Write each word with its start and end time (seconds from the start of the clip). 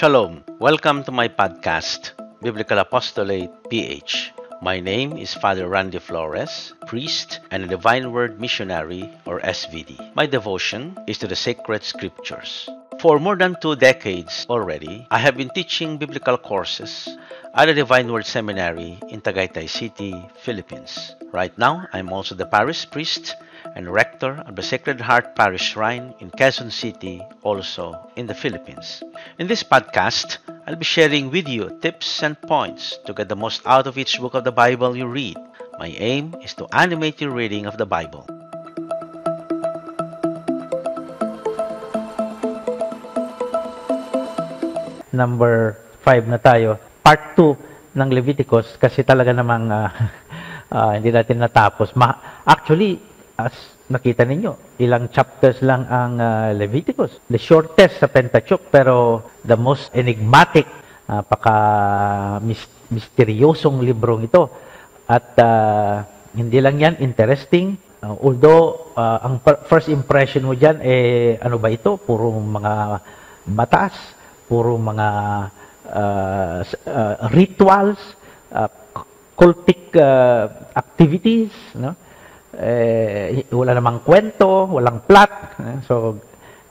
Shalom. 0.00 0.42
Welcome 0.58 1.04
to 1.04 1.12
my 1.12 1.28
podcast, 1.28 2.12
Biblical 2.40 2.78
Apostolate 2.78 3.52
PH. 3.68 4.32
My 4.62 4.80
name 4.80 5.12
is 5.18 5.34
Father 5.34 5.68
Randy 5.68 5.98
Flores, 5.98 6.72
priest 6.86 7.40
and 7.50 7.64
a 7.64 7.66
Divine 7.66 8.10
Word 8.10 8.40
missionary 8.40 9.12
or 9.26 9.40
SVD. 9.40 10.16
My 10.16 10.24
devotion 10.24 10.96
is 11.06 11.18
to 11.18 11.26
the 11.26 11.36
sacred 11.36 11.84
scriptures. 11.84 12.66
For 12.98 13.20
more 13.20 13.36
than 13.36 13.60
two 13.60 13.76
decades 13.76 14.46
already, 14.48 15.06
I 15.10 15.18
have 15.18 15.36
been 15.36 15.50
teaching 15.50 15.98
biblical 15.98 16.38
courses 16.38 17.06
at 17.52 17.66
the 17.66 17.74
Divine 17.74 18.10
Word 18.10 18.24
Seminary 18.24 18.96
in 19.10 19.20
Tagaytay 19.20 19.68
City, 19.68 20.16
Philippines. 20.40 21.14
Right 21.30 21.52
now, 21.58 21.86
I'm 21.92 22.08
also 22.08 22.34
the 22.34 22.46
parish 22.46 22.88
priest 22.90 23.36
and 23.74 23.88
rector 23.88 24.42
of 24.46 24.56
the 24.56 24.62
Sacred 24.62 25.00
Heart 25.00 25.36
Parish 25.36 25.72
Shrine 25.72 26.14
in 26.18 26.30
Quezon 26.30 26.72
City, 26.72 27.22
also 27.42 27.94
in 28.16 28.26
the 28.26 28.34
Philippines. 28.34 29.02
In 29.38 29.46
this 29.46 29.62
podcast, 29.62 30.38
I'll 30.66 30.76
be 30.76 30.84
sharing 30.84 31.30
with 31.30 31.48
you 31.48 31.78
tips 31.80 32.22
and 32.22 32.40
points 32.42 32.98
to 33.06 33.12
get 33.12 33.28
the 33.28 33.36
most 33.36 33.62
out 33.66 33.86
of 33.86 33.98
each 33.98 34.18
book 34.20 34.34
of 34.34 34.44
the 34.44 34.52
Bible 34.52 34.96
you 34.96 35.06
read. 35.06 35.36
My 35.78 35.88
aim 35.96 36.34
is 36.44 36.54
to 36.54 36.68
animate 36.72 37.20
your 37.20 37.30
reading 37.30 37.66
of 37.66 37.78
the 37.78 37.86
Bible. 37.86 38.26
Number 45.10 45.76
5 46.06 46.30
na 46.30 46.38
tayo. 46.38 46.78
Part 47.02 47.34
2 47.34 47.98
ng 47.98 48.10
Leviticus 48.14 48.78
kasi 48.78 49.02
talaga 49.02 49.34
namang 49.34 49.66
uh, 49.66 49.90
uh, 50.70 50.90
hindi 50.96 51.10
natin 51.10 51.42
natapos. 51.42 51.98
Ma- 51.98 52.44
actually, 52.46 53.09
as 53.48 53.56
nakita 53.90 54.22
ninyo, 54.22 54.78
ilang 54.78 55.10
chapters 55.10 55.58
lang 55.66 55.82
ang 55.90 56.20
uh, 56.22 56.54
Leviticus. 56.54 57.18
The 57.26 57.40
shortest 57.40 57.98
sa 57.98 58.06
Pentateuch 58.06 58.70
pero 58.70 59.26
the 59.42 59.58
most 59.58 59.90
enigmatic, 59.90 60.66
uh, 61.10 61.26
paka 61.26 61.56
misteryosong 62.90 63.82
librong 63.82 64.30
ito. 64.30 64.46
At 65.10 65.34
uh, 65.42 66.06
hindi 66.38 66.62
lang 66.62 66.78
yan 66.78 66.94
interesting, 67.02 67.74
uh, 67.98 68.14
although 68.22 68.94
uh, 68.94 69.26
ang 69.26 69.42
first 69.66 69.90
impression 69.90 70.46
mo 70.46 70.54
diyan 70.54 70.78
eh 70.86 71.34
ano 71.42 71.58
ba 71.58 71.74
ito? 71.74 71.98
Puro 71.98 72.30
mga 72.30 73.02
batas, 73.50 73.98
puro 74.46 74.78
mga 74.78 75.08
uh, 75.90 76.58
uh, 76.62 77.14
rituals, 77.34 77.98
uh, 78.54 78.70
cultic 79.34 79.90
uh, 79.98 80.46
activities, 80.78 81.50
no? 81.74 81.96
Eh, 82.58 83.46
wala 83.54 83.74
namang 83.74 84.02
kwento, 84.02 84.66
walang 84.66 85.06
plot. 85.06 85.32
Eh, 85.60 85.78
so, 85.86 86.18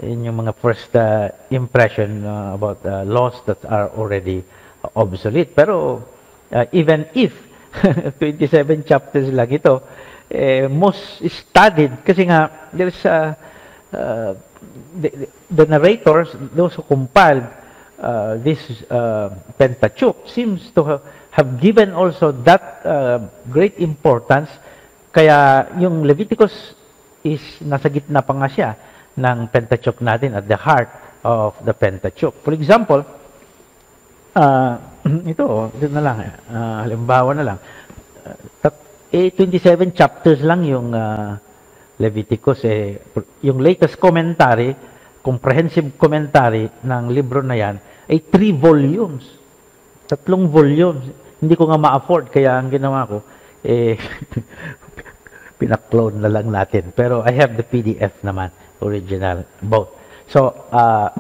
yun 0.04 0.32
yung 0.32 0.40
mga 0.48 0.54
first 0.56 0.96
uh, 0.96 1.28
impression 1.52 2.24
uh, 2.24 2.56
about 2.56 2.80
uh, 2.88 3.04
laws 3.04 3.36
that 3.46 3.60
are 3.68 3.92
already 3.96 4.44
obsolete. 4.96 5.52
Pero, 5.56 6.04
uh, 6.52 6.66
even 6.72 7.08
if 7.16 7.36
27 8.20 8.84
chapters 8.88 9.28
lang 9.32 9.52
ito, 9.52 9.84
eh, 10.30 10.68
most 10.68 11.20
studied, 11.28 12.06
kasi 12.06 12.26
nga, 12.30 12.70
there's 12.72 12.98
uh, 13.06 13.34
uh, 13.92 14.34
the, 14.96 15.28
the 15.52 15.66
narrators, 15.66 16.30
those 16.56 16.76
who 16.76 16.84
compiled 16.84 17.46
uh, 18.00 18.38
this 18.38 18.60
uh, 18.90 19.30
Pentateuch, 19.58 20.28
seems 20.30 20.72
to 20.72 20.84
have, 20.84 21.02
have 21.32 21.60
given 21.60 21.92
also 21.92 22.32
that 22.32 22.82
uh, 22.86 23.20
great 23.52 23.78
importance 23.80 24.50
kaya 25.10 25.68
yung 25.82 26.06
Leviticus 26.06 26.78
is 27.26 27.42
nasa 27.66 27.90
gitna 27.90 28.22
pa 28.22 28.34
nga 28.38 28.50
siya 28.50 28.70
ng 29.18 29.50
Pentateuch 29.52 30.00
natin 30.00 30.38
at 30.38 30.46
the 30.48 30.56
heart 30.56 30.90
of 31.26 31.58
the 31.66 31.74
Pentateuch. 31.76 32.36
For 32.46 32.54
example, 32.56 33.04
uh, 34.36 34.74
ito, 35.32 35.74
ito 35.76 35.88
na 35.92 36.02
lang, 36.04 36.18
uh, 36.48 36.78
halimbawa 36.86 37.32
na 37.36 37.44
lang, 37.44 37.58
uh, 38.24 38.72
eh, 39.10 39.34
27 39.34 39.98
chapters 39.98 40.40
lang 40.46 40.62
yung 40.70 40.94
uh, 40.94 41.34
Leviticus. 42.00 42.64
Eh, 42.64 43.02
yung 43.44 43.60
latest 43.60 43.98
commentary, 43.98 44.72
comprehensive 45.20 45.98
commentary 46.00 46.70
ng 46.86 47.04
libro 47.12 47.44
na 47.44 47.58
yan, 47.58 47.76
ay 48.08 48.24
3 48.24 48.56
volumes. 48.56 49.26
Tatlong 50.08 50.48
volumes. 50.48 51.04
Hindi 51.42 51.56
ko 51.58 51.68
nga 51.68 51.80
ma-afford, 51.82 52.32
kaya 52.32 52.56
ang 52.56 52.72
ginawa 52.72 53.08
ko, 53.08 53.18
eh, 53.64 54.00
pinaklone 55.60 56.24
na 56.24 56.32
lang 56.32 56.48
natin. 56.48 56.96
Pero 56.96 57.20
I 57.28 57.36
have 57.36 57.60
the 57.60 57.68
PDF 57.68 58.24
naman, 58.24 58.50
original, 58.80 59.44
both. 59.60 59.92
So, 60.32 60.56
uh, 60.72 61.12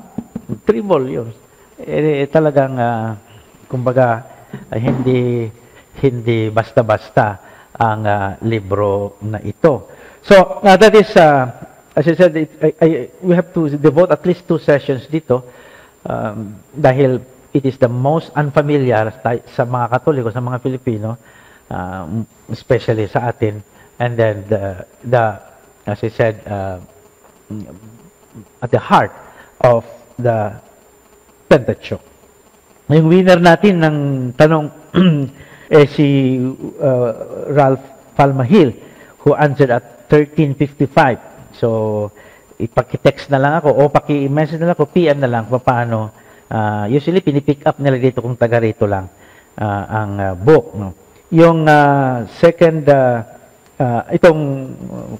three 0.63 0.79
volumes. 0.79 1.35
Eh, 1.75 2.23
eh 2.23 2.27
talagang, 2.31 2.79
uh, 2.79 3.19
kumbaga, 3.67 4.23
uh, 4.71 4.79
hindi, 4.79 5.51
hindi 5.99 6.47
basta-basta 6.47 7.43
ang 7.75 8.01
uh, 8.07 8.39
libro 8.47 9.19
na 9.27 9.43
ito. 9.43 9.91
So, 10.23 10.63
uh, 10.63 10.77
that 10.79 10.95
is, 10.95 11.11
uh, 11.19 11.51
as 11.95 12.07
I 12.07 12.15
said, 12.15 12.33
it, 12.39 12.51
I, 12.63 12.69
I, 12.79 12.87
we 13.19 13.35
have 13.35 13.51
to 13.53 13.75
devote 13.75 14.11
at 14.11 14.23
least 14.23 14.47
two 14.47 14.59
sessions 14.59 15.07
dito 15.11 15.43
um, 16.07 16.55
dahil 16.71 17.19
it 17.51 17.65
is 17.65 17.77
the 17.81 17.89
most 17.89 18.29
unfamiliar 18.37 19.09
sa 19.49 19.63
mga 19.65 19.85
Katoliko, 19.89 20.29
sa 20.29 20.43
mga 20.43 20.61
Pilipino, 20.61 21.17
uh, 21.71 22.05
especially 22.51 23.09
sa 23.09 23.31
atin, 23.31 23.63
And 23.99 24.15
then 24.15 24.47
the, 24.47 24.87
the 25.03 25.39
as 25.85 25.99
I 26.03 26.09
said, 26.09 26.35
uh, 26.47 26.79
at 28.61 28.69
the 28.71 28.79
heart 28.79 29.11
of 29.61 29.83
the 30.17 30.53
Pentateuch. 31.49 32.01
Yung 32.89 33.09
winner 33.09 33.37
natin 33.41 33.81
ng 33.81 33.97
tanong 34.33 34.69
eh 35.69 35.85
si 35.85 36.37
uh, 36.81 37.09
Ralph 37.53 37.85
Palmahil 38.17 38.73
who 39.21 39.33
answered 39.37 39.69
at 39.69 40.09
1355. 40.09 41.57
So, 41.57 41.67
ipaki-text 42.57 43.29
na 43.29 43.37
lang 43.37 43.53
ako 43.61 43.69
o 43.77 43.81
paki-message 43.89 44.57
na 44.57 44.73
lang 44.73 44.75
ako, 44.77 44.89
PM 44.89 45.21
na 45.21 45.29
lang 45.29 45.45
paano. 45.49 46.13
Uh, 46.49 46.89
usually, 46.89 47.21
pinipick 47.21 47.61
up 47.65 47.77
nila 47.77 48.01
dito 48.01 48.25
kung 48.25 48.33
taga 48.33 48.57
rito 48.57 48.89
lang 48.89 49.05
uh, 49.57 49.83
ang 49.85 50.11
uh, 50.17 50.33
book. 50.33 50.73
No? 50.73 50.93
Yung 51.29 51.69
uh, 51.69 52.25
second 52.41 52.89
uh, 52.89 53.38
uh, 53.79 54.03
itong 54.11 54.41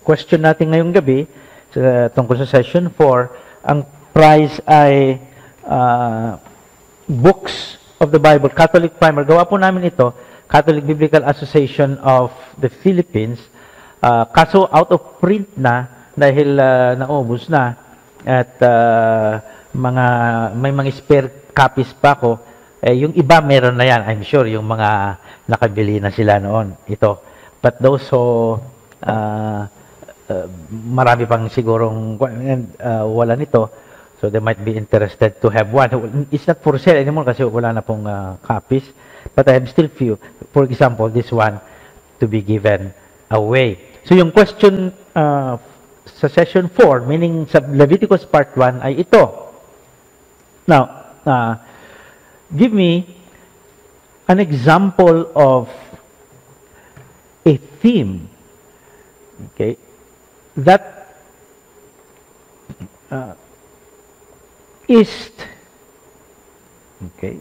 question 0.03 0.43
natin 0.43 0.69
ngayong 0.75 0.93
gabi 0.93 1.25
sa, 1.71 2.11
tungkol 2.11 2.35
sa 2.43 2.47
session 2.49 2.91
4, 2.91 3.65
ang 3.65 3.87
prize 4.11 4.59
ay 4.67 5.17
uh, 5.63 6.35
books 7.07 7.79
of 7.97 8.11
the 8.11 8.21
Bible, 8.21 8.51
Catholic 8.51 8.99
Primer. 8.99 9.23
Gawa 9.23 9.47
po 9.47 9.55
namin 9.55 9.89
ito, 9.89 10.11
Catholic 10.45 10.83
Biblical 10.83 11.23
Association 11.25 11.97
of 12.03 12.35
the 12.59 12.69
Philippines. 12.69 13.39
Uh, 13.99 14.23
kaso 14.31 14.67
out 14.71 14.91
of 14.95 15.19
print 15.19 15.47
na 15.59 16.07
dahil 16.15 16.55
uh, 16.55 16.95
naubos 16.95 17.51
na 17.51 17.75
at 18.23 18.55
uh, 18.63 19.43
mga 19.75 20.05
may 20.55 20.71
mga 20.71 20.91
spare 20.95 21.27
copies 21.51 21.91
pa 21.95 22.15
ako. 22.15 22.39
Eh, 22.79 23.03
yung 23.03 23.11
iba 23.11 23.43
meron 23.43 23.75
na 23.75 23.83
yan, 23.83 24.07
I'm 24.07 24.23
sure, 24.23 24.47
yung 24.47 24.63
mga 24.63 25.19
nakabili 25.51 25.99
na 25.99 26.15
sila 26.15 26.39
noon. 26.39 26.79
Ito. 26.87 27.28
But 27.61 27.79
those 27.83 28.07
who 28.07 28.55
uh, 29.03 29.67
uh, 30.29 30.45
marami 30.71 31.27
pang 31.27 31.49
sigurong 31.51 32.15
uh, 32.19 33.05
wala 33.07 33.35
nito, 33.35 33.69
so 34.19 34.29
they 34.29 34.39
might 34.39 34.63
be 34.63 34.75
interested 34.75 35.41
to 35.41 35.49
have 35.49 35.71
one. 35.71 36.27
It's 36.31 36.47
not 36.47 36.63
for 36.63 36.79
sale 36.79 36.99
anymore 36.99 37.27
kasi 37.27 37.43
wala 37.43 37.75
na 37.75 37.81
pong 37.81 38.07
uh, 38.07 38.37
copies. 38.43 38.87
But 39.35 39.47
I 39.49 39.59
have 39.59 39.67
still 39.67 39.87
few. 39.91 40.15
For 40.51 40.63
example, 40.63 41.09
this 41.09 41.31
one 41.31 41.59
to 42.19 42.27
be 42.27 42.41
given 42.41 42.93
away. 43.31 43.79
So 44.07 44.15
yung 44.15 44.31
question 44.31 44.91
uh, 45.15 45.57
sa 46.05 46.27
session 46.27 46.69
4, 46.71 47.07
meaning 47.07 47.47
sa 47.47 47.59
Leviticus 47.59 48.25
part 48.25 48.55
1 48.55 48.83
ay 48.83 49.03
ito. 49.03 49.23
Now, 50.67 50.83
uh, 51.25 51.55
give 52.55 52.73
me 52.73 53.07
an 54.27 54.39
example 54.39 55.31
of 55.33 55.69
theme, 57.81 58.29
okay, 59.51 59.77
that 60.55 61.15
uh, 63.11 63.33
is, 64.87 65.31
okay, 67.15 67.39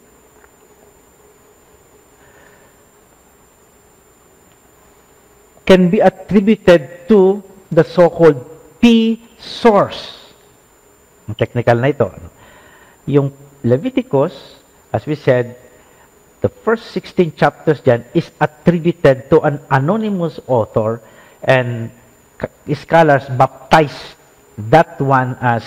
can 5.66 5.90
be 5.90 6.00
attributed 6.00 7.06
to 7.08 7.42
the 7.70 7.84
so-called 7.84 8.40
P 8.80 9.20
source. 9.36 10.32
Technical 11.36 11.76
na 11.76 11.92
ito. 11.92 12.08
Yung 13.04 13.36
Leviticus, 13.60 14.32
as 14.88 15.04
we 15.04 15.12
said, 15.12 15.67
the 16.40 16.48
first 16.48 16.90
16 16.94 17.34
chapters 17.34 17.80
dyan 17.80 18.04
is 18.14 18.30
attributed 18.40 19.30
to 19.30 19.40
an 19.42 19.60
anonymous 19.70 20.38
author 20.46 21.00
and 21.42 21.90
scholars 22.74 23.26
baptize 23.34 24.14
that 24.56 25.00
one 25.00 25.36
as 25.40 25.64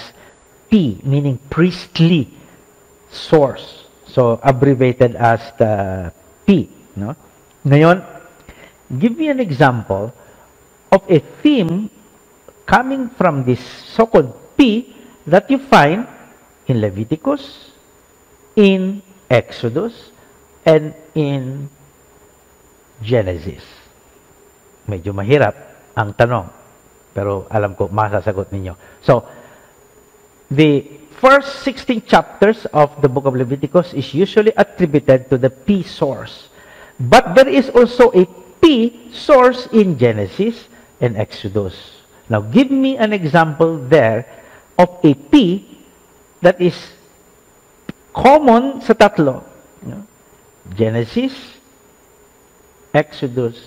P, 0.69 0.99
meaning 1.03 1.39
priestly 1.49 2.31
source. 3.11 3.87
So, 4.07 4.39
abbreviated 4.43 5.15
as 5.15 5.39
the 5.59 6.11
P. 6.47 6.67
No? 6.95 7.15
Ngayon, 7.63 8.03
give 8.99 9.15
me 9.15 9.27
an 9.31 9.39
example 9.39 10.11
of 10.91 11.03
a 11.07 11.19
theme 11.43 11.89
coming 12.65 13.09
from 13.09 13.43
this 13.43 13.59
so-called 13.95 14.35
P 14.57 14.95
that 15.27 15.51
you 15.51 15.59
find 15.59 16.07
in 16.67 16.81
Leviticus, 16.81 17.71
in 18.55 19.01
Exodus, 19.29 20.11
and 20.65 20.93
in 21.15 21.69
Genesis. 23.01 23.65
Medyo 24.85 25.13
mahirap 25.13 25.55
ang 25.97 26.13
tanong, 26.13 26.47
pero 27.11 27.49
alam 27.49 27.73
ko 27.73 27.89
masasagot 27.89 28.53
ninyo. 28.53 28.77
So, 29.01 29.25
the 30.49 31.01
first 31.17 31.65
16 31.65 32.05
chapters 32.05 32.65
of 32.73 32.93
the 33.01 33.09
book 33.09 33.25
of 33.25 33.37
Leviticus 33.37 33.93
is 33.93 34.13
usually 34.13 34.53
attributed 34.57 35.29
to 35.29 35.37
the 35.37 35.49
P 35.49 35.81
source. 35.81 36.49
But 37.01 37.33
there 37.33 37.49
is 37.49 37.69
also 37.73 38.13
a 38.13 38.25
P 38.61 39.09
source 39.09 39.65
in 39.73 39.97
Genesis 39.97 40.69
and 41.01 41.17
Exodus. 41.17 41.73
Now, 42.29 42.41
give 42.41 42.69
me 42.69 42.97
an 42.97 43.11
example 43.11 43.77
there 43.77 44.29
of 44.77 45.01
a 45.03 45.13
P 45.13 45.65
that 46.41 46.61
is 46.61 46.77
common 48.13 48.81
sa 48.81 48.93
tatlo. 48.93 49.51
Genesis, 50.69 51.33
Exodus, 52.93 53.57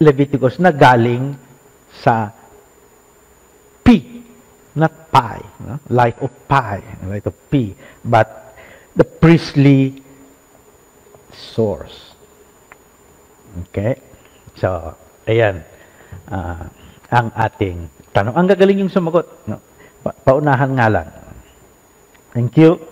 Leviticus 0.00 0.58
na 0.58 0.74
galing 0.74 1.38
sa 2.02 2.34
P, 3.84 4.20
not 4.74 5.12
pi, 5.12 5.38
no? 5.62 5.78
life 5.92 6.18
of 6.18 6.32
pi, 6.50 6.82
life 7.06 7.26
of 7.30 7.36
P, 7.52 7.76
but 8.02 8.56
the 8.96 9.04
priestly 9.04 10.02
source. 11.30 12.14
Okay? 13.68 14.00
So, 14.58 14.98
ayan, 15.28 15.62
uh, 16.30 16.66
ang 17.10 17.28
ating 17.38 17.86
tanong. 18.10 18.34
Ang 18.34 18.46
gagaling 18.50 18.78
yung 18.86 18.92
sumagot. 18.92 19.26
No? 19.46 19.62
Pa- 20.02 20.16
paunahan 20.26 20.70
nga 20.74 20.88
lang. 20.90 21.08
Thank 22.34 22.58
you 22.58 22.82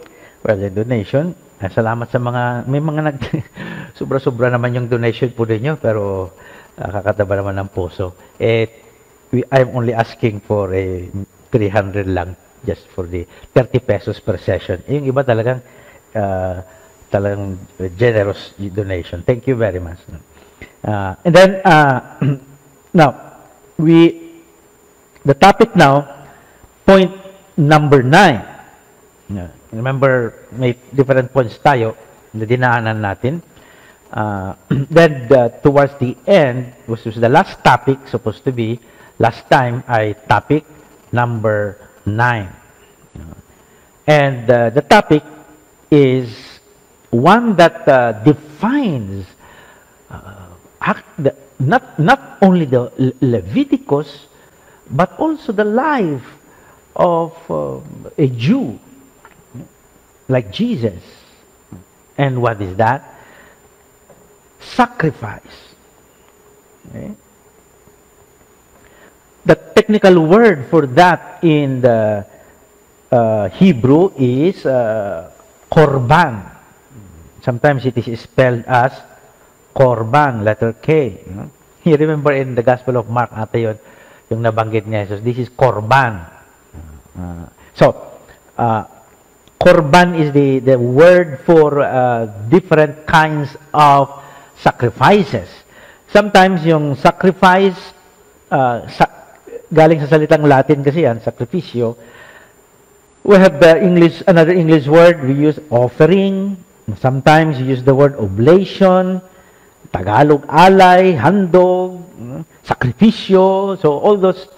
for 0.42 0.54
the 0.54 0.70
donation. 0.70 1.34
Ah, 1.62 1.70
salamat 1.70 2.10
sa 2.10 2.18
mga, 2.18 2.66
may 2.66 2.82
mga 2.82 3.00
nag, 3.06 3.18
sobra-sobra 3.98 4.50
naman 4.50 4.74
yung 4.74 4.90
donation 4.90 5.30
po 5.30 5.46
ninyo, 5.46 5.78
pero 5.78 6.34
uh, 6.74 6.90
kakataba 6.90 7.38
naman 7.38 7.54
ng 7.62 7.70
puso. 7.70 8.18
Eh, 8.34 8.66
we, 9.30 9.46
I'm 9.46 9.70
only 9.70 9.94
asking 9.94 10.42
for 10.42 10.74
a 10.74 11.06
300 11.54 12.10
lang 12.10 12.34
just 12.66 12.90
for 12.90 13.06
the 13.06 13.22
30 13.54 13.78
pesos 13.78 14.18
per 14.18 14.42
session. 14.42 14.82
Eh, 14.90 14.98
yung 14.98 15.06
iba 15.06 15.22
talagang 15.22 15.62
uh, 16.18 16.66
talagang 17.14 17.54
generous 17.94 18.58
donation. 18.58 19.22
Thank 19.22 19.46
you 19.46 19.54
very 19.54 19.78
much. 19.78 20.02
Uh, 20.82 21.14
and 21.22 21.30
then, 21.30 21.62
uh, 21.62 22.18
now, 22.90 23.38
we, 23.78 24.34
the 25.22 25.38
topic 25.38 25.78
now, 25.78 26.26
point 26.82 27.14
number 27.54 28.02
nine. 28.02 28.42
Remember, 29.72 30.46
may 30.52 30.76
different 30.92 31.32
points 31.32 31.56
tayo 31.56 31.96
na 32.36 32.44
dinaanan 32.44 33.00
natin. 33.00 33.40
Uh, 34.12 34.52
then, 34.92 35.24
uh, 35.32 35.48
towards 35.64 35.96
the 35.96 36.12
end, 36.28 36.76
which 36.84 37.08
was 37.08 37.16
the 37.16 37.28
last 37.28 37.64
topic, 37.64 37.96
supposed 38.04 38.44
to 38.44 38.52
be, 38.52 38.76
last 39.16 39.48
time, 39.48 39.80
ay 39.88 40.12
topic 40.28 40.68
number 41.08 41.80
nine. 42.04 42.52
And 44.06 44.50
uh, 44.50 44.70
the 44.70 44.82
topic 44.82 45.22
is 45.90 46.34
one 47.10 47.56
that 47.56 47.88
uh, 47.88 48.12
defines 48.24 49.24
uh, 50.10 50.52
the, 51.16 51.36
not, 51.60 51.98
not 51.98 52.38
only 52.42 52.64
the 52.64 52.90
Leviticus, 53.20 54.26
but 54.90 55.16
also 55.18 55.52
the 55.52 55.64
life 55.64 56.26
of 56.96 57.32
uh, 57.48 57.80
a 58.18 58.26
Jew 58.26 58.78
like 60.28 60.52
Jesus. 60.52 61.02
And 62.16 62.42
what 62.42 62.60
is 62.60 62.76
that? 62.76 63.08
Sacrifice. 64.60 65.74
Okay? 66.90 67.12
The 69.44 69.56
technical 69.74 70.26
word 70.26 70.66
for 70.70 70.86
that 70.94 71.42
in 71.42 71.80
the 71.80 72.26
uh, 73.10 73.48
Hebrew 73.50 74.12
is 74.16 74.64
uh, 74.64 75.30
korban. 75.70 76.46
Sometimes 77.42 77.84
it 77.86 77.98
is 77.98 78.20
spelled 78.20 78.64
as 78.66 78.92
korban, 79.74 80.44
letter 80.44 80.74
K. 80.74 81.18
You, 81.82 81.96
remember 82.04 82.32
in 82.32 82.54
the 82.54 82.62
Gospel 82.62 82.96
of 82.96 83.10
Mark, 83.10 83.30
ata 83.34 83.58
yun, 83.58 83.78
yung 84.30 84.40
nabanggit 84.46 84.86
niya. 84.86 85.08
So, 85.08 85.18
this 85.18 85.38
is 85.38 85.48
korban. 85.50 86.22
Uh, 87.18 87.46
so, 87.74 88.20
uh, 88.56 88.84
korban 89.62 90.18
is 90.18 90.34
the, 90.34 90.58
the 90.58 90.78
word 90.78 91.38
for 91.46 91.80
uh, 91.80 92.26
different 92.50 93.06
kinds 93.06 93.54
of 93.72 94.10
sacrifices. 94.58 95.48
Sometimes 96.10 96.66
yung 96.66 96.98
sacrifice, 96.98 97.78
uh, 98.50 98.84
sa, 98.90 99.06
galing 99.72 100.02
sa 100.02 100.10
salitang 100.10 100.44
Latin 100.44 100.82
kasi 100.84 101.06
yan, 101.06 101.22
sacrificio, 101.22 101.96
we 103.22 103.38
have 103.38 103.62
the 103.62 103.78
English, 103.78 104.20
another 104.26 104.52
English 104.52 104.90
word, 104.90 105.22
we 105.22 105.32
use 105.32 105.58
offering, 105.70 106.58
sometimes 106.98 107.56
we 107.62 107.70
use 107.70 107.86
the 107.86 107.94
word 107.94 108.18
oblation, 108.18 109.22
Tagalog 109.92 110.42
alay, 110.48 111.14
handog, 111.14 112.02
sakripisyo, 112.64 113.78
so 113.78 113.92
all 114.00 114.16
those 114.16 114.48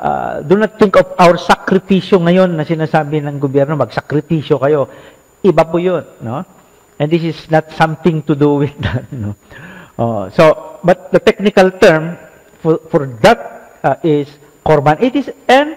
uh, 0.00 0.40
do 0.42 0.56
not 0.56 0.80
think 0.80 0.96
of 0.96 1.12
our 1.20 1.36
sakripisyo 1.36 2.16
ngayon 2.24 2.56
na 2.56 2.64
sinasabi 2.64 3.20
ng 3.20 3.36
gobyerno, 3.36 3.76
magsakripisyo 3.76 4.56
kayo. 4.56 4.88
Iba 5.44 5.68
po 5.68 5.76
yun, 5.76 6.04
no? 6.24 6.40
And 7.00 7.08
this 7.12 7.24
is 7.24 7.38
not 7.52 7.72
something 7.76 8.24
to 8.24 8.32
do 8.32 8.64
with 8.64 8.72
that, 8.84 9.12
no? 9.12 9.36
Uh, 10.00 10.32
so, 10.32 10.80
but 10.80 11.12
the 11.12 11.20
technical 11.20 11.70
term 11.76 12.16
for, 12.64 12.80
for 12.88 13.04
that 13.20 13.40
uh, 13.84 13.96
is 14.00 14.28
korban. 14.64 14.96
It 15.04 15.16
is, 15.16 15.28
and 15.44 15.76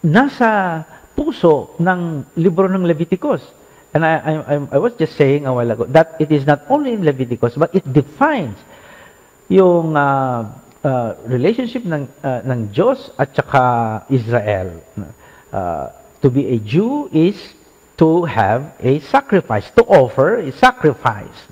nasa 0.00 0.84
puso 1.12 1.76
ng 1.76 2.24
libro 2.40 2.68
ng 2.68 2.84
Leviticus. 2.84 3.44
And 3.92 4.04
I, 4.04 4.44
I, 4.44 4.54
I 4.76 4.78
was 4.78 4.92
just 5.00 5.16
saying 5.16 5.48
a 5.48 5.52
while 5.52 5.70
ago 5.70 5.84
that 5.88 6.20
it 6.20 6.28
is 6.32 6.44
not 6.44 6.68
only 6.68 6.92
in 6.92 7.04
Leviticus, 7.04 7.56
but 7.56 7.72
it 7.74 7.84
defines 7.92 8.56
yung 9.48 9.96
uh, 9.96 10.52
uh, 10.86 11.18
relationship 11.26 11.82
ng 11.82 12.06
uh, 12.22 12.40
ng 12.46 12.70
Diyos 12.70 13.10
at 13.18 13.34
saka 13.34 13.62
Israel. 14.06 14.78
Uh, 15.50 15.90
to 16.22 16.30
be 16.30 16.54
a 16.54 16.58
Jew 16.62 17.10
is 17.10 17.36
to 17.98 18.24
have 18.24 18.76
a 18.78 19.02
sacrifice, 19.02 19.66
to 19.74 19.82
offer 19.90 20.38
a 20.38 20.52
sacrifice. 20.54 21.50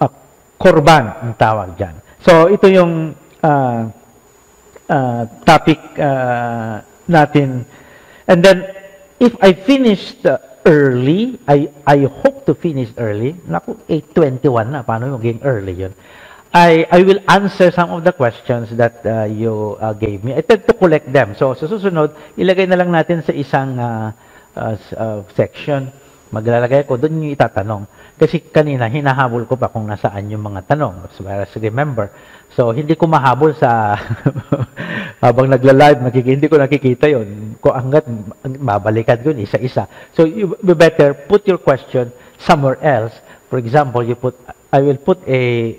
Uh, 0.00 0.08
korban 0.56 1.12
ang 1.20 1.32
tawag 1.36 1.76
diyan. 1.76 1.96
So 2.24 2.48
ito 2.48 2.66
yung 2.72 3.12
uh, 3.44 3.82
uh, 4.88 5.22
topic 5.44 5.78
uh, 6.00 6.80
natin. 7.06 7.68
And 8.24 8.40
then 8.40 8.72
if 9.20 9.36
I 9.44 9.52
finished 9.52 10.24
uh, 10.24 10.40
early, 10.64 11.38
I 11.48 11.72
I 11.84 12.08
hope 12.08 12.44
to 12.48 12.54
finish 12.56 12.92
early. 12.96 13.36
Naku, 13.48 13.76
8:21 13.88 14.72
na, 14.72 14.80
paano 14.84 15.16
maging 15.16 15.40
early 15.44 15.74
'yun? 15.76 15.94
I, 16.52 16.88
I 16.88 17.04
will 17.04 17.20
answer 17.28 17.70
some 17.70 17.90
of 17.92 18.04
the 18.04 18.12
questions 18.12 18.72
that 18.76 19.04
uh, 19.04 19.24
you 19.28 19.76
uh, 19.80 19.92
gave 19.92 20.24
me. 20.24 20.32
I 20.32 20.40
tend 20.40 20.64
to 20.66 20.72
collect 20.72 21.12
them. 21.12 21.36
So, 21.36 21.52
sa 21.52 21.68
susunod, 21.68 22.16
ilagay 22.40 22.64
na 22.64 22.80
lang 22.80 22.88
natin 22.88 23.20
sa 23.20 23.36
isang 23.36 23.76
uh, 23.76 24.12
uh, 24.56 24.76
uh, 24.96 25.20
section. 25.36 25.92
Maglalagay 26.32 26.88
ko, 26.88 26.96
doon 26.96 27.20
yung 27.20 27.36
itatanong. 27.36 27.84
Kasi 28.16 28.40
kanina, 28.48 28.88
hinahabol 28.88 29.44
ko 29.44 29.60
pa 29.60 29.68
kung 29.68 29.84
nasaan 29.84 30.32
yung 30.32 30.40
mga 30.40 30.72
tanong. 30.72 31.04
As 31.04 31.20
far 31.20 31.44
as 31.44 31.52
remember. 31.60 32.08
So, 32.56 32.72
hindi 32.72 32.96
ko 32.96 33.04
mahabol 33.04 33.52
sa 33.52 34.00
habang 35.24 35.52
nagla-live, 35.52 36.00
nakik- 36.00 36.32
hindi 36.32 36.48
ko 36.48 36.56
nakikita 36.56 37.12
yon 37.12 37.60
Kung 37.60 37.76
hanggat 37.76 38.08
babalikan 38.40 39.20
ko 39.20 39.36
isa-isa. 39.36 39.84
So, 40.16 40.24
you 40.24 40.56
better 40.64 41.12
put 41.12 41.44
your 41.44 41.60
question 41.60 42.08
somewhere 42.40 42.80
else. 42.80 43.12
For 43.52 43.60
example, 43.60 44.00
you 44.00 44.16
put, 44.16 44.32
I 44.72 44.80
will 44.80 45.00
put 45.00 45.20
a 45.28 45.76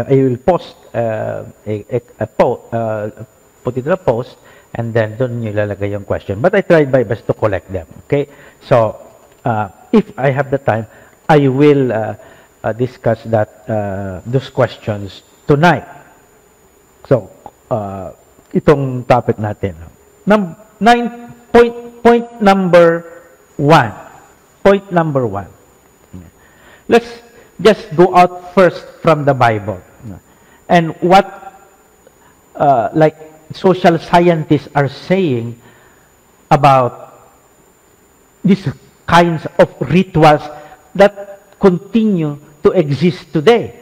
I 0.00 0.16
will 0.20 0.36
post 0.36 0.76
uh, 0.94 1.44
a, 1.66 1.74
a, 1.88 2.00
a 2.20 2.26
po, 2.26 2.68
uh, 2.72 3.24
put 3.64 3.76
it 3.76 3.86
in 3.86 3.92
a 3.92 3.96
post 3.96 4.36
and 4.74 4.92
then 4.92 5.16
doon 5.16 5.40
nyo 5.40 5.52
lalagay 5.52 5.92
yung 5.92 6.04
question. 6.04 6.40
But 6.40 6.54
I 6.54 6.60
tried 6.60 6.92
my 6.92 7.02
best 7.02 7.26
to 7.26 7.34
collect 7.34 7.72
them. 7.72 7.86
Okay? 8.06 8.28
So, 8.60 9.00
uh, 9.44 9.68
if 9.92 10.12
I 10.18 10.30
have 10.30 10.50
the 10.50 10.58
time, 10.58 10.86
I 11.28 11.48
will 11.48 11.92
uh, 11.92 12.14
uh, 12.62 12.72
discuss 12.72 13.22
that 13.30 13.64
uh, 13.68 14.20
those 14.26 14.50
questions 14.50 15.22
tonight. 15.46 15.86
So, 17.08 17.30
uh, 17.70 18.12
itong 18.52 19.06
topic 19.06 19.36
natin. 19.38 19.74
Num 20.26 20.56
nine, 20.80 21.32
point, 21.52 22.02
point 22.02 22.42
number 22.42 23.04
one. 23.56 24.06
point 24.66 24.90
number 24.90 25.22
one. 25.22 25.46
Let's 26.90 27.06
just 27.62 27.86
go 27.94 28.10
out 28.18 28.50
first 28.50 28.82
from 28.98 29.22
the 29.22 29.34
Bible. 29.34 29.78
And 30.68 30.94
what, 31.00 31.26
uh, 32.54 32.90
like, 32.94 33.16
social 33.52 33.98
scientists 33.98 34.68
are 34.74 34.88
saying 34.88 35.60
about 36.50 37.06
these 38.44 38.66
kinds 39.06 39.46
of 39.58 39.74
rituals 39.80 40.42
that 40.94 41.40
continue 41.60 42.38
to 42.62 42.70
exist 42.70 43.32
today. 43.32 43.74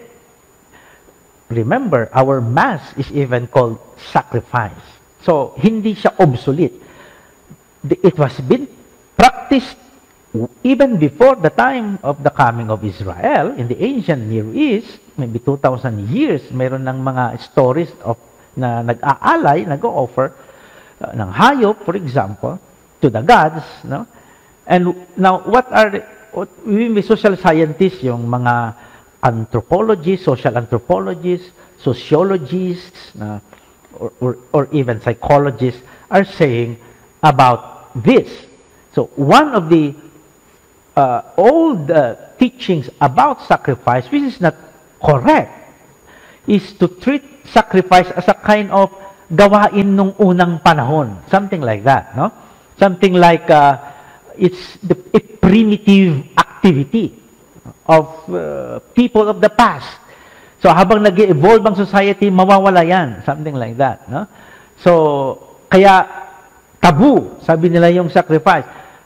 Remember, 1.49 2.09
our 2.13 2.41
Mass 2.41 2.97
is 2.97 3.11
even 3.13 3.47
called 3.47 3.79
sacrifice. 3.97 4.85
So, 5.23 5.55
hindi 5.57 5.95
siya 5.95 6.17
obsolete. 6.21 6.81
It 7.85 8.17
was 8.17 8.41
been 8.41 8.69
practiced 9.17 9.77
even 10.65 10.99
before 10.99 11.37
the 11.37 11.51
time 11.51 11.99
of 12.03 12.25
the 12.25 12.31
coming 12.31 12.71
of 12.71 12.85
Israel 12.85 13.55
in 13.55 13.69
the 13.69 13.79
ancient 13.85 14.27
Near 14.27 14.49
East, 14.53 14.99
maybe 15.17 15.39
2,000 15.39 16.09
years, 16.11 16.51
meron 16.51 16.85
ng 16.87 16.99
mga 17.03 17.39
stories 17.41 17.91
of 18.03 18.19
na 18.55 18.83
nag-aalay, 18.83 19.67
nag-offer 19.67 20.31
uh, 21.03 21.13
ng 21.15 21.31
hayop, 21.35 21.83
for 21.83 21.99
example, 21.99 22.59
to 23.03 23.11
the 23.11 23.21
gods, 23.21 23.67
no? 23.83 24.07
And 24.67 24.95
now, 25.17 25.43
what 25.45 25.69
are, 25.75 25.91
what, 26.33 26.49
we 26.65 27.03
social 27.03 27.37
scientists, 27.37 28.03
yung 28.03 28.31
mga 28.31 28.75
anthropologists, 29.23 30.25
social 30.25 30.57
anthropologists, 30.57 31.51
sociologists, 31.83 33.13
uh, 33.21 33.41
or, 33.99 34.13
or, 34.21 34.39
or 34.53 34.69
even 34.73 35.01
psychologists 35.01 35.83
are 36.11 36.25
saying 36.25 36.79
about 37.23 37.93
this. 37.95 38.31
So 38.95 39.11
one 39.17 39.55
of 39.55 39.69
the 39.69 39.95
uh, 40.97 41.23
old 41.37 41.91
uh, 41.91 42.17
teachings 42.39 42.89
about 43.01 43.43
sacrifice, 43.43 44.11
which 44.11 44.23
is 44.23 44.41
not 44.41 44.55
correct, 45.05 45.53
is 46.49 46.73
to 46.81 46.89
treat 46.89 47.23
sacrifice 47.53 48.09
as 48.17 48.25
a 48.29 48.35
kind 48.35 48.73
of 48.73 48.89
gawain 49.29 49.93
nung 49.93 50.17
unang 50.17 50.65
panahon. 50.65 51.21
Something 51.29 51.61
like 51.61 51.85
that, 51.85 52.17
no? 52.17 52.33
Something 52.81 53.15
like 53.15 53.47
uh, 53.53 53.79
it's 54.35 54.81
the, 54.81 54.97
a 55.13 55.21
primitive 55.21 56.25
activity 56.41 57.21
of 57.87 58.09
uh, 58.33 58.81
people 58.97 59.29
of 59.29 59.41
the 59.45 59.53
past. 59.53 60.01
So 60.65 60.73
habang 60.73 61.05
nag 61.05 61.21
evolve 61.21 61.61
ang 61.69 61.77
society, 61.77 62.33
mawawala 62.33 62.81
yan. 62.89 63.21
Something 63.29 63.55
like 63.55 63.77
that. 63.77 64.09
No? 64.09 64.25
So, 64.81 64.93
kaya 65.69 66.09
tabu, 66.81 67.37
sabi 67.45 67.69
nila 67.69 67.93
yung 67.93 68.09
sacrifice. 68.09 68.65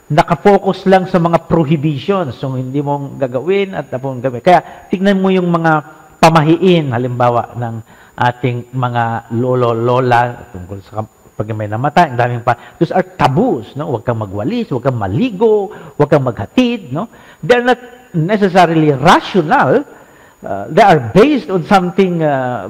Nakafocus 0.09 0.89
lang 0.89 1.05
sa 1.05 1.21
mga 1.21 1.45
prohibitions. 1.45 2.41
So, 2.41 2.57
hindi 2.57 2.81
mong 2.81 3.21
gagawin 3.21 3.77
at 3.77 3.93
tapong 3.93 4.19
gawin. 4.19 4.41
Kaya, 4.41 4.89
tignan 4.89 5.21
mo 5.21 5.29
yung 5.29 5.49
mga 5.49 5.85
pamahiin, 6.17 6.89
halimbawa, 6.89 7.53
ng 7.53 7.75
ating 8.19 8.75
mga 8.75 9.31
lolo-lola 9.37 10.51
tungkol 10.51 10.79
sa 10.83 11.07
pag 11.39 11.55
may 11.55 11.71
namatay, 11.71 12.11
ang 12.11 12.19
daming 12.19 12.43
pa. 12.43 12.75
Those 12.75 12.91
are 12.91 13.05
taboos, 13.15 13.71
no? 13.79 13.95
Huwag 13.95 14.03
kang 14.03 14.19
magwalis, 14.19 14.67
huwag 14.75 14.83
kang 14.83 14.99
maligo, 14.99 15.71
huwag 15.95 16.11
kang 16.11 16.27
maghatid, 16.27 16.91
no? 16.91 17.07
They're 17.39 17.63
not 17.63 17.79
necessarily 18.11 18.91
rational. 18.91 19.87
Uh, 20.43 20.67
they 20.67 20.83
are 20.83 20.99
based 21.15 21.47
on 21.47 21.63
something 21.63 22.19
uh, 22.19 22.67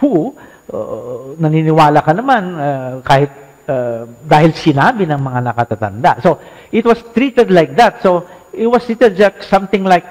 who 0.00 0.32
uh, 0.72 1.36
naniniwala 1.36 2.00
ka 2.00 2.16
naman 2.16 2.42
uh, 2.56 2.92
kahit 3.04 3.28
uh, 3.68 4.08
dahil 4.24 4.50
sinabi 4.56 5.04
ng 5.04 5.20
mga 5.20 5.40
nakatatanda. 5.52 6.12
So, 6.24 6.40
it 6.72 6.82
was 6.82 6.98
treated 7.12 7.52
like 7.52 7.76
that. 7.76 8.00
So, 8.00 8.24
it 8.50 8.66
was 8.66 8.82
treated 8.88 9.20
like 9.20 9.44
something 9.44 9.84
like, 9.84 10.08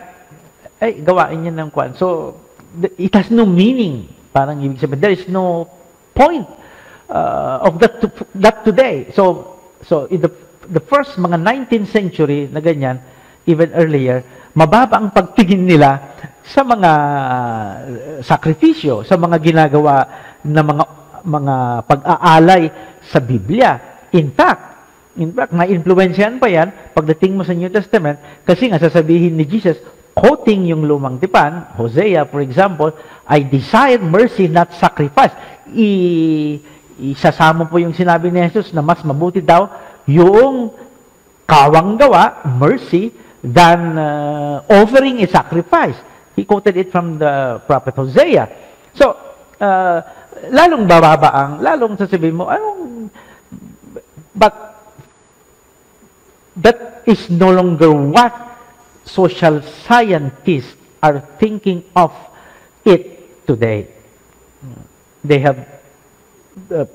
ay, 0.77 1.01
gawain 1.01 1.43
niya 1.43 1.53
ng 1.57 1.69
kwan. 1.73 1.97
So, 1.97 2.37
it 2.97 3.11
has 3.17 3.33
no 3.33 3.49
meaning. 3.49 4.07
Parang 4.29 4.61
ibig 4.61 4.77
sabihin, 4.77 5.01
there 5.01 5.15
is 5.17 5.25
no 5.25 5.65
point 6.13 6.45
uh, 7.09 7.65
of 7.65 7.81
that, 7.81 7.97
to, 7.99 8.07
that 8.37 8.61
today. 8.61 9.09
So, 9.17 9.57
so 9.81 10.05
in 10.05 10.21
the, 10.21 10.29
the 10.69 10.79
first 10.79 11.17
mga 11.17 11.41
19th 11.41 11.89
century 11.89 12.45
na 12.51 12.61
ganyan, 12.61 13.01
even 13.49 13.73
earlier, 13.73 14.21
mababa 14.53 15.01
ang 15.01 15.09
pagtingin 15.09 15.65
nila 15.65 16.13
sa 16.45 16.61
mga 16.61 16.91
uh, 16.93 18.19
sakripisyo, 18.21 19.01
sa 19.01 19.17
mga 19.17 19.41
ginagawa 19.41 20.05
na 20.45 20.61
mga 20.61 20.96
mga 21.27 21.84
pag-aalay 21.84 22.72
sa 23.03 23.19
Biblia. 23.19 23.75
In 24.15 24.31
fact, 24.31 24.63
in 25.19 25.36
fact, 25.36 25.51
na-influensyan 25.51 26.39
pa 26.39 26.48
yan 26.48 26.72
pagdating 26.96 27.36
mo 27.36 27.43
sa 27.43 27.51
New 27.51 27.67
Testament 27.67 28.17
kasi 28.48 28.72
nga 28.72 28.79
sasabihin 28.79 29.36
ni 29.36 29.43
Jesus, 29.43 29.75
quoting 30.15 30.72
yung 30.72 30.88
lumang 30.88 31.19
tipan, 31.19 31.75
Hosea, 31.75 32.25
for 32.25 32.39
example, 32.39 32.89
I 33.27 33.43
desire 33.43 34.00
mercy, 34.00 34.48
not 34.48 34.72
sacrifice. 34.74 35.36
I 35.67 36.57
isasama 36.98 37.69
po 37.69 37.77
yung 37.77 37.93
sinabi 37.93 38.34
ni 38.34 38.41
Jesus 38.50 38.74
na 38.74 38.81
mas 38.81 39.05
mabuti 39.05 39.38
daw 39.38 39.69
yung 40.10 40.74
kawang 41.46 41.96
gawa, 42.00 42.41
mercy, 42.57 43.13
than 43.46 43.96
uh, 43.96 44.65
offering 44.65 45.22
a 45.22 45.27
sacrifice. 45.29 45.96
He 46.36 46.43
quoted 46.43 46.77
it 46.77 46.89
from 46.89 47.22
the 47.22 47.62
prophet 47.65 47.93
Hosea. 47.96 48.50
So, 48.98 49.13
uh, 49.62 50.01
lalong 50.50 50.86
bababa 50.86 51.29
ang, 51.34 51.51
lalong 51.62 51.98
sasabihin 51.98 52.38
mo, 52.38 52.50
anong, 52.50 53.10
but 54.36 54.53
that 56.58 57.01
is 57.06 57.29
no 57.29 57.53
longer 57.53 57.89
what 57.94 58.34
social 59.06 59.62
scientists 59.86 60.75
are 61.01 61.22
thinking 61.39 61.84
of 61.96 62.12
it 62.84 63.46
today. 63.48 63.88
They 65.24 65.39
have 65.39 65.58
uh, 66.72 66.86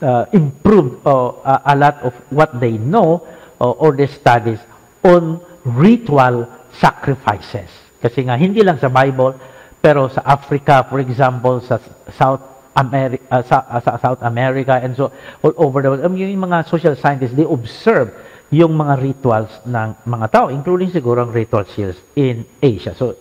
uh, 0.00 0.24
improved 0.32 1.06
uh, 1.06 1.60
a 1.64 1.74
lot 1.76 2.02
of 2.02 2.14
what 2.30 2.60
they 2.60 2.78
know 2.78 3.26
uh, 3.60 3.70
or 3.70 3.92
their 3.96 4.08
studies 4.08 4.58
on 5.02 5.40
ritual 5.64 6.48
sacrifices. 6.76 7.68
Kasi 8.00 8.28
nga, 8.28 8.36
hindi 8.36 8.62
lang 8.62 8.78
sa 8.78 8.88
Bible, 8.88 9.34
pero 9.80 10.08
sa 10.10 10.22
Africa, 10.24 10.82
for 10.88 10.98
example, 10.98 11.60
sa 11.62 11.78
South 12.14 12.42
America, 12.76 13.24
uh, 13.32 13.42
sa, 13.42 13.64
uh, 13.70 13.80
sa 13.80 13.96
South 13.96 14.20
America, 14.20 14.76
and 14.76 14.92
so 14.92 15.08
all 15.40 15.54
over 15.56 15.80
the 15.80 15.88
world, 15.88 16.04
um, 16.04 16.16
yung 16.16 16.36
mga 16.36 16.68
social 16.68 16.92
scientists, 16.96 17.32
they 17.32 17.48
observe 17.48 18.12
yung 18.52 18.76
mga 18.76 18.94
rituals 19.00 19.50
ng 19.66 19.96
mga 20.06 20.26
tao, 20.30 20.46
including 20.52 20.92
siguro 20.92 21.24
ang 21.24 21.32
rituals 21.32 21.72
in 22.14 22.44
Asia. 22.62 22.94
So, 22.94 23.16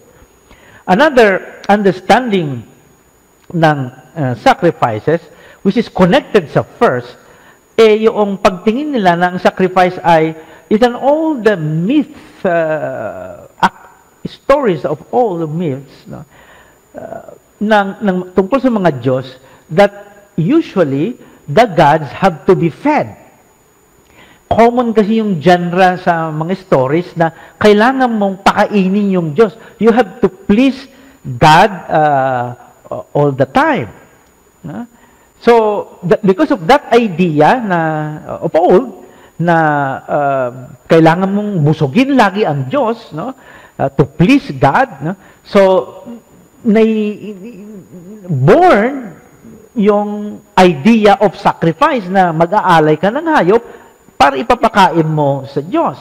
another 0.85 1.63
understanding 1.65 2.67
ng 3.49 3.77
uh, 3.89 4.33
sacrifices, 4.37 5.23
which 5.63 5.77
is 5.77 5.89
connected 5.89 6.51
sa 6.51 6.61
first, 6.61 7.15
eh 7.75 8.05
yung 8.05 8.37
pagtingin 8.37 8.93
nila 8.95 9.17
ng 9.17 9.39
sacrifice 9.41 9.97
ay 10.03 10.35
is 10.69 10.81
an 10.81 10.95
all 10.95 11.37
the 11.37 11.57
myth, 11.57 12.15
uh, 12.45 13.45
stories 14.25 14.85
of 14.85 15.01
all 15.13 15.37
the 15.37 15.47
myths, 15.47 16.05
no? 16.09 16.25
Uh, 16.95 17.35
ng, 17.59 17.87
ng, 18.03 18.17
tungkol 18.35 18.59
sa 18.59 18.71
mga 18.71 18.91
Diyos, 18.99 19.27
that 19.71 20.27
usually 20.35 21.19
the 21.47 21.67
gods 21.67 22.07
have 22.11 22.43
to 22.47 22.55
be 22.55 22.71
fed. 22.71 23.15
Common 24.47 24.93
kasi 24.93 25.19
yung 25.19 25.41
genre 25.41 25.97
sa 25.99 26.29
mga 26.29 26.53
stories 26.55 27.09
na 27.17 27.33
kailangan 27.59 28.11
mong 28.11 28.45
pakainin 28.45 29.11
yung 29.11 29.29
Diyos. 29.33 29.57
You 29.81 29.91
have 29.91 30.21
to 30.21 30.27
please 30.29 30.87
God 31.25 31.71
uh, 31.89 32.47
all 33.11 33.33
the 33.33 33.49
time. 33.49 33.89
No? 34.61 34.85
So, 35.41 35.53
because 36.25 36.51
of 36.53 36.65
that 36.69 36.89
idea 36.93 37.61
na 37.61 37.79
uh, 38.25 38.45
of 38.45 38.53
old, 38.53 39.05
na 39.35 39.57
uh, 40.07 40.49
kailangan 40.87 41.27
mong 41.27 41.51
busugin 41.61 42.15
lagi 42.15 42.47
ang 42.47 42.71
Diyos, 42.71 43.11
no? 43.11 43.35
Uh, 43.75 43.91
to 43.91 44.07
please 44.07 44.47
God, 44.55 44.89
no? 45.03 45.13
So, 45.43 45.59
born 48.25 48.93
yung 49.75 50.41
idea 50.57 51.19
of 51.21 51.37
sacrifice 51.37 52.07
na 52.09 52.33
mag-aalay 52.33 52.97
ka 52.97 53.13
ng 53.13 53.27
hayop 53.27 53.61
para 54.15 54.39
ipapakain 54.39 55.05
mo 55.05 55.45
sa 55.45 55.61
Diyos. 55.61 55.99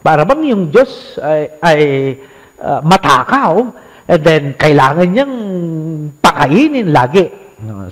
Para 0.00 0.24
bang 0.24 0.54
yung 0.56 0.72
Diyos 0.72 1.20
ay, 1.20 1.42
ay 1.60 1.80
uh, 2.56 2.80
matakaw, 2.80 3.74
and 4.08 4.20
then 4.24 4.44
kailangan 4.56 5.06
niyang 5.12 5.34
pakainin 6.24 6.88
lagi. 6.88 7.28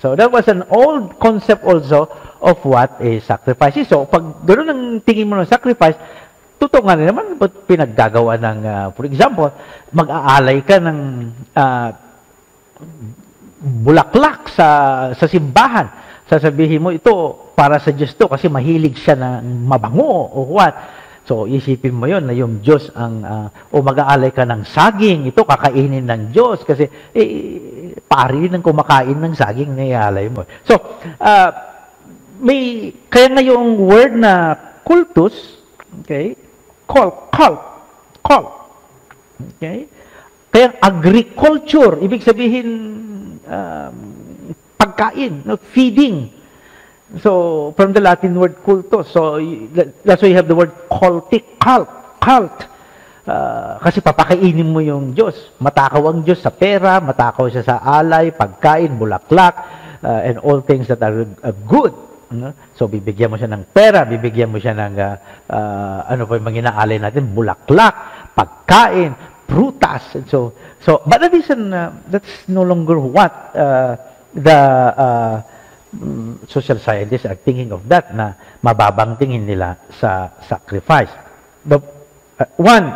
So 0.00 0.16
that 0.16 0.32
was 0.32 0.48
an 0.48 0.64
old 0.72 1.20
concept 1.20 1.60
also 1.60 2.08
of 2.40 2.56
what 2.64 2.96
is 3.04 3.20
sacrifice. 3.28 3.76
So 3.84 4.08
pag 4.08 4.40
ganoon 4.48 4.72
ang 4.72 4.82
tingin 5.04 5.28
mo 5.28 5.36
ng 5.36 5.44
sacrifice, 5.44 6.00
totoo 6.58 6.82
nga 6.82 6.98
naman 6.98 7.38
pinaggagawa 7.38 8.34
ng, 8.36 8.58
uh, 8.66 8.86
for 8.92 9.06
example, 9.06 9.48
mag-aalay 9.94 10.60
ka 10.66 10.82
ng 10.82 10.98
uh, 11.54 11.88
bulaklak 13.58 14.50
sa 14.50 14.68
sa 15.14 15.26
simbahan. 15.30 15.86
Sasabihin 16.28 16.82
mo 16.82 16.90
ito 16.92 17.10
para 17.56 17.80
sa 17.80 17.94
Diyos 17.94 18.12
to 18.18 18.28
kasi 18.28 18.52
mahilig 18.52 19.00
siya 19.00 19.16
na 19.16 19.28
mabango 19.40 20.28
o 20.34 20.44
what. 20.52 20.74
So, 21.28 21.44
isipin 21.44 21.92
mo 21.92 22.08
yon 22.08 22.24
na 22.24 22.32
yung 22.32 22.64
Diyos 22.64 22.88
ang, 22.96 23.20
uh, 23.20 23.48
o 23.68 23.84
mag-aalay 23.84 24.32
ka 24.32 24.48
ng 24.48 24.64
saging, 24.64 25.28
ito 25.28 25.44
kakainin 25.44 26.08
ng 26.08 26.32
Diyos 26.32 26.64
kasi 26.64 26.88
eh, 27.12 27.28
pari 28.08 28.48
ng 28.48 28.64
kumakain 28.64 29.12
ng 29.12 29.36
saging 29.36 29.76
na 29.76 29.84
ialay 29.84 30.32
mo. 30.32 30.48
So, 30.64 30.80
uh, 31.20 31.50
may, 32.40 32.92
kaya 33.12 33.28
nga 33.28 33.44
yung 33.44 33.76
word 33.76 34.16
na 34.16 34.56
cultus, 34.80 35.60
okay, 36.00 36.32
cult, 36.88 37.28
cult, 37.30 37.60
cult, 38.24 38.48
okay, 39.56 39.86
kaya 40.48 40.74
agriculture, 40.80 42.00
ibig 42.00 42.24
sabihin, 42.24 42.68
um, 43.44 43.96
pagkain, 44.80 45.44
no, 45.44 45.60
feeding, 45.60 46.32
So, 47.16 47.72
from 47.72 47.96
the 47.96 48.04
Latin 48.04 48.36
word 48.36 48.60
cultus. 48.60 49.08
So, 49.08 49.40
that's 50.04 50.20
why 50.20 50.28
you 50.28 50.36
have 50.36 50.48
the 50.48 50.54
word 50.54 50.76
cultic, 50.92 51.56
cult, 51.56 51.88
cult. 52.20 52.68
Uh, 53.24 53.80
kasi 53.80 54.00
papakainin 54.04 54.68
mo 54.68 54.80
yung 54.84 55.16
Diyos. 55.16 55.56
Matakaw 55.56 56.04
ang 56.04 56.20
Diyos 56.20 56.44
sa 56.44 56.52
pera, 56.52 57.00
matakaw 57.00 57.48
siya 57.48 57.64
sa 57.64 57.80
alay, 57.80 58.32
pagkain, 58.32 59.00
bulaklak, 59.00 59.56
uh, 60.04 60.20
and 60.20 60.36
all 60.44 60.60
things 60.60 60.88
that 60.88 61.00
are 61.00 61.24
uh, 61.44 61.52
good. 61.64 61.96
No? 62.32 62.52
So, 62.76 62.88
bibigyan 62.88 63.32
mo 63.32 63.36
siya 63.40 63.48
ng 63.48 63.64
pera, 63.72 64.04
bibigyan 64.04 64.52
mo 64.52 64.60
siya 64.60 64.76
ng, 64.76 64.94
uh, 65.00 65.16
uh, 65.48 65.98
ano 66.12 66.28
pa 66.28 66.36
yung 66.36 66.48
mga 66.48 67.00
natin, 67.00 67.32
bulaklak, 67.32 67.94
pagkain, 68.36 69.16
prutas. 69.48 70.14
And 70.14 70.28
so, 70.28 70.52
so, 70.84 71.00
but 71.08 71.24
that 71.24 71.32
is 71.32 71.48
an, 71.48 71.72
uh, 71.72 71.92
that's 72.12 72.48
no 72.48 72.62
longer 72.62 73.00
what 73.00 73.32
uh, 73.56 73.96
the, 74.36 74.60
uh, 74.92 75.36
Mm, 75.88 76.44
social 76.44 76.76
scientists 76.76 77.24
are 77.24 77.34
thinking 77.34 77.72
of 77.72 77.80
that 77.88 78.12
na 78.12 78.36
mababang 78.60 79.16
tingin 79.16 79.48
nila 79.48 79.80
sa 79.96 80.28
sacrifice. 80.44 81.08
The 81.64 81.80
uh, 81.80 82.44
one 82.60 82.92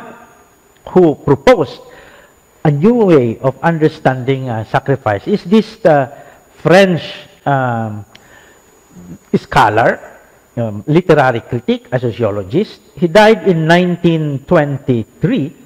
who 0.93 1.17
proposed 1.17 1.81
a 2.61 2.69
new 2.69 3.09
way 3.09 3.41
of 3.41 3.57
understanding 3.65 4.53
uh, 4.53 4.69
sacrifice 4.69 5.25
is 5.25 5.41
this 5.49 5.81
uh, 5.89 6.13
French 6.61 7.01
um, 7.49 8.05
scholar, 9.37 10.01
um, 10.57 10.85
literary 10.87 11.41
critic, 11.41 11.89
a 11.93 11.99
sociologist. 11.99 12.81
He 12.97 13.09
died 13.09 13.49
in 13.49 13.67
1923. 13.67 15.57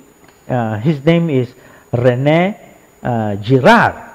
Uh, 0.48 0.78
his 0.78 1.04
name 1.04 1.30
is 1.30 1.52
René 1.92 2.58
uh, 3.02 3.36
Girard. 3.36 4.06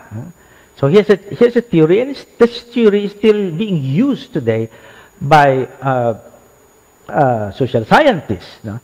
So 0.81 0.87
here's 0.87 1.09
a, 1.09 1.15
here's 1.15 1.55
a 1.55 1.61
theory, 1.61 1.99
and 1.99 2.17
this 2.39 2.61
theory 2.63 3.05
is 3.05 3.11
still 3.11 3.51
being 3.51 3.83
used 3.83 4.33
today 4.33 4.69
by 5.21 5.65
uh, 5.79 6.17
uh, 7.07 7.51
social 7.51 7.85
scientists, 7.85 8.63
no? 8.63 8.79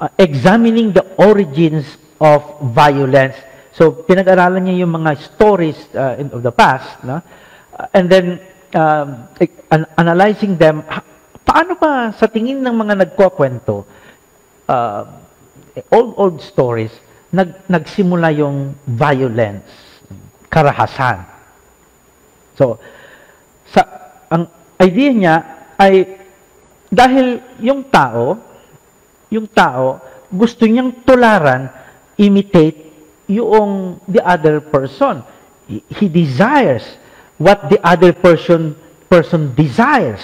uh, 0.00 0.08
examining 0.18 0.92
the 0.92 1.04
origins 1.20 1.98
of 2.20 2.40
violence. 2.72 3.36
So 3.72 3.92
pinag-aralan 3.92 4.64
niya 4.64 4.88
yung 4.88 4.96
mga 4.96 5.20
stories 5.20 5.76
uh, 5.92 6.16
of 6.32 6.40
the 6.40 6.52
past, 6.52 7.04
no? 7.04 7.20
And 7.92 8.08
then 8.08 8.40
um, 8.74 9.08
an- 9.70 9.90
analyzing 9.98 10.58
them. 10.58 10.82
Paano 11.46 11.78
ba 11.78 12.10
sa 12.16 12.26
tingin 12.26 12.58
ng 12.64 12.74
mga 12.74 12.94
nagkukwento, 13.06 13.86
uh, 14.66 15.02
old 15.92 16.12
old 16.18 16.36
stories, 16.42 16.90
nag, 17.30 17.68
nagsimula 17.70 18.34
yung 18.34 18.74
violence? 18.86 19.86
karahasan. 20.56 21.26
So, 22.56 22.80
sa, 23.68 23.82
ang 24.32 24.48
idea 24.80 25.10
niya 25.12 25.36
ay 25.76 26.16
dahil 26.88 27.44
yung 27.60 27.84
tao, 27.92 28.40
yung 29.28 29.44
tao, 29.50 30.00
gusto 30.32 30.64
niyang 30.64 31.04
tularan, 31.04 31.68
imitate 32.16 32.88
yung 33.28 34.00
the 34.08 34.22
other 34.24 34.64
person. 34.64 35.20
He 35.68 36.08
desires 36.08 36.86
what 37.38 37.68
the 37.68 37.80
other 37.86 38.12
person 38.12 38.76
person 39.08 39.54
desires. 39.54 40.20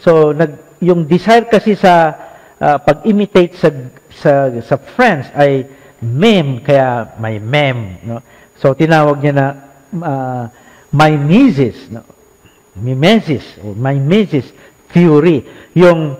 So, 0.00 0.32
nag, 0.32 0.80
yung 0.80 1.04
desire 1.04 1.44
kasi 1.44 1.76
sa 1.76 2.14
uh, 2.56 2.78
pag-imitate 2.80 3.52
sa, 3.58 3.68
sa, 4.08 4.32
sa 4.64 4.76
friends 4.78 5.28
ay 5.36 5.66
mem, 6.00 6.64
kaya 6.64 7.12
may 7.20 7.36
mem. 7.36 8.00
No? 8.06 8.24
So, 8.56 8.72
tinawag 8.72 9.20
niya 9.20 9.34
na 9.36 9.46
uh, 10.00 10.44
mimesis, 10.94 11.90
no? 11.92 12.06
mimesis, 12.78 13.44
o 13.60 13.76
mimesis 13.76 14.48
theory. 14.94 15.44
Yung, 15.76 16.16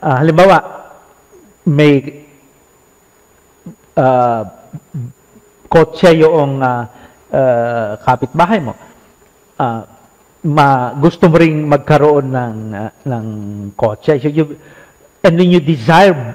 uh, 0.00 0.16
halimbawa, 0.16 0.62
may 1.68 2.26
uh, 3.96 4.42
kotse 5.68 6.10
yung 6.16 6.60
uh, 6.60 6.84
uh, 7.30 7.90
kapitbahay 8.02 8.58
mo. 8.58 8.74
Uh, 9.62 9.86
ma, 10.50 10.90
gusto 10.98 11.30
mo 11.30 11.38
ring 11.38 11.62
magkaroon 11.70 12.34
ng, 12.34 12.56
uh, 12.74 12.90
ng 13.06 13.26
kotse. 13.78 14.18
So 14.18 14.26
you, 14.26 14.58
and 15.22 15.38
then 15.38 15.54
you 15.54 15.62
desire 15.62 16.34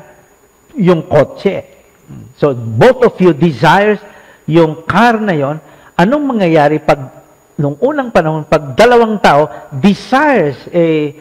yung 0.80 1.04
kotse. 1.12 1.68
So 2.40 2.56
both 2.56 3.04
of 3.04 3.20
you 3.20 3.36
desires 3.36 4.00
yung 4.48 4.88
car 4.88 5.20
na 5.20 5.36
yon 5.36 5.60
anong 6.00 6.24
mangyayari 6.24 6.80
pag 6.80 7.20
nung 7.60 7.76
unang 7.84 8.16
panahon, 8.16 8.48
pag 8.48 8.80
dalawang 8.80 9.20
tao 9.20 9.52
desires 9.76 10.56
a, 10.72 11.12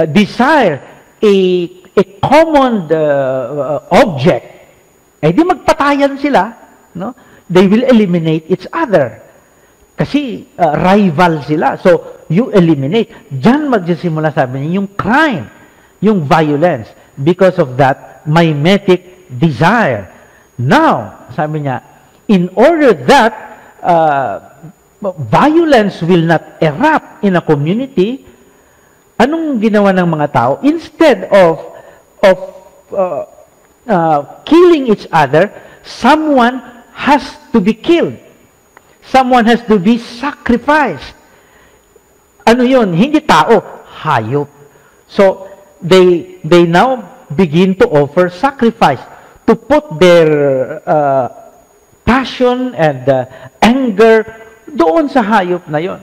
a 0.00 0.08
desire 0.08 0.80
a, 1.20 1.34
a 1.92 2.02
common 2.24 2.88
uh, 2.88 3.84
object, 3.90 4.46
eh 5.20 5.28
di 5.34 5.42
magpatayan 5.44 6.16
sila, 6.16 6.56
no? 6.96 7.12
They 7.50 7.68
will 7.68 7.84
eliminate 7.84 8.48
each 8.48 8.64
other. 8.72 9.27
Kasi 9.98 10.46
uh, 10.54 10.78
rival 10.78 11.42
sila. 11.42 11.74
So, 11.82 12.22
you 12.30 12.54
eliminate. 12.54 13.10
Diyan 13.34 13.66
magsisimula 13.66 14.30
sabi 14.30 14.62
niya, 14.62 14.78
yung 14.78 14.88
crime, 14.94 15.50
yung 15.98 16.22
violence. 16.22 16.94
Because 17.18 17.58
of 17.58 17.74
that 17.82 18.22
mimetic 18.22 19.26
desire. 19.26 20.06
Now, 20.54 21.26
sabi 21.34 21.66
niya, 21.66 21.82
in 22.30 22.46
order 22.54 22.94
that 23.10 23.32
uh, 23.82 24.54
violence 25.26 25.98
will 25.98 26.22
not 26.22 26.62
erupt 26.62 27.26
in 27.26 27.34
a 27.34 27.42
community, 27.42 28.22
anong 29.18 29.58
ginawa 29.58 29.90
ng 29.98 30.06
mga 30.14 30.26
tao? 30.30 30.52
Instead 30.62 31.26
of, 31.34 31.58
of 32.22 32.38
uh, 32.94 33.26
uh, 33.90 34.20
killing 34.46 34.94
each 34.94 35.10
other, 35.10 35.50
someone 35.82 36.62
has 36.94 37.34
to 37.50 37.58
be 37.58 37.74
killed. 37.74 38.14
Someone 39.08 39.48
has 39.48 39.64
to 39.66 39.80
be 39.80 39.96
sacrificed. 39.96 41.16
Ano 42.44 42.64
yun? 42.64 42.92
Hindi 42.92 43.20
tao, 43.24 43.84
hayop. 44.04 44.48
So, 45.08 45.48
they, 45.80 46.38
they 46.44 46.64
now 46.68 47.24
begin 47.32 47.76
to 47.76 47.86
offer 47.88 48.28
sacrifice 48.28 49.00
to 49.48 49.56
put 49.56 49.98
their 49.98 50.28
uh, 50.84 51.28
passion 52.04 52.76
and 52.76 53.04
uh, 53.08 53.24
anger 53.60 54.24
doon 54.68 55.08
sa 55.08 55.24
hayop 55.24 55.64
na 55.68 55.80
yon. 55.80 56.00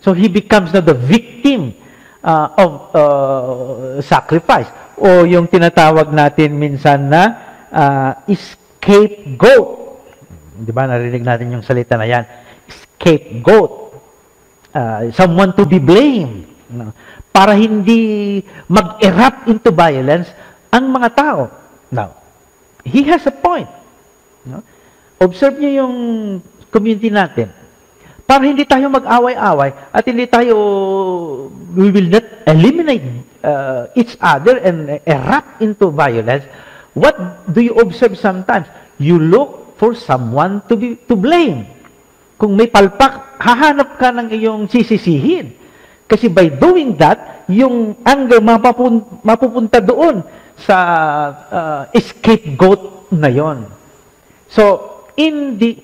So 0.00 0.12
he 0.12 0.28
becomes 0.28 0.72
now 0.72 0.84
the 0.84 0.96
victim 0.96 1.76
uh, 2.24 2.48
of 2.56 2.72
uh, 2.92 4.00
sacrifice. 4.00 4.68
O 4.96 5.28
yung 5.28 5.48
tinatawag 5.48 6.12
natin 6.12 6.56
minsan 6.56 7.08
na 7.08 7.22
uh, 7.68 8.12
scapegoat. 8.28 9.84
Di 10.56 10.72
ba? 10.72 10.88
Narinig 10.88 11.24
natin 11.24 11.52
yung 11.52 11.64
salita 11.64 12.00
na 12.00 12.08
yan. 12.08 12.24
Scapegoat. 12.96 13.94
Uh, 14.76 15.08
someone 15.12 15.52
to 15.56 15.64
be 15.64 15.80
blamed. 15.80 16.48
No? 16.68 16.92
Para 17.32 17.52
hindi 17.56 18.40
mag-erupt 18.68 19.48
into 19.48 19.70
violence 19.72 20.32
ang 20.72 20.88
mga 20.92 21.08
tao. 21.12 21.52
Now, 21.92 22.16
he 22.84 23.04
has 23.08 23.24
a 23.28 23.34
point. 23.34 23.68
No? 24.44 24.64
Observe 25.20 25.56
niyo 25.60 25.84
yung 25.84 25.94
community 26.68 27.08
natin 27.08 27.48
para 28.26 28.42
hindi 28.42 28.66
tayo 28.66 28.90
mag-away-away 28.90 29.70
at 29.94 30.02
hindi 30.02 30.26
tayo, 30.26 30.54
we 31.78 31.94
will 31.94 32.10
not 32.10 32.26
eliminate 32.50 33.06
uh, 33.46 33.86
each 33.94 34.18
other 34.18 34.58
and 34.58 34.98
erupt 35.06 35.62
into 35.62 35.94
violence, 35.94 36.42
what 36.98 37.14
do 37.46 37.62
you 37.62 37.78
observe 37.78 38.18
sometimes? 38.18 38.66
You 38.98 39.22
look 39.22 39.78
for 39.78 39.94
someone 39.94 40.66
to 40.66 40.74
be 40.74 40.98
to 41.06 41.14
blame. 41.14 41.70
Kung 42.36 42.52
may 42.52 42.68
palpak, 42.68 43.40
hahanap 43.40 43.96
ka 43.96 44.12
ng 44.12 44.28
iyong 44.28 44.68
sisisihin. 44.68 45.56
Kasi 46.06 46.28
by 46.28 46.52
doing 46.52 46.94
that, 47.00 47.48
yung 47.48 47.96
anger 48.04 48.38
mapupunta 49.24 49.80
doon 49.82 50.22
sa 50.60 50.78
uh, 51.50 51.82
scapegoat 51.96 53.10
na 53.12 53.28
yon. 53.32 53.66
So, 54.48 54.62
in 55.16 55.58
the 55.58 55.80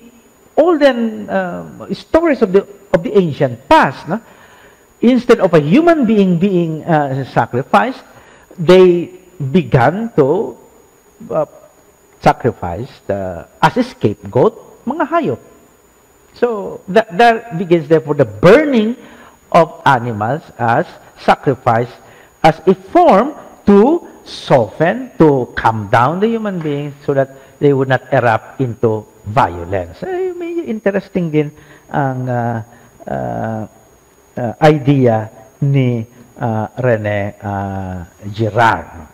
olden 0.55 1.29
uh, 1.29 1.89
stories 1.91 2.41
of 2.41 2.53
the 2.53 2.63
of 2.93 3.01
the 3.01 3.11
ancient 3.17 3.65
past, 3.67 4.05
no? 4.07 4.21
instead 5.01 5.41
of 5.41 5.53
a 5.53 5.61
human 5.61 6.05
being 6.05 6.39
being 6.39 6.85
uh, 6.85 7.25
sacrificed, 7.33 8.05
they 8.55 9.11
began 9.51 10.13
to 10.15 10.57
uh, 11.29 11.45
sacrificed 12.21 13.03
uh, 13.09 13.45
as 13.59 13.75
a 13.77 13.83
scapegoat, 13.83 14.85
mga 14.87 15.03
hayop. 15.09 15.41
So, 16.33 16.81
that, 16.87 17.17
that 17.17 17.57
begins 17.57 17.87
therefore 17.87 18.15
the 18.15 18.25
burning 18.25 18.97
of 19.51 19.81
animals 19.85 20.41
as 20.57 20.85
sacrifice, 21.21 21.89
as 22.43 22.59
a 22.65 22.73
form 22.73 23.33
to 23.65 24.07
soften, 24.25 25.11
to 25.17 25.53
calm 25.55 25.89
down 25.89 26.19
the 26.19 26.27
human 26.27 26.59
beings 26.59 26.93
so 27.05 27.13
that 27.13 27.59
they 27.59 27.71
would 27.71 27.87
not 27.87 28.01
erupt 28.11 28.59
into 28.59 29.05
violence. 29.25 30.03
Eh, 30.03 30.33
medyo 30.35 30.67
interesting 30.67 31.31
din 31.31 31.47
ang 31.87 32.27
uh, 32.27 32.59
uh, 33.07 33.63
uh, 34.35 34.53
idea 34.59 35.29
ni 35.63 36.03
uh, 36.39 36.67
Rene 36.81 37.37
uh, 37.39 38.03
Girard. 38.33 39.13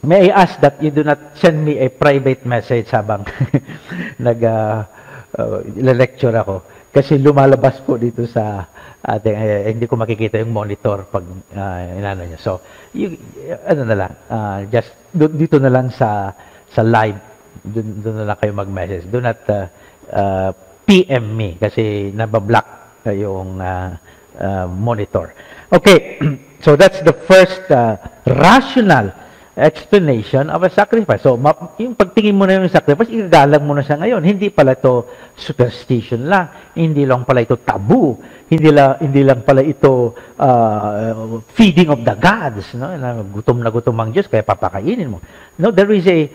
May 0.00 0.32
I 0.32 0.48
ask 0.48 0.56
that 0.64 0.80
you 0.80 0.88
do 0.88 1.04
not 1.04 1.36
send 1.36 1.60
me 1.60 1.76
a 1.76 1.92
private 1.92 2.48
message 2.48 2.88
habang 2.88 3.28
nag 4.16 4.40
uh, 4.40 4.88
uh, 5.36 5.62
lecture 5.94 6.34
ako 6.34 6.62
kasi 6.90 7.22
lumalabas 7.22 7.78
po 7.86 7.94
dito 7.94 8.26
sa 8.26 8.66
ating 9.00 9.36
uh, 9.36 9.62
hindi 9.70 9.86
ko 9.86 9.94
makikita 9.94 10.42
yung 10.42 10.50
monitor 10.50 11.06
pag 11.06 11.22
uh, 11.54 11.80
inano 11.94 12.26
niya. 12.26 12.40
So, 12.42 12.60
you, 12.90 13.14
ano 13.62 13.82
na 13.86 13.96
lang, 13.96 14.12
uh, 14.26 14.58
just 14.66 14.90
dito 15.14 15.62
na 15.62 15.70
lang 15.70 15.94
sa 15.94 16.34
sa 16.70 16.82
live 16.82 17.18
doon 17.62 18.24
na 18.24 18.26
lang 18.30 18.38
kayo 18.38 18.52
mag-message. 18.54 19.06
Do 19.10 19.22
not 19.22 19.38
uh, 19.46 19.66
uh, 20.10 20.50
PM 20.86 21.30
me 21.36 21.54
kasi 21.60 22.10
nabablock 22.10 23.06
yung 23.14 23.62
uh, 23.62 23.94
uh, 24.38 24.66
monitor. 24.66 25.30
Okay, 25.70 26.18
so 26.64 26.74
that's 26.74 26.98
the 27.06 27.14
first 27.14 27.62
uh, 27.70 27.94
rational 28.26 29.14
explanation 29.60 30.48
of 30.48 30.64
a 30.64 30.70
sacrifice. 30.72 31.20
So, 31.20 31.36
yung 31.76 31.92
pagtingin 31.92 32.32
mo 32.32 32.48
na 32.48 32.56
yung 32.56 32.72
sacrifice, 32.72 33.12
igagalang 33.12 33.62
mo 33.62 33.76
na 33.76 33.84
siya 33.84 34.00
ngayon. 34.00 34.24
Hindi 34.24 34.48
pala 34.48 34.72
ito 34.72 35.06
superstition 35.36 36.24
lang. 36.24 36.72
Hindi 36.72 37.04
lang 37.04 37.28
pala 37.28 37.44
ito 37.44 37.60
taboo. 37.60 38.16
Hindi 38.48 38.70
lang, 38.72 38.98
hindi 39.04 39.22
lang 39.22 39.44
pala 39.44 39.60
ito 39.60 40.16
uh, 40.40 41.38
feeding 41.52 41.92
of 41.92 42.00
the 42.02 42.16
gods. 42.16 42.72
No? 42.74 42.90
Gutom 43.36 43.60
na 43.60 43.70
gutom 43.70 44.00
ang 44.00 44.10
Diyos, 44.10 44.26
kaya 44.26 44.42
papakainin 44.42 45.12
mo. 45.12 45.20
No, 45.60 45.70
there 45.70 45.92
is 45.92 46.08
a, 46.08 46.26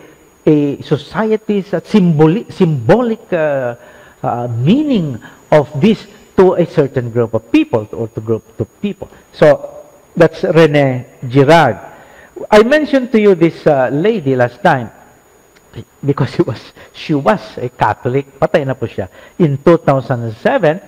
a 0.46 0.56
society's 0.86 1.74
symbolic, 1.84 2.54
symbolic 2.54 3.26
uh, 3.34 3.76
uh, 4.22 4.48
meaning 4.48 5.18
of 5.50 5.68
this 5.82 6.06
to 6.38 6.56
a 6.56 6.66
certain 6.68 7.10
group 7.10 7.34
of 7.34 7.52
people 7.52 7.88
or 7.96 8.08
to 8.12 8.22
group 8.22 8.44
of 8.60 8.70
people. 8.82 9.10
So, 9.32 9.76
that's 10.16 10.44
Rene 10.44 11.06
Girard. 11.28 11.94
I 12.52 12.63
mentioned 12.63 13.12
to 13.13 13.19
you 13.19 13.36
this 13.36 13.65
uh, 13.65 13.89
lady 13.91 14.36
last 14.36 14.62
time 14.62 14.91
because 16.04 16.36
she 16.36 16.41
was 16.43 16.62
she 16.91 17.13
was 17.15 17.41
a 17.58 17.69
Catholic. 17.69 18.39
Patay 18.39 18.67
na 18.67 18.76
po 18.76 18.88
siya. 18.88 19.08
In 19.39 19.56
2007, 19.60 20.80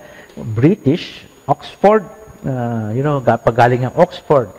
British, 0.52 1.24
Oxford, 1.48 2.04
uh, 2.44 2.92
you 2.92 3.00
know, 3.00 3.20
pagaling 3.20 3.88
ng 3.88 3.96
Oxford, 3.96 4.52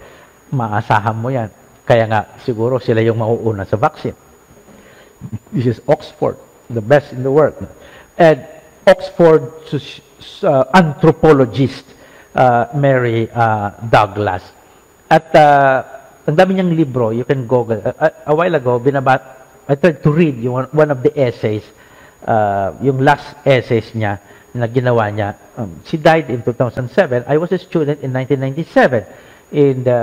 maasahan 0.50 1.16
mo 1.18 1.30
yan. 1.30 1.50
Kaya 1.86 2.06
nga, 2.06 2.38
siguro 2.46 2.78
sila 2.78 3.02
yung 3.02 3.18
mauuna 3.22 3.66
sa 3.66 3.78
vaccine. 3.78 4.18
This 5.54 5.78
is 5.78 5.80
Oxford, 5.90 6.38
the 6.70 6.82
best 6.82 7.14
in 7.14 7.26
the 7.26 7.34
world. 7.34 7.58
And 8.18 8.46
Oxford 8.86 9.66
uh, 10.42 10.66
anthropologist, 10.74 11.86
uh, 12.34 12.70
Mary 12.74 13.30
uh, 13.30 13.74
Douglas. 13.90 14.46
At 15.10 15.34
uh, 15.34 15.99
ang 16.30 16.38
dami 16.38 16.54
niyang 16.54 16.78
libro, 16.78 17.10
you 17.10 17.26
can 17.26 17.50
Google. 17.50 17.82
A, 17.82 18.30
a 18.30 18.34
while 18.38 18.54
ago, 18.54 18.78
binaba, 18.78 19.18
I 19.66 19.74
tried 19.74 20.06
to 20.06 20.14
read 20.14 20.38
yung, 20.38 20.70
one 20.70 20.92
of 20.94 21.02
the 21.02 21.10
essays, 21.18 21.66
uh, 22.22 22.78
yung 22.86 23.02
last 23.02 23.34
essays 23.46 23.90
niya 23.98 24.22
na 24.54 24.70
ginawa 24.70 25.10
niya. 25.10 25.34
Um, 25.58 25.82
she 25.90 25.98
died 25.98 26.30
in 26.30 26.46
2007. 26.46 27.26
I 27.26 27.38
was 27.38 27.52
a 27.52 27.58
student 27.58 28.06
in 28.06 28.14
1997 28.14 29.06
in 29.52 29.84
the, 29.84 29.98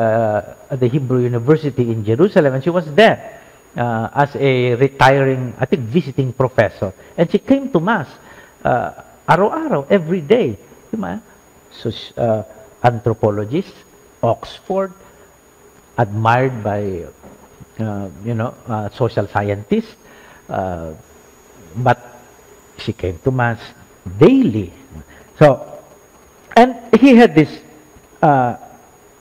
at 0.71 0.81
the 0.81 0.89
Hebrew 0.89 1.23
University 1.23 1.91
in 1.95 2.05
Jerusalem, 2.05 2.59
and 2.59 2.63
she 2.65 2.71
was 2.71 2.91
there 2.95 3.39
uh, 3.77 4.11
as 4.11 4.35
a 4.35 4.75
retiring, 4.75 5.55
I 5.59 5.67
think, 5.67 5.83
visiting 5.87 6.33
professor. 6.33 6.93
And 7.17 7.31
she 7.31 7.39
came 7.39 7.71
to 7.71 7.79
Mass 7.79 8.11
uh, 8.65 9.03
araw-araw, 9.29 9.87
every 9.91 10.23
day. 10.23 10.59
Diba? 10.91 11.23
So, 11.71 11.91
uh, 12.19 12.43
anthropologist, 12.83 13.75
Oxford, 14.23 14.93
admired 15.99 16.63
by, 16.63 17.05
uh, 17.81 18.09
you 18.25 18.35
know, 18.35 18.55
uh, 18.67 18.89
social 18.91 19.27
scientists. 19.27 19.95
Uh, 20.49 20.95
but 21.77 22.21
she 22.79 22.93
came 22.93 23.19
to 23.25 23.31
Mass 23.31 23.61
daily. 24.19 24.73
So, 25.39 25.81
and 26.57 26.77
he 26.99 27.17
had 27.17 27.35
this 27.35 27.61
uh, 28.23 28.57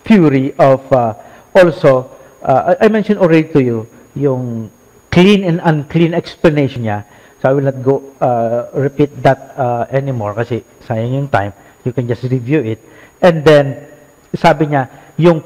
fury 0.03 0.53
of 0.57 0.79
uh, 0.91 1.13
also, 1.55 2.11
uh, 2.43 2.75
I 2.79 2.87
mentioned 2.87 3.19
already 3.19 3.51
to 3.53 3.63
you, 3.63 3.87
yung 4.15 4.71
clean 5.11 5.43
and 5.43 5.59
unclean 5.63 6.13
explanation 6.13 6.83
niya. 6.83 7.05
So 7.41 7.49
I 7.49 7.53
will 7.53 7.67
not 7.67 7.83
go 7.83 8.03
uh, 8.19 8.67
repeat 8.73 9.11
that 9.23 9.55
uh, 9.57 9.87
anymore 9.91 10.33
kasi 10.33 10.63
sayang 10.87 11.13
yung 11.15 11.29
time. 11.29 11.53
You 11.83 11.91
can 11.91 12.07
just 12.07 12.23
review 12.23 12.63
it. 12.63 12.79
And 13.21 13.43
then, 13.43 13.87
sabi 14.35 14.67
niya, 14.67 14.89
yung 15.17 15.43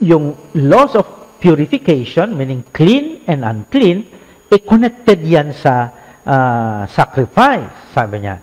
yung 0.00 0.36
laws 0.54 0.94
of 0.94 1.06
purification, 1.40 2.36
meaning 2.36 2.64
clean 2.72 3.22
and 3.26 3.44
unclean, 3.44 4.04
eh 4.50 4.60
connected 4.62 5.20
yan 5.26 5.52
sa 5.52 5.90
uh, 6.22 6.82
sacrifice, 6.86 7.92
sabi 7.92 8.24
niya. 8.24 8.36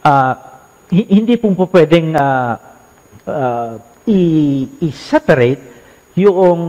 Uh, 0.00 0.34
hindi 0.90 1.38
pong 1.38 1.54
po 1.54 1.70
pwedeng 1.70 2.16
uh, 2.16 2.54
uh, 3.26 3.72
i-separate 4.10 5.62
yung 6.18 6.60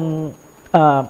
uh, 0.72 1.04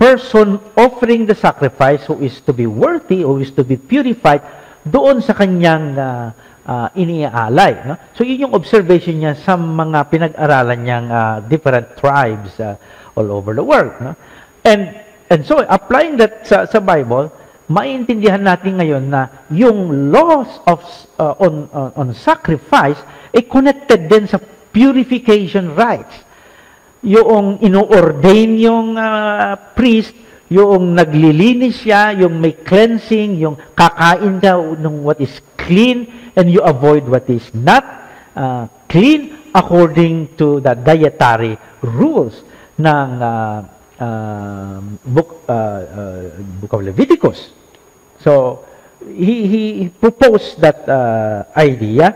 person 0.00 0.56
offering 0.74 1.28
the 1.28 1.36
sacrifice 1.36 2.04
who 2.08 2.18
is 2.24 2.40
to 2.40 2.52
be 2.52 2.66
worthy, 2.66 3.20
who 3.20 3.38
is 3.38 3.52
to 3.52 3.62
be 3.62 3.76
purified, 3.76 4.40
doon 4.84 5.20
sa 5.20 5.32
kanyang 5.32 5.96
uh, 5.96 6.28
uh, 6.66 6.88
iniaalay. 6.96 7.84
No? 7.86 7.94
So 8.16 8.24
yun 8.24 8.48
yung 8.48 8.54
observation 8.56 9.20
niya 9.20 9.36
sa 9.36 9.56
mga 9.56 10.08
pinag-aralan 10.10 10.80
niyang 10.80 11.08
uh, 11.08 11.36
different 11.46 11.96
tribes 11.96 12.56
uh, 12.60 12.76
all 13.14 13.30
over 13.30 13.54
the 13.54 13.64
world. 13.64 13.92
No? 14.00 14.16
And, 14.64 14.96
and 15.28 15.44
so, 15.44 15.60
applying 15.60 16.16
that 16.18 16.48
sa, 16.48 16.64
sa 16.64 16.80
Bible, 16.80 17.28
maintindihan 17.68 18.40
natin 18.40 18.80
ngayon 18.80 19.04
na 19.08 19.28
yung 19.52 20.12
laws 20.12 20.60
of 20.68 20.80
uh, 21.16 21.36
on, 21.40 21.68
on, 21.72 21.90
on 21.96 22.08
sacrifice 22.16 23.00
ay 23.32 23.44
connected 23.44 24.08
din 24.08 24.28
sa 24.28 24.40
purification 24.72 25.72
rites. 25.72 26.24
Yung 27.04 27.60
ino-ordain 27.60 28.56
yung 28.56 28.96
uh, 28.96 29.56
priest, 29.76 30.16
yung 30.48 30.96
naglilinis 30.96 31.84
siya, 31.84 32.16
yung 32.16 32.40
may 32.40 32.56
cleansing, 32.56 33.36
yung 33.36 33.56
kakain 33.76 34.40
ka 34.40 34.56
ng 34.56 35.04
what 35.04 35.20
is 35.20 35.44
clean, 35.60 36.23
and 36.36 36.50
you 36.50 36.60
avoid 36.60 37.06
what 37.06 37.28
is 37.30 37.52
not 37.54 37.84
uh, 38.36 38.66
clean 38.88 39.38
according 39.54 40.34
to 40.36 40.60
the 40.60 40.74
dietary 40.74 41.58
rules 41.82 42.42
ng 42.78 42.86
uh, 42.86 43.62
uh, 44.00 44.80
book, 45.06 45.46
uh, 45.48 45.52
uh, 45.52 46.22
book 46.60 46.72
of 46.72 46.82
Leviticus. 46.82 47.50
So, 48.20 48.64
he, 49.06 49.46
he 49.46 49.88
proposed 49.88 50.60
that 50.60 50.88
uh, 50.88 51.44
idea. 51.56 52.14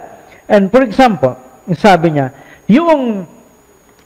And 0.48 0.70
for 0.70 0.82
example, 0.82 1.36
sabi 1.76 2.10
niya, 2.10 2.32
yung 2.66 3.28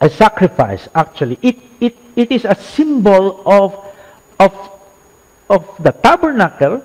a 0.01 0.11
sacrifice, 0.11 0.89
actually, 0.95 1.39
it, 1.41 1.57
it, 1.81 1.97
it 2.17 2.33
is 2.33 2.45
a 2.45 2.55
symbol 2.55 3.41
of, 3.47 3.73
of, 4.39 4.53
of 5.49 5.65
the 5.79 5.93
tabernacle 5.93 6.83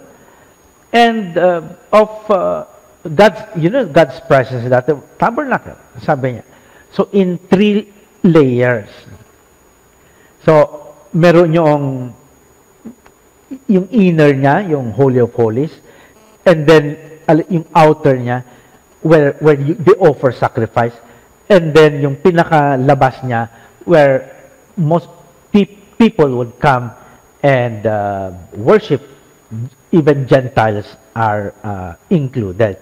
and 0.93 1.37
uh, 1.37 1.61
of 1.91 2.31
uh, 2.31 2.65
God's, 3.09 3.41
you 3.55 3.69
know, 3.69 3.85
God's 3.85 4.19
presence 4.21 4.63
is 4.63 4.69
that 4.69 4.87
tabernacle, 5.19 5.77
sabi 6.01 6.39
niya. 6.39 6.45
So, 6.91 7.09
in 7.11 7.37
three 7.37 7.91
layers. 8.23 8.89
So, 10.43 10.95
meron 11.13 11.53
yung 11.53 12.13
yung 13.67 13.87
inner 13.91 14.31
niya, 14.35 14.69
yung 14.69 14.91
Holy 14.91 15.19
of 15.19 15.33
Holies, 15.33 15.71
and 16.45 16.67
then 16.67 16.97
yung 17.49 17.65
outer 17.75 18.15
niya, 18.15 18.43
where, 19.01 19.33
where 19.39 19.59
you, 19.59 19.75
they 19.75 19.95
offer 19.99 20.31
sacrifice, 20.31 20.93
and 21.49 21.73
then 21.73 22.01
yung 22.01 22.15
pinakalabas 22.15 23.23
niya, 23.23 23.49
where 23.85 24.35
most 24.75 25.07
pe- 25.51 25.79
people 25.97 26.27
would 26.37 26.59
come 26.59 26.91
and 27.43 27.85
uh, 27.85 28.31
worship, 28.55 29.01
even 29.91 30.27
Gentiles 30.27 30.85
are 31.15 31.53
uh, 31.63 31.95
included. 32.09 32.77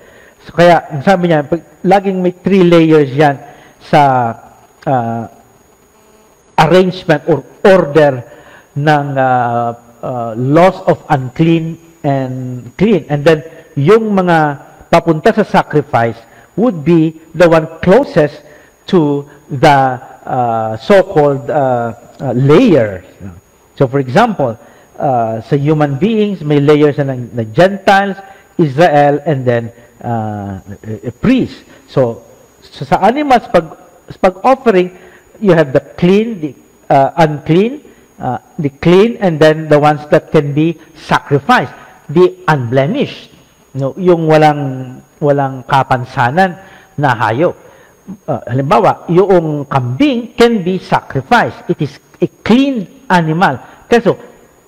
So, 0.45 0.53
kaya, 0.53 1.01
sabi 1.01 1.33
niya, 1.33 1.41
pag, 1.49 1.65
laging 1.81 2.21
may 2.21 2.33
three 2.37 2.61
layers 2.61 3.09
yan 3.09 3.41
sa 3.81 4.01
uh, 4.85 5.25
arrangement 6.61 7.25
or 7.25 7.41
order 7.65 8.21
ng 8.77 9.07
uh, 9.17 9.73
uh, 10.05 10.31
laws 10.37 10.77
of 10.85 11.01
unclean 11.09 11.81
and 12.05 12.69
clean. 12.77 13.09
And 13.09 13.25
then, 13.25 13.41
yung 13.73 14.13
mga 14.13 14.61
papunta 14.93 15.33
sa 15.33 15.43
sacrifice 15.43 16.17
would 16.55 16.85
be 16.85 17.17
the 17.33 17.49
one 17.49 17.67
closest 17.81 18.45
to 18.87 19.25
the 19.49 19.97
uh, 20.29 20.77
so-called 20.77 21.49
uh, 21.49 21.97
uh, 22.21 22.31
layers. 22.37 23.03
So, 23.75 23.87
for 23.87 23.99
example, 23.99 24.57
uh, 24.97 25.41
sa 25.41 25.55
human 25.57 25.97
beings, 25.97 26.41
may 26.41 26.61
layers 26.61 26.97
na, 26.97 27.17
na 27.17 27.43
Gentiles, 27.43 28.15
Israel, 28.57 29.19
and 29.25 29.43
then 29.43 29.73
uh, 30.03 30.59
a 30.83 31.11
priest. 31.11 31.63
So, 31.87 32.23
so 32.61 32.85
sa 32.85 32.99
animals, 33.05 33.47
pag, 33.51 33.65
pag 34.19 34.35
offering, 34.43 34.91
you 35.39 35.53
have 35.53 35.73
the 35.73 35.83
clean, 35.95 36.41
the 36.41 36.51
uh, 36.89 37.11
unclean, 37.17 37.83
uh, 38.19 38.39
the 38.59 38.69
clean, 38.69 39.17
and 39.17 39.39
then 39.39 39.67
the 39.67 39.79
ones 39.79 40.01
that 40.11 40.31
can 40.31 40.53
be 40.53 40.79
sacrificed. 40.95 41.73
The 42.09 42.45
unblemished. 42.47 43.31
No, 43.75 43.91
yung 43.97 44.29
walang 44.29 45.03
walang 45.19 45.67
kapansanan 45.67 46.55
na 46.95 47.11
hayop. 47.15 47.55
Uh, 48.29 48.39
halimbawa, 48.47 49.09
yung 49.09 49.65
kambing 49.65 50.37
can 50.37 50.63
be 50.63 50.77
sacrificed. 50.77 51.65
It 51.67 51.81
is 51.81 51.99
a 52.21 52.27
clean 52.45 53.03
animal. 53.09 53.59
Kaso, 53.89 54.15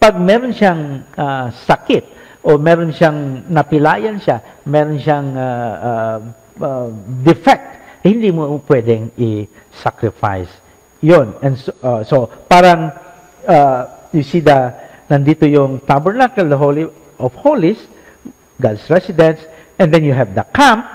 pag 0.01 0.17
meron 0.17 0.51
siyang 0.51 1.05
uh, 1.13 1.53
sakit 1.53 2.16
o 2.47 2.55
meron 2.55 2.95
siyang 2.95 3.43
napilayan 3.51 4.23
siya, 4.23 4.63
meron 4.63 4.95
siyang 4.95 5.27
uh, 5.35 5.75
uh, 5.83 6.17
uh, 6.63 6.87
defect, 7.27 7.99
hindi 8.07 8.31
mo 8.31 8.63
pwedeng 8.63 9.11
i-sacrifice 9.19 10.67
yon 11.01 11.33
And 11.41 11.57
so, 11.57 11.73
uh, 11.83 12.03
so 12.03 12.27
parang 12.49 12.91
uh, 13.47 13.81
you 14.13 14.23
see 14.23 14.39
the 14.39 14.73
nandito 15.09 15.49
yung 15.49 15.79
tabernacle, 15.81 16.47
the 16.49 16.57
Holy 16.57 16.87
of 17.19 17.33
Holies, 17.35 17.79
God's 18.59 18.89
residence, 18.89 19.41
and 19.79 19.93
then 19.93 20.03
you 20.03 20.13
have 20.13 20.33
the 20.33 20.43
camp, 20.53 20.85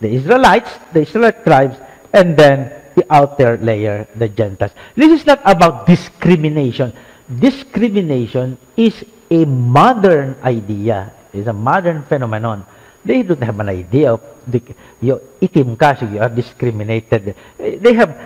the 0.00 0.08
Israelites, 0.08 0.70
the 0.92 1.02
Israelite 1.02 1.44
tribes, 1.44 1.76
and 2.12 2.36
then 2.36 2.72
the 2.94 3.04
outer 3.10 3.58
layer, 3.58 4.06
the 4.16 4.28
Gentiles. 4.28 4.72
This 4.94 5.20
is 5.20 5.26
not 5.26 5.40
about 5.44 5.86
discrimination. 5.86 6.92
Discrimination 7.26 8.56
is 8.76 9.04
a 9.30 9.44
modern 9.44 10.36
idea. 10.42 11.12
It's 11.32 11.48
a 11.48 11.52
modern 11.52 12.02
phenomenon. 12.04 12.64
They 13.04 13.22
don't 13.22 13.42
have 13.42 13.60
an 13.60 13.68
idea 13.68 14.14
of 14.14 14.20
the, 14.46 14.62
you 15.00 15.20
itim 15.40 15.78
ka, 15.78 15.94
so 15.94 16.06
you 16.06 16.18
are 16.18 16.28
discriminated. 16.28 17.34
They 17.58 17.94
have, 17.94 18.18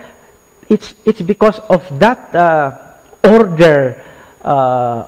it's, 0.69 0.95
it's 1.05 1.21
because 1.21 1.59
of 1.69 1.83
that 1.99 2.33
uh, 2.33 2.77
order 3.23 4.01
uh, 4.43 5.07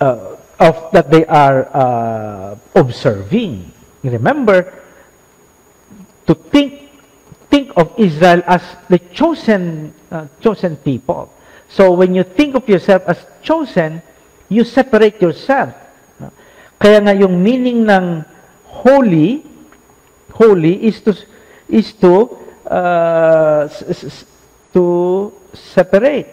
uh, 0.00 0.36
of 0.58 0.90
that 0.92 1.10
they 1.10 1.24
are 1.26 1.68
uh, 1.72 2.56
observing. 2.74 3.70
Remember, 4.02 4.72
to 6.26 6.34
think 6.34 6.90
think 7.50 7.72
of 7.76 7.92
Israel 7.96 8.42
as 8.46 8.62
the 8.88 8.98
chosen 9.12 9.94
uh, 10.10 10.26
chosen 10.40 10.76
people. 10.76 11.32
So 11.68 11.92
when 11.92 12.14
you 12.14 12.24
think 12.24 12.54
of 12.54 12.68
yourself 12.68 13.02
as 13.06 13.24
chosen, 13.42 14.02
you 14.48 14.64
separate 14.64 15.20
yourself. 15.20 15.76
Kaya 16.78 17.02
nga 17.02 17.12
yung 17.12 17.42
meaning 17.42 17.84
ng 17.84 18.24
holy, 18.64 19.42
holy 20.32 20.74
is 20.86 21.02
to 21.02 21.12
is 21.68 21.92
to 21.98 22.32
uh, 22.64 23.66
to 24.72 24.84
separate. 25.52 26.30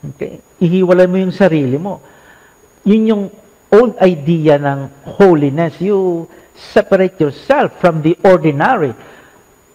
Okay? 0.00 0.40
Ihiwalay 0.62 1.06
mo 1.10 1.16
yung 1.20 1.34
sarili 1.34 1.76
mo. 1.76 2.00
Yun 2.86 3.02
yung 3.04 3.24
old 3.68 3.98
idea 4.00 4.56
ng 4.56 5.12
holiness. 5.18 5.76
You 5.82 6.24
separate 6.56 7.20
yourself 7.20 7.76
from 7.82 8.00
the 8.00 8.16
ordinary. 8.24 8.94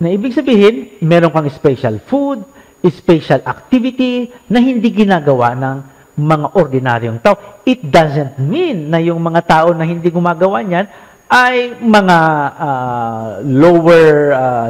Na 0.02 0.10
ibig 0.10 0.34
sabihin, 0.34 0.98
meron 1.04 1.30
kang 1.30 1.52
special 1.52 2.02
food, 2.04 2.42
special 2.90 3.42
activity 3.50 4.30
na 4.46 4.62
hindi 4.62 4.94
ginagawa 4.94 5.58
ng 5.58 5.95
mga 6.16 6.48
ordinaryong 6.56 7.20
tao. 7.20 7.62
It 7.68 7.84
doesn't 7.84 8.40
mean 8.40 8.90
na 8.90 9.04
yung 9.04 9.20
mga 9.20 9.42
tao 9.44 9.68
na 9.76 9.84
hindi 9.84 10.08
gumagawa 10.08 10.64
niyan 10.64 10.88
ay 11.26 11.82
mga 11.82 12.18
uh, 12.56 13.28
lower 13.44 14.32
uh, 14.32 14.70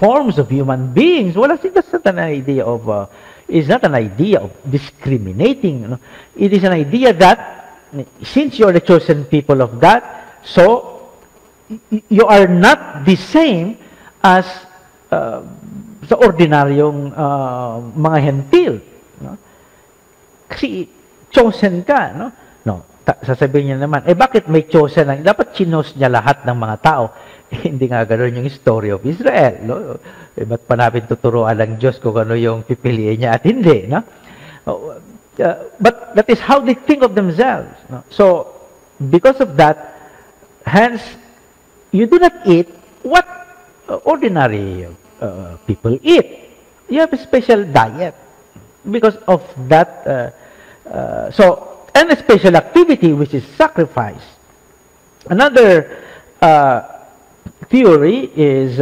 forms 0.00 0.38
of 0.38 0.48
human 0.48 0.94
beings. 0.94 1.36
Wala 1.36 1.58
sila 1.60 1.82
sa 1.82 1.98
an 2.04 2.18
idea 2.18 2.64
of, 2.64 2.88
uh, 2.88 3.06
is 3.48 3.68
not 3.68 3.84
an 3.84 3.94
idea 3.94 4.40
of 4.40 4.54
discriminating. 4.64 5.90
Know? 5.90 6.00
It 6.36 6.52
is 6.52 6.64
an 6.64 6.72
idea 6.72 7.12
that 7.12 7.38
since 8.22 8.58
you 8.58 8.66
are 8.66 8.72
the 8.72 8.80
chosen 8.80 9.24
people 9.26 9.60
of 9.60 9.80
God, 9.80 10.02
so 10.46 11.10
you 12.08 12.24
are 12.26 12.46
not 12.46 13.04
the 13.04 13.16
same 13.16 13.78
as 14.22 14.46
uh, 15.10 15.42
sa 16.06 16.14
ordinaryong 16.22 17.10
uh, 17.10 17.82
mga 17.98 18.18
hentil. 18.22 18.74
Kasi 20.48 20.86
chosen 21.30 21.82
ka. 21.82 22.14
No? 22.14 22.26
No, 22.66 22.74
ta- 23.06 23.22
sasabihin 23.22 23.74
niya 23.74 23.78
naman, 23.86 24.02
eh 24.06 24.18
bakit 24.18 24.50
may 24.50 24.66
chosen? 24.66 25.06
Ang, 25.06 25.22
dapat 25.22 25.54
chinos 25.54 25.94
niya 25.94 26.10
lahat 26.10 26.42
ng 26.42 26.56
mga 26.56 26.76
tao. 26.82 27.06
Eh, 27.46 27.70
hindi 27.70 27.86
nga 27.86 28.02
ganoon 28.02 28.42
yung 28.42 28.50
story 28.50 28.90
of 28.90 29.06
Israel. 29.06 29.62
No? 29.62 29.94
Eh, 30.34 30.42
ba't 30.42 30.66
pa 30.66 30.74
natin 30.74 31.06
tuturuan 31.06 31.54
ng 31.54 31.78
Diyos 31.78 32.02
kung 32.02 32.18
ano 32.18 32.34
yung 32.34 32.66
pipiliin 32.66 33.22
niya 33.22 33.38
at 33.38 33.46
hindi? 33.46 33.86
No? 33.86 34.02
Uh, 34.66 34.98
but 35.78 36.10
that 36.18 36.26
is 36.26 36.42
how 36.42 36.58
they 36.58 36.74
think 36.74 37.06
of 37.06 37.14
themselves. 37.14 37.70
No? 37.86 38.02
So, 38.10 38.50
because 38.98 39.38
of 39.38 39.54
that, 39.62 39.94
hence, 40.66 40.98
you 41.94 42.10
do 42.10 42.18
not 42.18 42.34
eat 42.50 42.66
what 43.06 43.22
ordinary 44.02 44.90
uh, 45.22 45.54
people 45.70 45.94
eat. 46.02 46.50
You 46.90 47.06
have 47.06 47.14
a 47.14 47.20
special 47.22 47.62
diet 47.62 48.18
because 48.90 49.16
of 49.28 49.42
that. 49.68 50.06
Uh, 50.06 50.30
uh, 50.88 51.30
so, 51.30 51.88
and 51.94 52.10
a 52.10 52.16
special 52.16 52.56
activity, 52.56 53.12
which 53.12 53.34
is 53.34 53.44
sacrifice. 53.56 54.22
Another 55.28 56.02
uh, 56.40 56.82
theory 57.68 58.30
is 58.36 58.78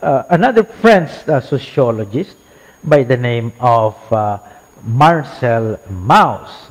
another 0.00 0.62
French 0.62 1.10
sociologist 1.42 2.36
by 2.84 3.02
the 3.02 3.16
name 3.16 3.52
of 3.60 3.96
Marcel 4.84 5.80
Mauss, 5.88 6.70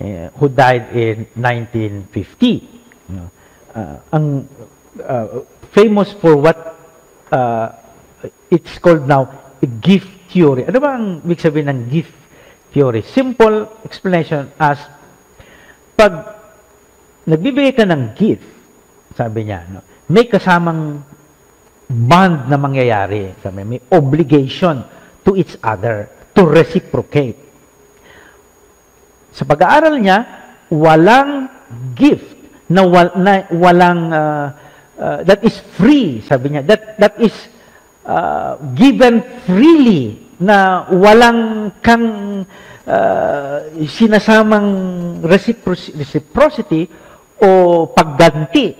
uh, 0.00 0.28
who 0.36 0.48
died 0.48 0.94
in 0.94 1.26
1950. 1.34 2.68
Uh, 3.70 3.96
ang 4.12 4.48
uh, 4.98 5.46
famous 5.70 6.12
for 6.18 6.34
what 6.36 6.74
uh, 7.30 7.70
it's 8.50 8.78
called 8.78 9.06
now 9.06 9.30
a 9.62 9.66
gift 9.66 10.10
theory. 10.30 10.64
Ano 10.64 10.78
ba 10.78 10.96
ang 10.96 11.06
ibig 11.26 11.42
sabihin 11.42 11.68
ng 11.68 11.80
gift 11.90 12.14
theory? 12.70 13.02
Simple 13.02 13.82
explanation 13.84 14.54
as 14.56 14.78
pag 15.98 16.38
nagbibigay 17.26 17.76
ka 17.76 17.84
ng 17.84 18.16
gift, 18.16 18.46
sabi 19.18 19.50
niya, 19.50 19.66
no, 19.68 19.82
may 20.08 20.30
kasamang 20.30 21.02
bond 21.90 22.46
na 22.46 22.56
mangyayari. 22.56 23.34
Sabi, 23.42 23.66
may 23.66 23.82
obligation 23.90 24.86
to 25.26 25.34
each 25.34 25.58
other 25.60 26.08
to 26.32 26.46
reciprocate. 26.46 27.36
Sa 29.34 29.44
pag-aaral 29.44 29.98
niya, 29.98 30.18
walang 30.70 31.50
gift 31.94 32.26
na, 32.70 32.86
wal, 32.86 33.10
na 33.18 33.46
walang 33.50 34.00
uh, 34.14 34.46
uh, 35.00 35.18
that 35.26 35.42
is 35.42 35.58
free, 35.74 36.22
sabi 36.22 36.54
niya. 36.54 36.62
That 36.66 37.00
that 37.00 37.14
is 37.18 37.34
uh, 38.04 38.56
given 38.76 39.22
freely 39.44 40.30
na 40.40 40.88
walang 40.88 41.72
kang 41.84 42.06
uh, 42.88 43.56
sinasamang 43.84 44.68
reciprocity 45.96 46.88
o 47.40 47.84
pagganti. 47.92 48.72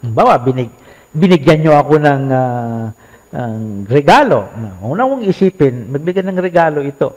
Bawa, 0.00 0.40
binig, 0.40 0.72
binigyan 1.12 1.60
niyo 1.60 1.76
ako 1.76 2.00
ng 2.00 2.24
uh, 2.32 2.84
ang 3.30 3.86
regalo. 3.86 4.50
Una 4.82 5.06
mong 5.06 5.22
isipin, 5.22 5.86
magbigay 5.92 6.26
ng 6.26 6.40
regalo 6.42 6.82
ito. 6.82 7.14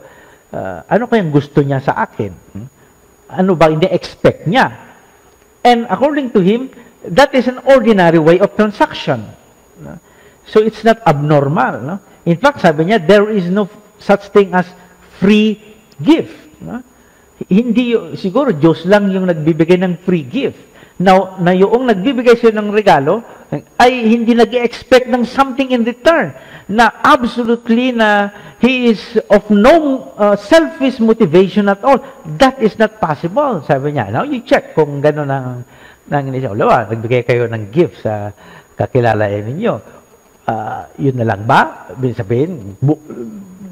Uh, 0.54 0.86
ano 0.86 1.10
kayang 1.10 1.34
gusto 1.34 1.58
niya 1.58 1.82
sa 1.82 1.98
akin? 1.98 2.32
Hmm? 2.54 2.68
Ano 3.34 3.58
ba 3.58 3.66
ini-expect 3.66 4.46
niya? 4.46 4.70
And 5.66 5.90
according 5.90 6.30
to 6.36 6.40
him, 6.44 6.70
that 7.08 7.34
is 7.34 7.50
an 7.50 7.58
ordinary 7.66 8.22
way 8.22 8.38
of 8.38 8.54
transaction. 8.54 9.26
So 10.46 10.60
it's 10.60 10.84
not 10.84 11.00
abnormal. 11.06 11.74
No? 11.80 11.96
In 12.24 12.36
fact, 12.36 12.60
sabi 12.60 12.88
niya, 12.88 13.00
there 13.00 13.28
is 13.32 13.48
no 13.48 13.68
such 14.00 14.28
thing 14.32 14.52
as 14.52 14.68
free 15.20 15.60
gift. 16.00 16.36
No? 16.60 16.80
Hindi, 17.48 17.96
siguro 18.16 18.54
Diyos 18.54 18.86
lang 18.86 19.10
yung 19.10 19.28
nagbibigay 19.28 19.80
ng 19.80 20.04
free 20.04 20.24
gift. 20.24 20.60
Now, 20.94 21.42
na 21.42 21.50
yung 21.50 21.90
nagbibigay 21.90 22.38
siya 22.38 22.54
ng 22.54 22.70
regalo, 22.70 23.26
ay 23.78 23.92
hindi 24.14 24.34
nag 24.34 24.50
expect 24.54 25.10
ng 25.10 25.26
something 25.26 25.74
in 25.74 25.82
return. 25.82 26.30
Na 26.70 26.88
absolutely 27.02 27.90
na 27.92 28.30
he 28.62 28.94
is 28.94 29.18
of 29.28 29.44
no 29.50 30.08
uh, 30.16 30.38
selfish 30.38 31.02
motivation 31.02 31.66
at 31.68 31.82
all. 31.82 31.98
That 32.38 32.62
is 32.62 32.78
not 32.78 33.02
possible, 33.02 33.60
sabi 33.66 33.98
niya. 33.98 34.14
Now, 34.14 34.22
you 34.22 34.46
check 34.46 34.72
kung 34.78 35.02
gano'n 35.02 35.28
ang 35.28 35.66
nang 36.04 36.28
inisip. 36.28 36.52
Lawa, 36.52 36.84
nagbigay 36.88 37.24
kayo 37.24 37.48
ng 37.48 37.72
gift 37.72 38.04
sa 38.04 38.32
kakilala 38.76 39.28
ninyo. 39.28 39.93
Uh, 40.44 40.84
yun 41.00 41.16
na 41.16 41.24
lang 41.24 41.48
ba? 41.48 41.88
Sabihin, 41.96 42.76
bu 42.76 43.00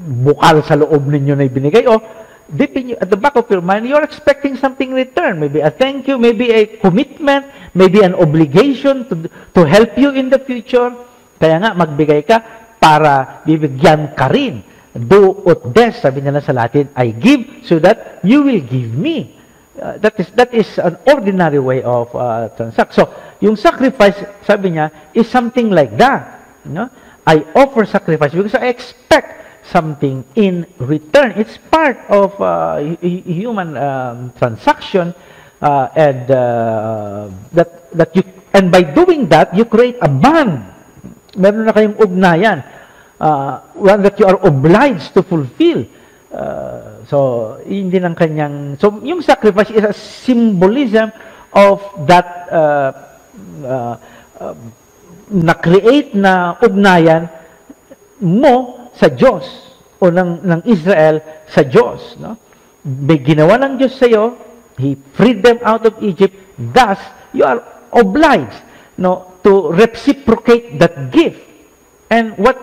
bukal 0.03 0.65
sa 0.65 0.73
loob 0.73 1.05
ninyo 1.05 1.37
na 1.37 1.45
ibinigay. 1.45 1.85
O, 1.85 2.01
deep 2.49 2.75
in 2.75 2.93
you, 2.93 2.97
at 2.99 3.13
the 3.13 3.15
back 3.15 3.37
of 3.37 3.47
your 3.47 3.61
mind, 3.61 3.87
you're 3.87 4.03
expecting 4.03 4.57
something 4.57 4.89
in 4.89 4.97
return. 4.97 5.39
Maybe 5.39 5.61
a 5.61 5.71
thank 5.71 6.09
you, 6.09 6.17
maybe 6.17 6.51
a 6.51 6.65
commitment, 6.81 7.45
maybe 7.77 8.01
an 8.01 8.17
obligation 8.17 9.07
to, 9.07 9.29
to 9.53 9.61
help 9.63 9.95
you 9.97 10.11
in 10.11 10.33
the 10.33 10.41
future. 10.41 10.91
Kaya 11.39 11.61
nga, 11.61 11.71
magbigay 11.77 12.25
ka 12.25 12.41
para 12.81 13.45
bibigyan 13.45 14.11
ka 14.17 14.27
rin. 14.27 14.65
Do 14.93 15.45
ut 15.45 15.73
des, 15.73 15.97
sabi 15.97 16.21
nila 16.21 16.41
sa 16.41 16.53
Latin, 16.53 16.89
I 16.93 17.13
give 17.15 17.65
so 17.65 17.79
that 17.79 18.21
you 18.21 18.43
will 18.43 18.61
give 18.61 18.93
me. 18.93 19.39
Uh, 19.73 19.97
that 19.97 20.13
is 20.21 20.29
that 20.37 20.53
is 20.53 20.69
an 20.77 21.01
ordinary 21.09 21.57
way 21.57 21.81
of 21.81 22.13
uh, 22.13 22.49
transact. 22.53 22.93
So, 22.93 23.09
yung 23.41 23.57
sacrifice, 23.57 24.21
sabi 24.45 24.77
niya, 24.77 24.93
is 25.17 25.25
something 25.25 25.73
like 25.73 25.97
that. 25.97 26.42
Know? 26.65 26.89
I 27.27 27.43
offer 27.55 27.85
sacrifice 27.85 28.31
because 28.31 28.55
I 28.55 28.67
expect 28.67 29.67
something 29.67 30.23
in 30.35 30.67
return. 30.79 31.31
It's 31.35 31.57
part 31.57 31.97
of 32.09 32.35
uh, 32.39 32.97
human 32.99 33.77
um, 33.77 34.33
transaction, 34.37 35.15
uh, 35.61 35.87
and 35.95 36.29
uh, 36.31 37.29
that 37.51 37.91
that 37.95 38.15
you 38.15 38.23
and 38.51 38.71
by 38.71 38.83
doing 38.83 39.27
that 39.29 39.55
you 39.55 39.63
create 39.65 39.97
a 40.01 40.07
bond. 40.07 40.71
Meron 41.33 41.65
na 41.65 41.73
kayong 41.73 41.97
ugnayan 41.97 42.61
uh, 43.23 43.63
one 43.73 44.01
that 44.03 44.19
you 44.19 44.25
are 44.27 44.39
obliged 44.43 45.13
to 45.15 45.23
fulfill. 45.23 45.87
Uh, 46.33 47.05
so, 47.05 47.17
hindi 47.63 48.01
ng 48.01 48.15
kanyang... 48.15 48.75
So, 48.81 48.99
yung 49.05 49.21
sacrifice 49.21 49.69
is 49.69 49.85
a 49.85 49.93
symbolism 49.93 51.13
of 51.53 51.79
that 52.09 52.49
uh, 52.49 52.91
uh, 53.63 53.95
uh, 54.41 54.55
na-create 55.33 56.13
na 56.13 56.53
ugnayan 56.61 57.25
mo 58.21 58.87
sa 58.93 59.09
Diyos 59.09 59.43
o 59.97 60.13
ng, 60.13 60.45
ng 60.45 60.61
Israel 60.69 61.25
sa 61.49 61.65
Diyos. 61.65 62.15
No? 62.21 62.37
May 62.85 63.17
ginawa 63.17 63.57
ng 63.57 63.81
Diyos 63.81 63.97
sa 63.97 64.05
iyo, 64.05 64.37
He 64.77 64.97
freed 65.13 65.45
them 65.45 65.61
out 65.61 65.85
of 65.85 66.01
Egypt, 66.01 66.33
thus, 66.57 66.97
you 67.29 67.45
are 67.45 67.61
obliged 67.93 68.57
no, 68.97 69.37
to 69.45 69.69
reciprocate 69.69 70.81
that 70.81 71.13
gift. 71.13 71.37
And 72.09 72.33
what 72.41 72.57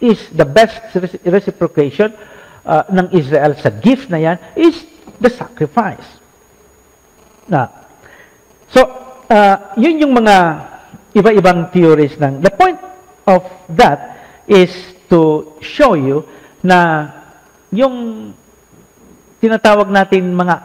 is 0.00 0.28
the 0.28 0.44
best 0.44 0.80
reciprocation 1.24 2.12
uh, 2.68 2.84
ng 2.92 3.16
Israel 3.16 3.56
sa 3.56 3.72
gift 3.72 4.12
na 4.12 4.20
yan 4.20 4.36
is 4.60 4.84
the 5.16 5.32
sacrifice. 5.32 6.04
Na, 7.48 7.72
so, 8.68 8.84
uh, 9.32 9.72
yun 9.80 10.04
yung 10.04 10.12
mga 10.12 10.36
iba-ibang 11.14 11.72
theories 11.72 12.16
ng, 12.20 12.40
the 12.44 12.52
point 12.52 12.80
of 13.28 13.44
that 13.72 14.20
is 14.48 14.72
to 15.08 15.52
show 15.60 15.96
you 15.96 16.24
na 16.64 17.08
yung 17.72 18.30
tinatawag 19.40 19.88
natin 19.88 20.34
mga 20.34 20.56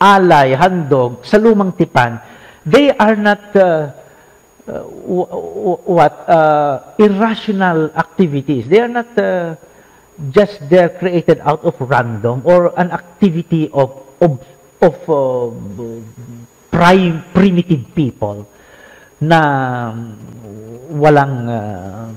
alay, 0.00 0.52
handog 0.56 1.24
sa 1.24 1.38
lumang 1.38 1.72
tipan, 1.72 2.20
they 2.66 2.92
are 2.92 3.16
not 3.16 3.42
uh, 3.56 3.92
uh, 4.68 4.84
what 5.84 6.14
uh, 6.28 6.96
irrational 6.98 7.92
activities. 7.96 8.68
They 8.68 8.80
are 8.80 8.90
not 8.90 9.12
uh, 9.16 9.56
just 10.30 10.68
they're 10.68 10.92
created 10.92 11.40
out 11.40 11.64
of 11.64 11.76
random 11.80 12.42
or 12.44 12.72
an 12.78 12.90
activity 12.90 13.70
of 13.72 13.92
of, 14.20 14.40
of 14.80 14.96
uh, 15.08 15.50
prime 16.70 17.24
primitive 17.32 17.94
people 17.94 18.48
na 19.24 19.40
walang 20.92 21.34
uh, 21.48 22.08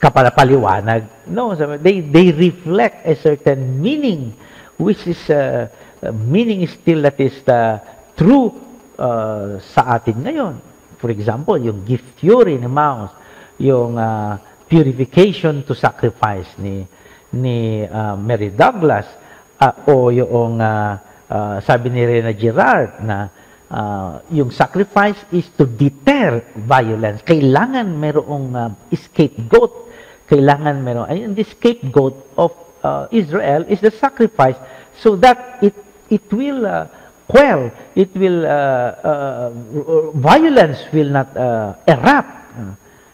kapalapaliwanag. 0.00 1.28
No, 1.28 1.52
they 1.54 2.00
they 2.00 2.32
reflect 2.32 3.04
a 3.04 3.14
certain 3.18 3.82
meaning 3.82 4.32
which 4.80 5.04
is 5.04 5.20
uh, 5.28 5.68
meaning 6.08 6.64
still 6.66 7.04
that 7.04 7.20
is 7.20 7.36
the 7.44 7.82
true 8.16 8.56
uh, 8.96 9.60
sa 9.60 10.00
atin 10.00 10.24
ngayon. 10.24 10.54
For 10.96 11.12
example, 11.12 11.60
yung 11.60 11.84
gift 11.84 12.20
theory 12.20 12.56
ni 12.56 12.68
Maus, 12.68 13.12
yung 13.60 14.00
uh, 14.00 14.40
purification 14.64 15.60
to 15.68 15.76
sacrifice 15.76 16.48
ni 16.56 16.84
ni 17.36 17.84
uh, 17.84 18.16
Mary 18.16 18.50
Douglas 18.50 19.06
uh, 19.60 19.74
o 19.86 20.08
yung 20.10 20.58
uh, 20.58 20.96
uh, 21.28 21.56
sabi 21.62 21.92
ni 21.92 22.02
Rena 22.02 22.32
Girard 22.32 23.04
na 23.04 23.28
uh, 23.70 24.20
yung 24.30 24.50
sacrifice 24.50 25.18
is 25.32 25.48
to 25.56 25.64
deter 25.64 26.42
violence. 26.54 27.22
Kailangan 27.22 27.86
merong 27.96 28.46
uh, 28.54 28.70
scapegoat. 28.92 29.88
Kailangan 30.28 30.82
meron. 30.82 31.06
And 31.10 31.34
the 31.34 31.46
scapegoat 31.46 32.14
of 32.36 32.52
uh, 32.82 33.06
Israel 33.10 33.66
is 33.66 33.80
the 33.80 33.90
sacrifice 33.90 34.58
so 34.98 35.16
that 35.16 35.58
it 35.62 35.74
it 36.10 36.26
will 36.30 36.66
uh, 36.66 36.86
quell, 37.30 37.70
it 37.94 38.10
will, 38.18 38.42
uh, 38.42 38.90
uh, 39.06 39.50
violence 40.18 40.82
will 40.92 41.08
not 41.14 41.30
uh, 41.36 41.78
erupt 41.86 42.34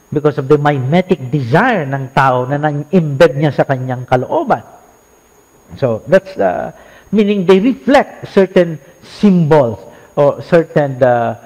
because 0.09 0.39
of 0.39 0.49
the 0.49 0.57
mimetic 0.57 1.31
desire 1.31 1.85
ng 1.85 2.09
tao 2.17 2.49
na 2.49 2.57
nang-embed 2.57 3.37
niya 3.37 3.53
sa 3.53 3.69
kanyang 3.69 4.09
kalooban. 4.09 4.65
So, 5.77 6.01
that's, 6.09 6.33
uh, 6.41 6.73
meaning 7.13 7.45
they 7.45 7.61
reflect 7.61 8.33
certain 8.33 8.81
symbols 9.05 9.77
or 10.17 10.43
certain 10.43 10.97
uh, 11.05 11.37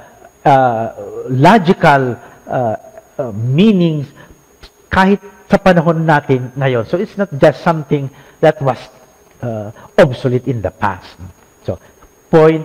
uh, 0.47 0.87
logical 1.29 2.17
uh, 2.47 2.77
uh, 3.19 3.33
meanings 3.35 4.07
kahit 4.89 5.21
sa 5.51 5.59
panahon 5.59 6.07
natin 6.07 6.55
ngayon. 6.55 6.87
So, 6.87 6.97
it's 6.97 7.19
not 7.19 7.31
just 7.35 7.61
something 7.67 8.09
that 8.39 8.63
was 8.63 8.79
uh, 9.43 9.75
obsolete 9.99 10.47
in 10.47 10.63
the 10.63 10.71
past 10.71 11.19
point 12.31 12.65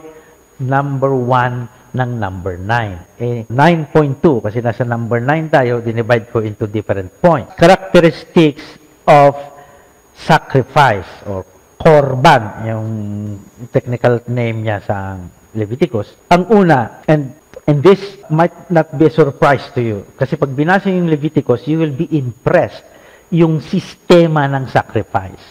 number 0.61 1.11
1 1.11 1.97
ng 1.97 2.11
number 2.21 2.55
9. 2.55 3.19
Eh, 3.19 3.43
9.2, 3.49 4.45
kasi 4.45 4.61
nasa 4.61 4.85
number 4.85 5.19
9 5.19 5.51
tayo, 5.51 5.81
dinivide 5.81 6.29
ko 6.29 6.39
into 6.39 6.69
different 6.69 7.11
points. 7.19 7.51
Characteristics 7.57 8.63
of 9.09 9.35
sacrifice 10.15 11.09
or 11.27 11.43
korban, 11.75 12.63
yung 12.63 12.87
technical 13.73 14.23
name 14.31 14.63
niya 14.63 14.79
sa 14.85 15.19
Leviticus. 15.55 16.11
Ang 16.29 16.51
una, 16.51 17.01
and 17.07 17.33
and 17.65 17.81
this 17.81 18.19
might 18.29 18.53
not 18.69 18.93
be 18.93 19.09
a 19.09 19.13
surprise 19.13 19.65
to 19.73 19.81
you, 19.81 19.97
kasi 20.19 20.37
pag 20.37 20.53
binasa 20.53 20.91
yung 20.91 21.09
Leviticus, 21.09 21.65
you 21.65 21.81
will 21.81 21.95
be 21.95 22.05
impressed 22.13 22.83
yung 23.33 23.57
sistema 23.63 24.45
ng 24.45 24.69
sacrifice. 24.69 25.41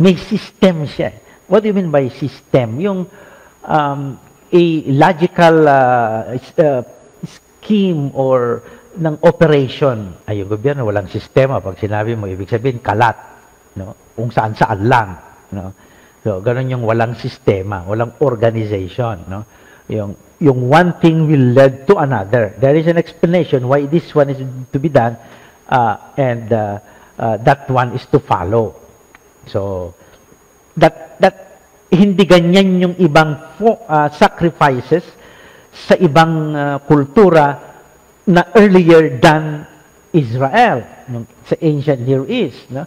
May 0.00 0.16
system 0.16 0.88
siya. 0.88 1.12
What 1.46 1.62
do 1.62 1.68
you 1.68 1.76
mean 1.76 1.92
by 1.92 2.08
system? 2.08 2.80
Yung 2.80 3.04
um, 3.62 4.00
a 4.50 4.62
logical 4.88 5.68
uh, 5.68 6.34
uh, 6.34 6.82
scheme 7.60 8.10
or 8.16 8.64
ng 8.96 9.20
operation. 9.22 10.18
Ay, 10.26 10.42
yung 10.42 10.50
gobyerno, 10.50 10.88
walang 10.88 11.06
sistema. 11.06 11.62
Pag 11.62 11.78
sinabi 11.78 12.18
mo, 12.18 12.26
ibig 12.26 12.50
sabihin, 12.50 12.82
kalat. 12.82 13.14
No? 13.78 13.94
Kung 14.16 14.32
saan-saan 14.34 14.80
lang. 14.88 15.08
No? 15.54 15.70
So, 16.20 16.44
ganun 16.44 16.68
yung 16.68 16.84
walang 16.84 17.16
sistema, 17.16 17.84
walang 17.88 18.12
organization. 18.20 19.24
No? 19.24 19.44
Yung, 19.88 20.16
yung 20.38 20.68
one 20.68 21.00
thing 21.00 21.24
will 21.24 21.56
lead 21.56 21.88
to 21.88 21.96
another. 21.96 22.52
There 22.60 22.76
is 22.76 22.86
an 22.86 22.98
explanation 22.98 23.66
why 23.66 23.86
this 23.86 24.14
one 24.14 24.28
is 24.28 24.40
to 24.72 24.78
be 24.78 24.88
done 24.88 25.16
uh, 25.68 25.96
and 26.16 26.52
uh, 26.52 26.78
uh, 27.18 27.36
that 27.38 27.70
one 27.70 27.96
is 27.96 28.04
to 28.12 28.20
follow. 28.20 28.76
So, 29.48 29.94
that 30.76 31.18
that 31.20 31.36
hindi 31.90 32.24
ganyan 32.24 32.68
yung 32.80 32.94
ibang 33.00 33.34
uh, 33.60 34.08
sacrifices 34.14 35.02
sa 35.72 35.98
ibang 35.98 36.54
uh, 36.54 36.78
kultura 36.86 37.58
na 38.30 38.52
earlier 38.54 39.18
than 39.18 39.66
Israel 40.14 40.86
sa 41.46 41.54
ancient 41.58 42.02
Near 42.02 42.26
East 42.30 42.70
no 42.70 42.86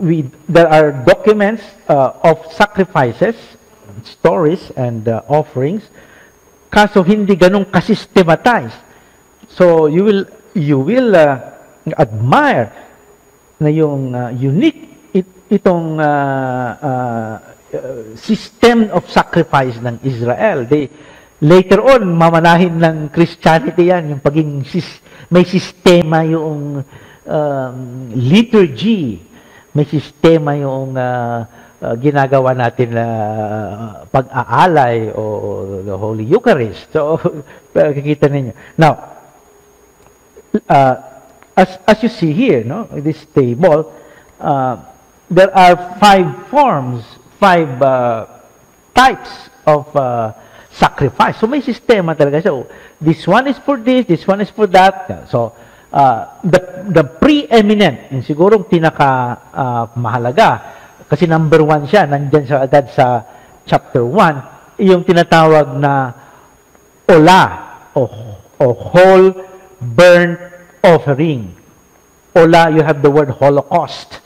we 0.00 0.26
there 0.48 0.68
are 0.68 0.92
documents 1.04 1.62
uh, 1.88 2.16
of 2.24 2.40
sacrifices 2.52 3.36
stories 4.02 4.72
and 4.74 5.06
uh, 5.06 5.22
offerings. 5.28 5.86
Kaso 6.72 7.04
hindi 7.04 7.36
ganong 7.36 7.68
kasystematize 7.68 8.72
so 9.52 9.86
you 9.86 10.02
will 10.02 10.24
you 10.56 10.80
will 10.80 11.12
uh, 11.12 11.36
admire 12.00 12.72
na 13.60 13.68
yung 13.68 14.16
uh, 14.16 14.32
unique 14.32 14.88
itong 15.52 16.00
uh, 16.00 16.70
uh, 16.80 17.36
system 18.16 18.88
of 18.88 19.04
sacrifice 19.12 19.76
ng 19.84 20.00
Israel. 20.00 20.64
They, 20.64 20.88
later 21.44 21.84
on, 21.84 22.08
mamanahin 22.08 22.80
ng 22.80 23.12
Christianity 23.12 23.92
yan, 23.92 24.16
yung 24.16 24.20
paging 24.24 24.64
sis, 24.64 25.04
may 25.28 25.44
sistema 25.44 26.24
yung 26.24 26.80
um, 27.28 27.78
liturgy, 28.16 29.20
may 29.72 29.88
sistema 29.88 30.52
yung 30.52 30.92
uh, 30.92 31.48
uh, 31.82 31.94
ginagawa 31.98 32.54
natin 32.54 32.94
na 32.94 33.06
uh, 33.08 33.88
pag-aalay 34.12 35.10
o 35.16 35.82
the 35.82 35.96
Holy 35.96 36.28
Eucharist. 36.28 36.92
So, 36.92 37.18
kikita 37.74 38.28
ninyo. 38.28 38.54
Now, 38.78 38.92
uh, 40.68 40.94
as, 41.56 41.80
as 41.88 41.98
you 42.04 42.12
see 42.12 42.32
here, 42.32 42.62
no, 42.64 42.84
this 43.00 43.24
table, 43.34 43.90
uh, 44.38 44.76
there 45.32 45.50
are 45.56 45.96
five 45.98 46.28
forms, 46.52 47.04
five 47.40 47.80
uh, 47.80 48.28
types 48.94 49.32
of 49.66 49.88
uh, 49.96 50.32
sacrifice. 50.70 51.40
So, 51.40 51.48
may 51.48 51.64
sistema 51.64 52.12
talaga. 52.12 52.44
So, 52.44 52.68
this 53.00 53.26
one 53.26 53.48
is 53.48 53.58
for 53.58 53.80
this, 53.80 54.06
this 54.06 54.24
one 54.28 54.40
is 54.40 54.50
for 54.52 54.68
that. 54.68 55.28
So, 55.32 55.56
uh, 55.92 56.40
the, 56.42 56.60
the 56.88 57.04
preeminent, 57.04 58.10
yung 58.10 58.24
sigurong 58.24 58.64
pinaka 58.66 59.38
uh, 59.52 59.84
mahalaga, 59.94 60.80
kasi 61.06 61.28
number 61.28 61.60
one 61.60 61.84
siya, 61.84 62.08
nandyan 62.08 62.48
sa 62.48 62.64
agad 62.64 62.88
sa 62.90 63.06
chapter 63.68 64.00
1, 64.00 64.80
yung 64.80 65.04
tinatawag 65.04 65.76
na 65.76 66.10
ola 67.04 67.42
o, 67.92 68.08
o 68.56 68.66
whole 68.72 69.36
burnt 69.78 70.40
offering. 70.80 71.52
Ola, 72.32 72.72
you 72.72 72.80
have 72.80 73.04
the 73.04 73.12
word 73.12 73.28
holocaust. 73.28 74.24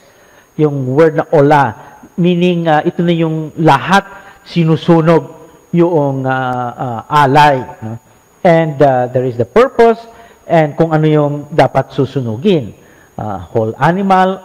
Yung 0.57 0.95
word 0.95 1.19
na 1.19 1.27
ola, 1.35 1.75
meaning 2.17 2.71
uh, 2.71 2.81
ito 2.87 3.03
na 3.03 3.13
yung 3.13 3.51
lahat 3.59 4.07
sinusunog 4.47 5.37
yung 5.75 6.25
uh, 6.25 6.71
uh, 6.73 7.01
alay. 7.27 7.61
No? 7.83 7.99
And 8.47 8.79
uh, 8.79 9.11
there 9.11 9.27
is 9.27 9.37
the 9.37 9.45
purpose 9.45 9.99
and 10.47 10.79
kung 10.79 10.95
ano 10.95 11.07
yung 11.07 11.35
dapat 11.51 11.93
susunugin. 11.93 12.75
Uh, 13.17 13.39
whole 13.39 13.73
animal, 13.81 14.41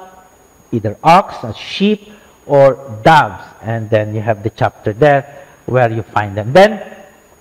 either 0.72 0.98
ox, 1.04 1.44
a 1.44 1.54
sheep, 1.54 2.10
or 2.46 2.80
doves. 3.04 3.44
And 3.62 3.90
then 3.90 4.16
you 4.16 4.22
have 4.22 4.44
the 4.44 4.50
chapter 4.50 4.94
there 4.94 5.46
where 5.66 5.92
you 5.92 6.02
find 6.04 6.36
them. 6.36 6.54
Then 6.54 6.82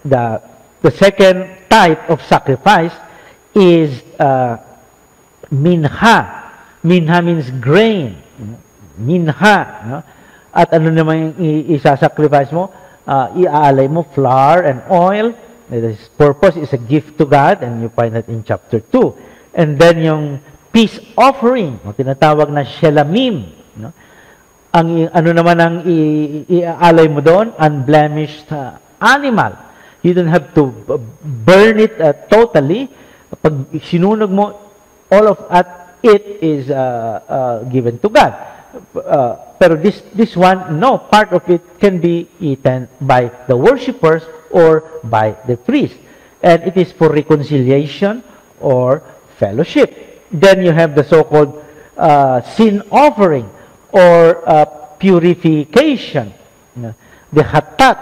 the, 0.04 0.42
the 0.82 0.90
second 0.90 1.48
type 1.70 2.11
of 2.11 2.20
sacrifice 2.26 2.92
is 3.54 4.02
uh, 4.18 4.58
minha. 5.50 6.50
Minha 6.82 7.22
means 7.22 7.50
grain. 7.62 8.16
Minha. 8.98 9.56
No? 9.86 10.02
At 10.50 10.74
ano 10.74 10.90
naman 10.90 11.38
yung 11.38 11.78
isa-sacrifice 11.78 12.50
mo? 12.50 12.74
Uh, 13.06 13.46
iaalay 13.46 13.86
mo 13.86 14.02
flour 14.02 14.66
and 14.66 14.82
oil. 14.90 15.30
This 15.70 16.10
purpose 16.18 16.58
is 16.58 16.74
a 16.74 16.80
gift 16.82 17.16
to 17.18 17.24
God 17.24 17.62
and 17.62 17.80
you 17.80 17.88
find 17.94 18.14
that 18.18 18.26
in 18.26 18.42
chapter 18.42 18.80
2. 18.82 19.54
And 19.54 19.78
then 19.78 20.02
yung 20.02 20.24
peace 20.74 20.98
offering, 21.14 21.78
o 21.86 21.94
tinatawag 21.94 22.50
na 22.50 22.66
shelamim. 22.66 23.46
No? 23.78 23.94
ang 24.70 25.10
ano 25.10 25.30
naman 25.34 25.56
ang 25.58 25.76
iaalay 26.46 27.10
mo 27.10 27.18
doon, 27.18 27.50
unblemished 27.58 28.46
uh, 28.54 28.78
animal. 29.02 29.58
You 30.00 30.14
don't 30.14 30.30
have 30.30 30.54
to 30.54 30.70
burn 31.22 31.82
it 31.82 31.98
uh, 31.98 32.14
totally. 32.30 32.88
Pag 33.42 33.68
sinunog 33.84 34.30
mo, 34.30 34.54
all 35.10 35.26
of 35.26 35.38
at 35.50 35.98
it 36.00 36.40
is 36.40 36.70
uh, 36.70 37.20
uh, 37.26 37.56
given 37.68 37.98
to 37.98 38.08
God. 38.08 38.32
Uh, 38.94 39.58
pero 39.58 39.74
this 39.74 40.00
this 40.14 40.38
one, 40.38 40.78
no, 40.78 41.02
part 41.10 41.34
of 41.34 41.42
it 41.50 41.60
can 41.82 41.98
be 41.98 42.30
eaten 42.38 42.86
by 43.02 43.28
the 43.50 43.58
worshippers 43.58 44.22
or 44.51 45.01
by 45.05 45.36
the 45.46 45.57
priest. 45.57 45.96
And 46.42 46.62
it 46.62 46.76
is 46.76 46.92
for 46.92 47.11
reconciliation 47.11 48.22
or 48.61 49.03
fellowship. 49.36 50.28
Then 50.30 50.62
you 50.62 50.72
have 50.72 50.94
the 50.94 51.05
so-called 51.05 51.64
uh, 51.96 52.40
sin 52.42 52.82
offering 52.90 53.48
or 53.92 54.48
uh, 54.48 54.64
purification. 54.98 56.32
The 57.32 57.42
hatat. 57.42 57.98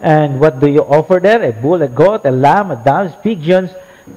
And 0.00 0.40
what 0.40 0.60
do 0.60 0.68
you 0.68 0.80
offer 0.80 1.20
there? 1.20 1.42
A 1.42 1.52
bull, 1.52 1.82
a 1.82 1.88
goat, 1.88 2.24
a 2.24 2.30
lamb, 2.30 2.70
a 2.70 2.76
dove, 2.76 3.22
pigeons. 3.22 3.70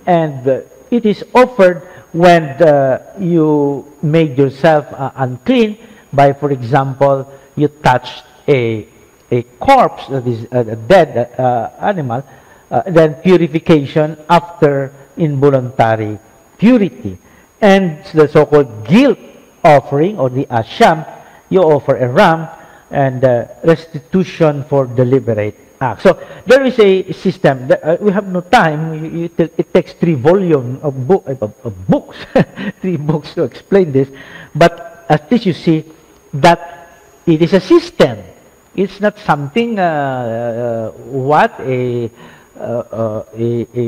And 0.05 0.47
uh, 0.47 0.61
it 0.89 1.05
is 1.05 1.24
offered 1.34 1.88
when 2.13 2.43
uh, 2.61 3.15
you 3.19 3.91
made 4.01 4.38
yourself 4.38 4.86
uh, 4.93 5.11
unclean 5.15 5.78
by, 6.13 6.34
for 6.34 6.51
example, 6.51 7.32
you 7.55 7.67
touched 7.67 8.24
a, 8.47 8.88
a 9.34 9.43
corpse, 9.57 10.07
that 10.07 10.25
is 10.27 10.45
a 10.51 10.75
dead 10.75 11.34
uh, 11.39 11.71
animal, 11.81 12.23
uh, 12.69 12.81
then 12.88 13.15
purification 13.15 14.17
after 14.29 14.93
involuntary 15.17 16.19
purity. 16.57 17.17
And 17.61 18.03
the 18.13 18.27
so-called 18.27 18.88
guilt 18.88 19.19
offering 19.63 20.19
or 20.19 20.29
the 20.29 20.45
asham, 20.45 21.07
you 21.49 21.61
offer 21.61 21.95
a 21.95 22.07
ram 22.07 22.47
and 22.91 23.23
uh, 23.23 23.47
restitution 23.63 24.63
for 24.65 24.86
deliberate 24.86 25.57
act. 25.79 26.01
So 26.03 26.19
there 26.45 26.63
is 26.63 26.79
a 26.79 27.11
system. 27.13 27.67
That, 27.67 27.84
uh, 27.84 27.97
we 27.99 28.11
have 28.11 28.27
no 28.27 28.41
time. 28.41 28.93
It, 29.25 29.73
takes 29.73 29.93
three 29.93 30.13
volumes 30.13 30.81
of, 30.84 31.07
book, 31.07 31.25
of 31.27 31.88
books, 31.88 32.17
three 32.81 32.97
books 32.97 33.34
to 33.36 33.43
explain 33.43 33.91
this. 33.91 34.09
But 34.53 35.05
at 35.09 35.31
least 35.31 35.45
you 35.45 35.53
see 35.53 35.86
that 36.34 36.89
it 37.25 37.41
is 37.41 37.53
a 37.53 37.61
system. 37.61 38.32
It's 38.74 38.97
not 38.97 39.21
something 39.21 39.78
uh, 39.78 39.86
uh 39.86 40.88
what 41.13 41.53
a, 41.61 42.09
uh, 42.57 42.84
uh, 42.89 43.21
a, 43.38 43.47
a 43.69 43.86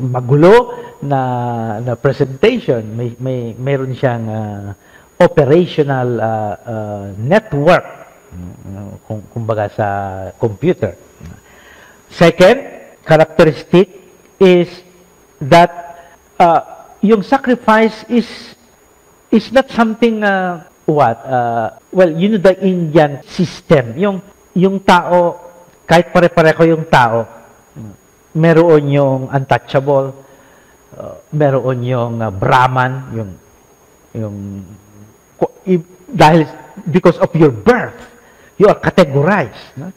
magulo 0.00 0.72
na 1.04 1.20
na 1.84 1.94
presentation. 1.94 2.96
May 2.96 3.12
may 3.20 3.52
meron 3.54 3.92
siyang 3.92 4.24
uh, 4.24 4.72
operational 5.20 6.16
uh, 6.16 6.54
uh, 6.64 7.06
network 7.20 7.84
uh, 7.84 8.92
kung 9.04 9.20
kumbaga 9.30 9.68
sa 9.70 9.88
computer. 10.40 10.96
Second 12.08 12.58
characteristic 13.04 13.90
is 14.40 14.68
that 15.38 15.70
uh, 16.40 16.88
yung 17.04 17.22
sacrifice 17.22 18.04
is 18.08 18.26
is 19.28 19.52
not 19.52 19.68
something 19.70 20.24
uh, 20.24 20.64
what 20.84 21.16
uh, 21.24 21.76
well 21.92 22.10
you 22.12 22.28
know 22.28 22.40
the 22.40 22.54
Indian 22.60 23.24
system 23.24 23.96
yung 23.96 24.20
yung 24.52 24.80
tao 24.84 25.40
kahit 25.88 26.12
pare-pareho 26.12 26.76
yung 26.76 26.84
tao 26.88 27.44
meron 28.34 28.82
yung 28.90 29.30
untouchable, 29.30 30.12
uh, 30.98 31.14
meron 31.30 31.78
yung 31.86 32.18
uh, 32.18 32.30
Brahman, 32.34 32.92
yung 33.14 33.30
yung 34.14 34.36
dahil 36.10 36.46
because 36.90 37.18
of 37.18 37.30
your 37.34 37.50
birth, 37.50 37.98
you 38.58 38.66
are 38.66 38.78
categorized. 38.78 39.74
No? 39.78 39.90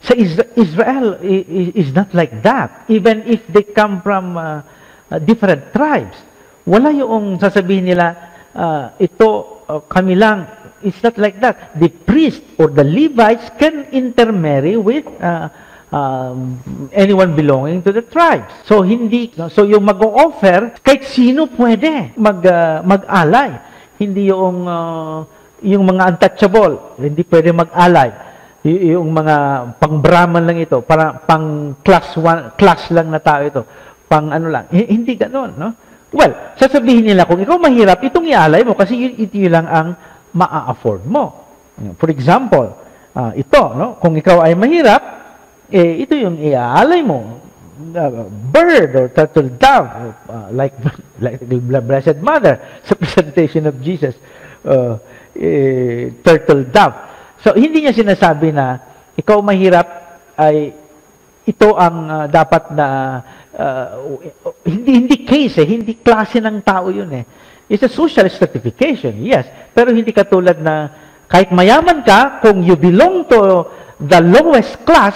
Sa 0.00 0.14
Israel 0.56 1.18
is 1.20 1.92
not 1.92 2.14
like 2.14 2.40
that. 2.40 2.86
Even 2.88 3.26
if 3.26 3.44
they 3.50 3.66
come 3.66 4.00
from 4.00 4.38
uh, 4.38 4.62
uh, 5.10 5.18
different 5.18 5.74
tribes, 5.74 6.16
wala 6.64 6.88
yung 6.94 7.36
sasabihin 7.36 7.92
nila, 7.92 8.16
uh, 8.56 8.96
ito, 8.96 9.57
uh, 9.68 9.80
kami 9.84 10.16
lang, 10.16 10.48
it's 10.82 10.98
not 11.04 11.20
like 11.20 11.38
that. 11.44 11.76
The 11.76 11.92
priest 11.92 12.42
or 12.56 12.72
the 12.72 12.84
Levites 12.84 13.52
can 13.60 13.86
intermarry 13.92 14.76
with 14.80 15.06
uh, 15.20 15.48
um, 15.92 16.58
anyone 16.92 17.36
belonging 17.36 17.84
to 17.84 17.92
the 17.92 18.02
tribes. 18.02 18.48
So 18.64 18.82
hindi 18.82 19.32
so 19.52 19.68
yung 19.68 19.84
mag-offer 19.84 20.80
kahit 20.80 21.04
sino 21.04 21.46
pwede 21.54 22.16
mag 22.16 22.40
uh, 22.42 22.80
mag-alay. 22.82 23.60
Hindi 23.98 24.30
yung 24.30 24.64
uh, 24.64 25.26
yung 25.62 25.84
mga 25.90 26.14
untouchable, 26.14 26.96
hindi 27.02 27.22
pwede 27.26 27.50
mag-alay. 27.50 28.10
Y- 28.62 28.94
yung 28.94 29.10
mga 29.10 29.34
pang-Brahman 29.78 30.46
lang 30.46 30.58
ito, 30.58 30.82
para 30.82 31.18
pang 31.18 31.74
class 31.82 32.14
1 32.14 32.58
class 32.58 32.90
lang 32.94 33.10
na 33.10 33.18
tao 33.18 33.42
ito. 33.42 33.62
Pang 34.06 34.30
ano 34.30 34.46
lang. 34.50 34.70
H- 34.70 34.90
hindi 34.90 35.18
ganoon, 35.18 35.52
no? 35.58 35.70
Well, 36.08 36.56
sasabihin 36.56 37.04
nila 37.04 37.28
kung 37.28 37.40
ikaw 37.40 37.60
mahirap, 37.60 38.00
itong 38.00 38.24
ialay 38.24 38.64
mo 38.64 38.72
kasi 38.72 38.96
ito 38.96 39.36
lang 39.44 39.68
ang 39.68 39.88
maa-afford 40.32 41.04
mo. 41.04 41.48
For 42.00 42.08
example, 42.08 42.72
uh, 43.12 43.32
ito, 43.36 43.62
no? 43.76 44.00
Kung 44.00 44.16
ikaw 44.16 44.40
ay 44.40 44.56
mahirap, 44.56 45.02
eh, 45.68 46.00
ito 46.00 46.16
yung 46.16 46.40
iaalay 46.40 47.04
mo. 47.04 47.44
Uh, 47.78 48.26
bird 48.50 48.90
or 48.98 49.06
turtle 49.14 49.54
dove, 49.54 49.86
uh, 50.26 50.50
like, 50.50 50.74
like 51.24 51.38
the 51.44 51.60
Blessed 51.60 52.18
Mother 52.18 52.58
sa 52.88 52.98
presentation 52.98 53.68
of 53.70 53.78
Jesus, 53.84 54.16
uh, 54.66 54.98
eh, 55.36 56.10
turtle 56.24 56.66
dove. 56.66 56.96
So, 57.44 57.54
hindi 57.54 57.86
niya 57.86 57.94
sinasabi 57.94 58.50
na 58.50 58.82
ikaw 59.14 59.38
mahirap 59.44 59.86
ay 60.34 60.74
ito 61.46 61.68
ang 61.78 61.96
uh, 62.10 62.26
dapat 62.26 62.74
na 62.74 62.86
uh, 62.86 63.16
hindi 64.62 64.90
hindi 65.02 65.16
case 65.26 65.58
eh, 65.62 65.66
hindi 65.66 65.98
klase 65.98 66.38
ng 66.38 66.62
tao 66.62 66.94
'yun 66.94 67.10
eh. 67.10 67.24
It's 67.68 67.84
a 67.84 67.92
social 67.92 68.24
stratification, 68.32 69.20
yes. 69.20 69.44
Pero 69.76 69.92
hindi 69.92 70.08
katulad 70.14 70.56
na 70.56 70.88
kahit 71.28 71.52
mayaman 71.52 72.00
ka, 72.00 72.40
kung 72.40 72.64
you 72.64 72.80
belong 72.80 73.28
to 73.28 73.68
the 74.00 74.20
lowest 74.24 74.80
class, 74.88 75.12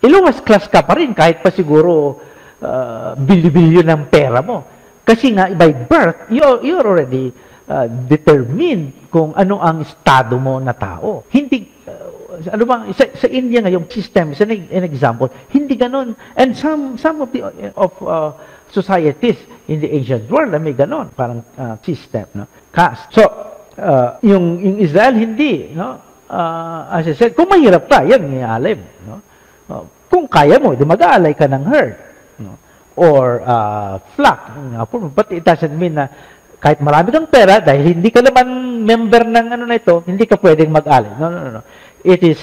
iluwas 0.00 0.40
class 0.40 0.64
ka 0.72 0.80
pa 0.80 0.96
rin 0.96 1.12
kahit 1.12 1.44
pa 1.44 1.52
siguro 1.52 2.16
uh, 2.64 3.12
bilyon 3.20 3.84
ng 3.84 4.02
pera 4.08 4.40
mo. 4.40 4.64
Kasi 5.04 5.36
nga, 5.36 5.52
by 5.52 5.70
birth, 5.84 6.32
you're, 6.32 6.64
you're 6.64 6.86
already 6.86 7.28
uh, 7.68 7.84
determined 8.08 9.12
kung 9.12 9.36
ano 9.36 9.60
ang 9.60 9.84
estado 9.84 10.40
mo 10.40 10.56
na 10.56 10.72
tao. 10.72 11.28
Hindi, 11.28 11.68
uh, 11.84 12.11
ano 12.48 12.64
bang, 12.64 12.82
sa, 12.94 13.04
sa 13.14 13.28
India 13.28 13.60
nga, 13.60 13.70
yung 13.70 13.86
system, 13.90 14.32
is 14.32 14.40
an, 14.40 14.50
an 14.50 14.84
example, 14.84 15.28
hindi 15.52 15.76
ganon. 15.76 16.16
And 16.36 16.56
some, 16.56 16.98
some 16.98 17.20
of 17.20 17.32
the, 17.32 17.72
of, 17.76 17.92
uh, 18.02 18.32
societies 18.72 19.36
in 19.68 19.80
the 19.80 19.90
ancient 19.92 20.30
world, 20.30 20.50
may 20.60 20.72
ganon, 20.72 21.12
parang 21.14 21.44
uh, 21.58 21.76
system, 21.84 22.26
no? 22.34 22.46
caste. 22.72 23.12
So, 23.12 23.22
uh, 23.76 24.18
yung, 24.24 24.58
yung 24.58 24.76
Israel, 24.80 25.14
hindi, 25.14 25.76
no? 25.76 26.00
Uh, 26.32 26.88
as 26.96 27.12
I 27.12 27.12
said, 27.12 27.36
kung 27.36 27.52
mahirap 27.52 27.84
ka, 27.84 28.00
yan, 28.08 28.32
ialim, 28.32 28.80
no? 29.04 29.20
Uh, 29.68 29.84
kung 30.08 30.24
kaya 30.28 30.56
mo, 30.56 30.72
di 30.72 30.84
mag-aalay 30.88 31.36
ka 31.36 31.44
ng 31.44 31.64
herd, 31.68 31.94
no? 32.40 32.56
or 32.96 33.40
uh, 33.44 33.96
flock. 34.16 34.52
But 35.16 35.32
it 35.32 35.44
doesn't 35.44 35.72
mean 35.72 35.96
na 35.96 36.08
kahit 36.62 36.78
marami 36.78 37.10
kang 37.10 37.26
pera, 37.26 37.58
dahil 37.58 37.98
hindi 37.98 38.14
ka 38.14 38.22
naman 38.22 38.46
member 38.86 39.26
ng 39.26 39.46
ano 39.50 39.64
na 39.66 39.76
ito, 39.82 39.98
hindi 40.06 40.30
ka 40.30 40.38
pwedeng 40.38 40.70
mag-alay. 40.70 41.10
No, 41.18 41.26
no, 41.26 41.38
no, 41.42 41.50
no. 41.58 41.62
It 42.02 42.22
is 42.22 42.40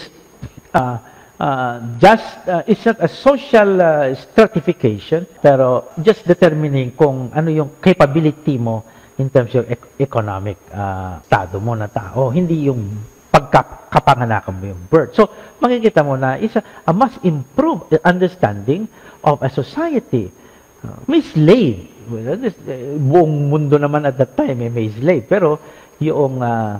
uh, 0.73 0.97
uh, 1.39 1.75
just, 1.99 2.47
uh, 2.47 2.63
it's 2.67 2.83
not 2.85 2.97
a 2.99 3.07
social 3.07 3.81
uh, 3.81 4.15
stratification, 4.15 5.27
pero 5.43 5.91
just 5.99 6.27
determining 6.27 6.91
kung 6.95 7.31
ano 7.31 7.49
yung 7.51 7.69
capability 7.83 8.59
mo 8.59 8.83
in 9.19 9.27
terms 9.27 9.51
of 9.55 9.67
ec- 9.67 9.99
economic 9.99 10.55
uh, 10.71 11.19
estado 11.19 11.59
mo 11.59 11.75
na 11.75 11.91
tao. 11.91 12.31
Hindi 12.31 12.71
yung 12.71 12.81
pagkapanganakan 13.29 14.53
mo 14.55 14.63
yung 14.71 14.81
birth. 14.87 15.15
So, 15.15 15.27
makikita 15.59 16.03
mo 16.03 16.15
na 16.15 16.39
isa 16.39 16.63
a 16.87 16.91
mas 16.95 17.15
improved 17.23 17.91
understanding 18.03 18.87
of 19.23 19.43
a 19.43 19.51
society. 19.51 20.31
Uh, 20.79 20.95
may 21.07 21.19
slave 21.19 21.99
this, 22.39 22.55
uh, 22.65 22.97
buong 22.97 23.51
mundo 23.51 23.77
naman 23.77 24.07
at 24.07 24.17
that 24.17 24.33
time 24.33 24.57
eh, 24.65 24.71
may 24.71 24.89
slave. 24.89 25.27
Pero 25.29 25.59
yung 25.99 26.41
uh, 26.41 26.79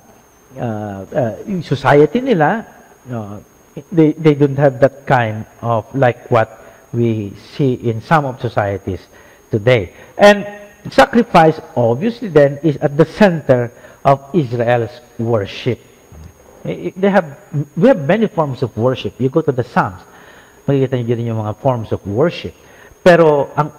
uh, 0.58 1.06
uh, 1.14 1.62
society 1.62 2.22
nila, 2.22 2.66
uh, 3.12 3.40
they, 3.92 4.14
they 4.14 4.34
don't 4.34 4.58
have 4.58 4.80
that 4.80 5.06
kind 5.06 5.46
of 5.62 5.86
like 5.94 6.30
what 6.32 6.60
we 6.94 7.34
see 7.54 7.74
in 7.74 8.02
some 8.02 8.26
of 8.26 8.42
societies 8.42 9.02
today. 9.52 9.94
And 10.18 10.48
sacrifice, 10.92 11.60
obviously 11.76 12.30
then, 12.30 12.60
is 12.64 12.78
at 12.78 12.98
the 12.98 13.06
center 13.06 13.72
of 14.04 14.30
Israel's 14.34 15.02
worship. 15.18 15.80
They 16.64 17.10
have, 17.10 17.38
we 17.78 17.88
have 17.88 18.02
many 18.06 18.28
forms 18.28 18.64
of 18.64 18.76
worship. 18.76 19.20
You 19.20 19.30
go 19.30 19.42
to 19.42 19.52
the 19.52 19.64
Psalms, 19.64 20.02
makikita 20.68 21.00
niyo 21.00 21.16
din 21.16 21.32
yung 21.34 21.42
mga 21.42 21.58
forms 21.62 21.92
of 21.92 22.04
worship. 22.06 22.54
Pero 23.02 23.50
ang 23.56 23.72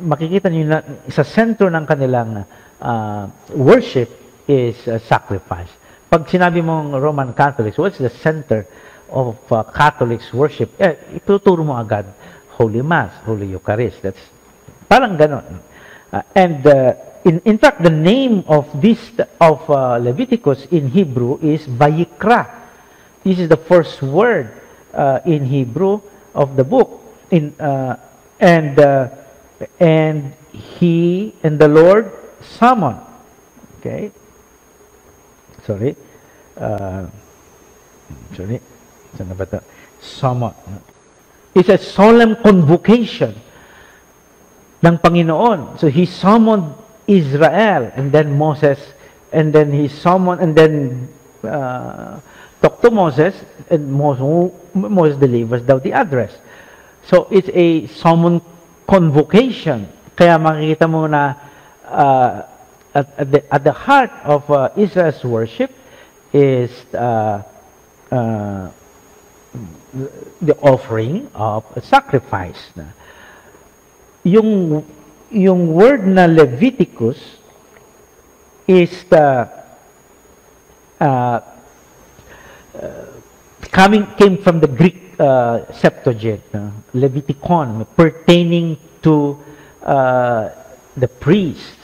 makikita 0.00 0.48
niyo 0.48 0.64
na 0.66 0.80
sa 1.12 1.22
center 1.22 1.68
ng 1.68 1.84
kanilang 1.86 2.42
uh, 2.80 3.24
worship 3.52 4.10
is 4.48 4.74
uh, 4.88 4.98
sacrifice. 4.98 5.70
Pag 6.12 6.28
sinabi 6.28 6.60
mong 6.60 6.92
Roman 7.00 7.32
Catholics, 7.32 7.80
what's 7.80 7.96
the 7.96 8.12
center 8.12 8.68
of 9.08 9.40
uh, 9.48 9.64
Catholics 9.72 10.28
worship? 10.28 10.76
Eh, 10.76 11.16
ituturo 11.16 11.64
mo 11.64 11.72
agad 11.72 12.04
Holy 12.52 12.84
Mass, 12.84 13.16
Holy 13.24 13.48
Eucharist. 13.48 14.04
That's 14.04 14.20
parang 14.92 15.16
ganon. 15.16 15.40
Uh, 16.12 16.20
and 16.36 16.60
uh, 16.68 16.92
in, 17.24 17.40
in 17.48 17.56
fact, 17.56 17.80
the 17.80 17.88
name 17.88 18.44
of 18.44 18.68
this 18.76 19.00
of 19.40 19.64
uh, 19.72 19.96
Leviticus 19.96 20.68
in 20.68 20.92
Hebrew 20.92 21.40
is 21.40 21.64
Vayikra. 21.64 22.44
This 23.24 23.40
is 23.40 23.48
the 23.48 23.56
first 23.56 24.04
word 24.04 24.52
uh, 24.92 25.24
in 25.24 25.48
Hebrew 25.48 26.04
of 26.36 26.60
the 26.60 26.64
book. 26.68 27.00
In 27.32 27.56
uh, 27.56 27.96
and 28.36 28.76
uh, 28.76 29.08
and 29.80 30.36
he 30.52 31.32
and 31.40 31.56
the 31.56 31.72
Lord 31.72 32.12
summoned. 32.44 33.00
Okay. 33.80 34.12
Sorry. 35.64 35.94
Uh, 36.56 37.06
sorry. 38.36 38.60
Saan 39.16 39.28
na 39.28 39.34
ba 39.36 39.44
ito? 39.44 39.60
Summon. 40.00 40.52
It's 41.52 41.68
a 41.68 41.78
solemn 41.78 42.36
convocation 42.40 43.36
ng 44.82 44.96
Panginoon. 44.98 45.78
So 45.78 45.88
he 45.88 46.08
summoned 46.08 46.74
Israel 47.06 47.92
and 47.94 48.10
then 48.10 48.36
Moses 48.36 48.80
and 49.32 49.52
then 49.52 49.72
he 49.72 49.88
summoned 49.88 50.40
and 50.40 50.52
then 50.56 51.08
uh, 51.44 52.20
talked 52.60 52.82
to 52.82 52.90
Moses 52.90 53.36
and 53.70 53.92
Moses, 53.92 54.52
Moses 54.74 55.16
delivers 55.18 55.62
the 55.64 55.92
address. 55.92 56.32
So 57.04 57.28
it's 57.30 57.50
a 57.52 57.86
summon 57.86 58.40
convocation. 58.88 59.88
Kaya 60.16 60.38
makikita 60.38 60.86
mo 60.88 61.06
na 61.06 61.34
uh, 61.84 62.42
at, 62.94 63.06
at, 63.18 63.28
the, 63.30 63.40
at 63.54 63.62
the 63.64 63.72
heart 63.72 64.12
of 64.24 64.48
uh, 64.50 64.68
Israel's 64.76 65.24
worship 65.24 65.72
is 66.32 66.70
uh, 66.94 67.42
uh, 68.10 68.70
the 70.40 70.56
offering 70.62 71.28
of 71.34 71.64
a 71.76 71.82
sacrifice. 71.82 72.72
Yung, 74.24 74.84
yung 75.30 75.72
word 75.72 76.06
na 76.06 76.26
Leviticus 76.26 77.18
is 78.66 79.04
the 79.10 79.48
uh, 81.00 81.40
uh, 82.74 83.06
coming 83.70 84.06
came 84.16 84.38
from 84.38 84.60
the 84.60 84.68
Greek 84.68 85.18
uh, 85.18 85.70
Septuagint, 85.72 86.42
uh, 86.54 86.70
Leviticon, 86.94 87.86
pertaining 87.96 88.78
to 89.02 89.36
uh, 89.82 90.48
the 90.96 91.08
priest. 91.08 91.78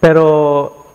Pero 0.00 0.87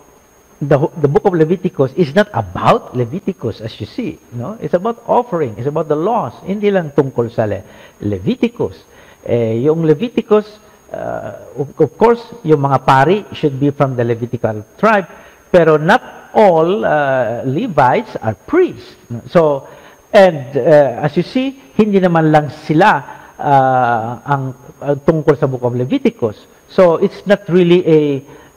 the, 0.68 0.78
the 1.02 1.08
book 1.08 1.26
of 1.26 1.34
Leviticus 1.34 1.94
is 1.94 2.14
not 2.16 2.30
about 2.34 2.96
Leviticus 2.96 3.62
as 3.62 3.80
you 3.80 3.86
see. 3.86 4.20
No? 4.34 4.58
It's 4.62 4.74
about 4.74 5.04
offering. 5.08 5.58
It's 5.58 5.68
about 5.68 5.88
the 5.88 5.96
laws. 5.96 6.34
Hindi 6.46 6.72
lang 6.72 6.92
tungkol 6.92 7.32
sa 7.32 7.46
Le 7.46 7.64
Leviticus. 8.02 8.84
Eh, 9.26 9.64
yung 9.64 9.84
Leviticus, 9.86 10.60
uh, 10.92 11.60
of, 11.60 11.72
of 11.80 11.98
course, 11.98 12.22
yung 12.44 12.62
mga 12.62 12.86
pari 12.86 13.26
should 13.34 13.60
be 13.60 13.72
from 13.72 13.96
the 13.96 14.04
Levitical 14.04 14.64
tribe. 14.78 15.08
Pero 15.52 15.78
not 15.78 16.32
all 16.34 16.84
uh, 16.84 17.42
Levites 17.46 18.18
are 18.20 18.34
priests. 18.34 18.96
So, 19.30 19.68
And 20.14 20.54
uh, 20.56 21.02
as 21.02 21.18
you 21.18 21.26
see, 21.26 21.58
hindi 21.74 21.98
naman 21.98 22.30
lang 22.30 22.54
sila 22.54 23.02
uh, 23.34 24.22
ang 24.22 24.54
uh, 24.78 24.94
tungkol 25.02 25.34
sa 25.34 25.50
book 25.50 25.66
of 25.66 25.74
Leviticus. 25.74 26.38
So 26.70 27.02
it's 27.02 27.26
not 27.26 27.50
really 27.50 27.82
a 27.82 28.02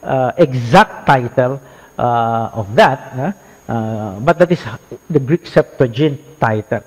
uh, 0.05 0.31
exact 0.37 1.09
title 1.09 1.57
uh, 1.97 2.49
of 2.53 2.75
that, 2.75 3.35
uh, 3.67 4.19
but 4.19 4.39
that 4.39 4.51
is 4.51 4.63
the 5.09 5.19
Greek 5.19 5.45
Septuagint 5.45 6.39
title. 6.39 6.83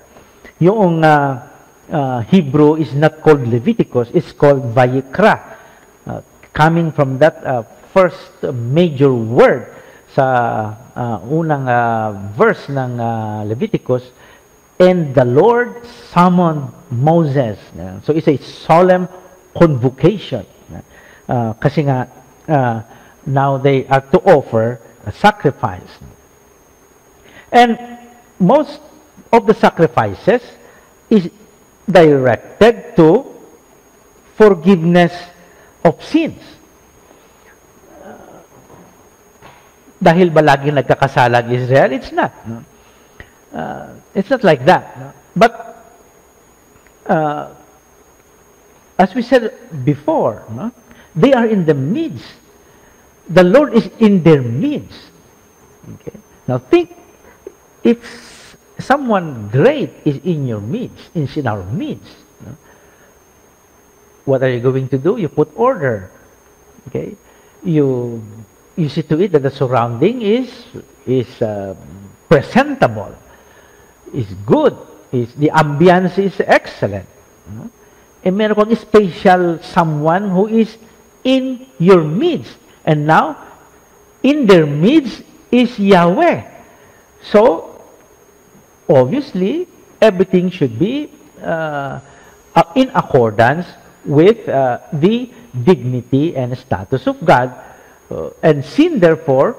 Yung 0.59 1.03
uh, 1.03 1.47
uh, 1.91 2.21
Hebrew 2.21 2.75
is 2.75 2.93
not 2.93 3.21
called 3.21 3.47
Leviticus, 3.47 4.09
it's 4.13 4.31
called 4.31 4.73
Vayikra. 4.73 5.57
Uh, 6.05 6.21
coming 6.53 6.91
from 6.91 7.19
that 7.19 7.43
uh, 7.45 7.63
first 7.93 8.43
major 8.43 9.13
word 9.13 9.67
sa 10.11 10.75
uh, 10.95 11.19
unang 11.31 11.67
uh, 11.67 12.11
verse 12.35 12.67
ng 12.67 12.99
uh, 12.99 13.43
Leviticus, 13.47 14.11
And 14.81 15.13
the 15.13 15.25
Lord 15.25 15.85
summoned 16.09 16.73
Moses. 16.89 17.59
So 18.01 18.17
it's 18.17 18.27
a 18.27 18.37
solemn 18.41 19.07
convocation. 19.53 20.41
Uh, 21.29 21.53
kasi 21.61 21.85
nga, 21.85 22.09
uh, 22.49 22.81
now 23.29 23.61
they 23.61 23.85
are 23.85 24.01
to 24.01 24.17
offer 24.25 24.81
sacrifice. 25.09 25.89
And 27.51 27.97
most 28.37 28.79
of 29.33 29.47
the 29.47 29.53
sacrifices 29.53 30.41
is 31.09 31.29
directed 31.89 32.95
to 32.95 33.25
forgiveness 34.37 35.13
of 35.83 35.97
sins. 36.03 36.41
dahil 40.01 40.33
ba 40.33 40.41
laging 40.41 40.73
Israel? 41.53 41.93
It's 41.93 42.11
not. 42.11 42.33
No? 42.49 42.57
Uh, 43.53 43.93
it's 44.17 44.29
not 44.33 44.43
like 44.43 44.65
that. 44.65 44.97
No? 44.97 45.07
But 45.37 45.53
uh, 47.05 47.53
as 48.97 49.13
we 49.13 49.21
said 49.21 49.53
before, 49.85 50.43
no? 50.49 50.73
they 51.13 51.33
are 51.33 51.45
in 51.45 51.65
the 51.69 51.77
midst. 51.77 52.40
The 53.31 53.43
Lord 53.43 53.73
is 53.73 53.87
in 53.99 54.23
their 54.23 54.41
midst. 54.41 55.09
Okay. 55.95 56.17
Now 56.47 56.59
think 56.59 56.91
if 57.83 58.57
someone 58.79 59.47
great 59.49 59.91
is 60.05 60.19
in 60.23 60.47
your 60.47 60.59
midst, 60.59 61.15
is 61.15 61.37
in 61.37 61.47
our 61.47 61.63
midst. 61.63 62.15
No? 62.43 62.55
What 64.25 64.43
are 64.43 64.51
you 64.51 64.59
going 64.59 64.89
to 64.89 64.97
do? 64.97 65.17
You 65.17 65.29
put 65.29 65.49
order. 65.55 66.11
Okay. 66.89 67.15
You 67.63 68.21
you 68.75 68.89
see 68.89 69.03
to 69.03 69.19
it 69.21 69.31
that 69.31 69.43
the 69.43 69.51
surrounding 69.51 70.21
is 70.21 70.51
is 71.07 71.29
uh, 71.41 71.75
presentable 72.27 73.15
is 74.13 74.27
good. 74.45 74.75
Is, 75.11 75.33
the 75.35 75.51
ambience 75.51 76.17
is 76.17 76.39
excellent. 76.39 77.07
Eh, 78.23 78.31
meron 78.31 78.55
kang 78.55 78.75
special 78.77 79.59
someone 79.59 80.29
who 80.29 80.47
is 80.47 80.77
in 81.25 81.65
your 81.81 82.05
midst. 82.05 82.60
And 82.85 83.05
now, 83.05 83.37
in 84.23 84.45
their 84.45 84.65
midst 84.65 85.23
is 85.51 85.77
Yahweh. 85.77 86.49
So, 87.23 87.81
obviously, 88.89 89.67
everything 90.01 90.49
should 90.49 90.77
be 90.79 91.11
uh, 91.41 91.99
uh, 92.55 92.63
in 92.75 92.89
accordance 92.93 93.67
with 94.05 94.47
uh, 94.49 94.79
the 94.93 95.29
dignity 95.63 96.35
and 96.35 96.57
status 96.57 97.07
of 97.07 97.23
God. 97.23 97.53
Uh, 98.09 98.29
and 98.41 98.65
sin, 98.65 98.99
therefore, 98.99 99.55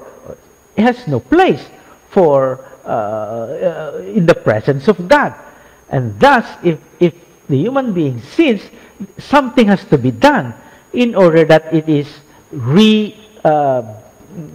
has 0.77 1.07
no 1.07 1.19
place 1.19 1.63
for 2.09 2.65
uh, 2.85 2.89
uh, 2.89 4.03
in 4.13 4.25
the 4.25 4.35
presence 4.35 4.87
of 4.87 5.07
God. 5.07 5.33
And 5.89 6.19
thus, 6.19 6.45
if, 6.63 6.79
if 6.99 7.13
the 7.47 7.57
human 7.57 7.93
being 7.93 8.21
sins, 8.21 8.61
something 9.17 9.67
has 9.67 9.83
to 9.85 9.97
be 9.97 10.11
done 10.11 10.53
in 10.91 11.15
order 11.15 11.45
that 11.45 11.73
it 11.73 11.87
is 11.87 12.07
re 12.53 13.13
uh, 13.43 13.81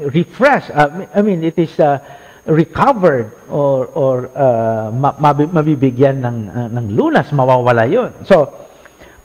refreshed. 0.07 0.71
Uh, 0.71 1.07
I 1.15 1.21
mean, 1.23 1.43
it 1.43 1.59
is 1.59 1.75
uh, 1.79 1.99
recovered 2.47 3.35
or 3.51 3.91
or 3.93 4.15
uh, 4.33 4.89
mabibigyan 4.95 6.23
ng 6.23 6.39
uh, 6.49 6.69
ng 6.73 6.87
lunas, 6.95 7.29
mawawala 7.35 7.85
'yon. 7.85 8.15
So, 8.25 8.49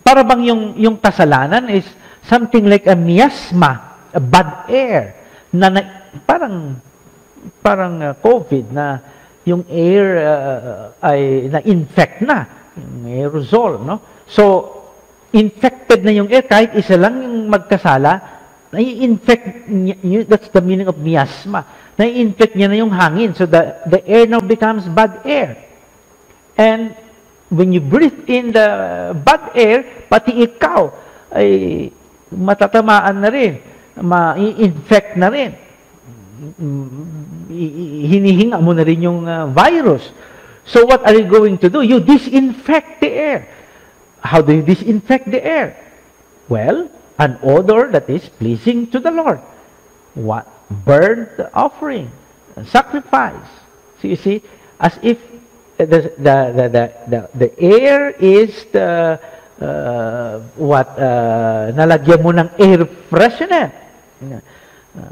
para 0.01 0.25
bang 0.25 0.43
yung 0.43 0.63
yung 0.75 0.97
kasalanan 0.97 1.69
is 1.69 1.85
something 2.25 2.67
like 2.67 2.87
a 2.87 2.95
miasma, 2.95 3.99
a 4.11 4.19
bad 4.19 4.67
air 4.67 5.15
na, 5.53 5.69
na 5.69 5.81
parang 6.25 6.79
parang 7.61 7.93
uh, 8.01 8.13
COVID 8.19 8.65
na 8.71 8.99
yung 9.43 9.67
air 9.67 10.05
uh, 10.23 11.03
ay 11.03 11.51
na-infect 11.51 12.23
na, 12.23 12.47
aerosol, 13.03 13.83
no? 13.83 14.23
So, 14.23 14.71
infected 15.35 16.07
na 16.07 16.15
yung 16.15 16.31
air, 16.31 16.47
kahit 16.47 16.71
isa 16.79 16.95
lang 16.95 17.19
yung 17.19 17.51
magkasala, 17.51 18.32
nai-infect 18.73 19.69
that's 20.27 20.49
the 20.49 20.61
meaning 20.61 20.89
of 20.89 20.97
miasma. 20.97 21.65
Nai-infect 21.97 22.57
niya 22.57 22.67
na 22.67 22.75
yung 22.75 22.89
hangin. 22.89 23.37
So, 23.37 23.45
the, 23.45 23.77
the 23.85 24.01
air 24.01 24.25
now 24.25 24.41
becomes 24.41 24.89
bad 24.89 25.21
air. 25.23 25.61
And 26.57 26.97
when 27.53 27.71
you 27.71 27.81
breathe 27.81 28.25
in 28.25 28.51
the 28.51 29.13
bad 29.13 29.53
air, 29.53 30.09
pati 30.09 30.41
ikaw 30.41 30.89
ay 31.29 31.89
matatamaan 32.33 33.21
na 33.21 33.29
rin, 33.29 33.61
ma-infect 34.01 35.17
na 35.21 35.29
rin 35.29 35.53
hinihinga 37.53 38.57
mo 38.59 38.73
na 38.73 38.83
rin 38.83 39.01
yung 39.01 39.23
uh, 39.27 39.47
virus. 39.47 40.11
So 40.65 40.85
what 40.85 41.03
are 41.05 41.15
you 41.15 41.27
going 41.27 41.57
to 41.59 41.69
do? 41.69 41.81
You 41.81 41.99
disinfect 41.99 43.01
the 43.01 43.11
air. 43.11 43.39
How 44.23 44.41
do 44.41 44.55
you 44.55 44.63
disinfect 44.63 45.29
the 45.29 45.43
air? 45.43 45.75
Well, 46.47 46.87
an 47.19 47.39
odor 47.43 47.89
that 47.91 48.09
is 48.09 48.27
pleasing 48.29 48.87
to 48.91 48.99
the 48.99 49.11
Lord. 49.11 49.39
What? 50.13 50.47
Burnt 50.69 51.29
offering, 51.53 52.09
sacrifice. 52.65 53.47
So 54.01 54.07
you 54.07 54.15
see, 54.15 54.41
as 54.79 54.97
if 55.01 55.19
the, 55.77 55.85
the, 55.85 56.11
the, 56.17 56.65
the, 56.69 56.83
the, 57.07 57.29
the 57.33 57.59
air 57.59 58.09
is 58.11 58.65
the, 58.71 59.19
uh, 59.61 60.39
what, 60.55 60.87
uh, 60.97 61.71
nalagyan 61.73 62.21
mo 62.23 62.31
ng 62.31 62.49
air 62.57 62.85
freshener. 63.09 63.71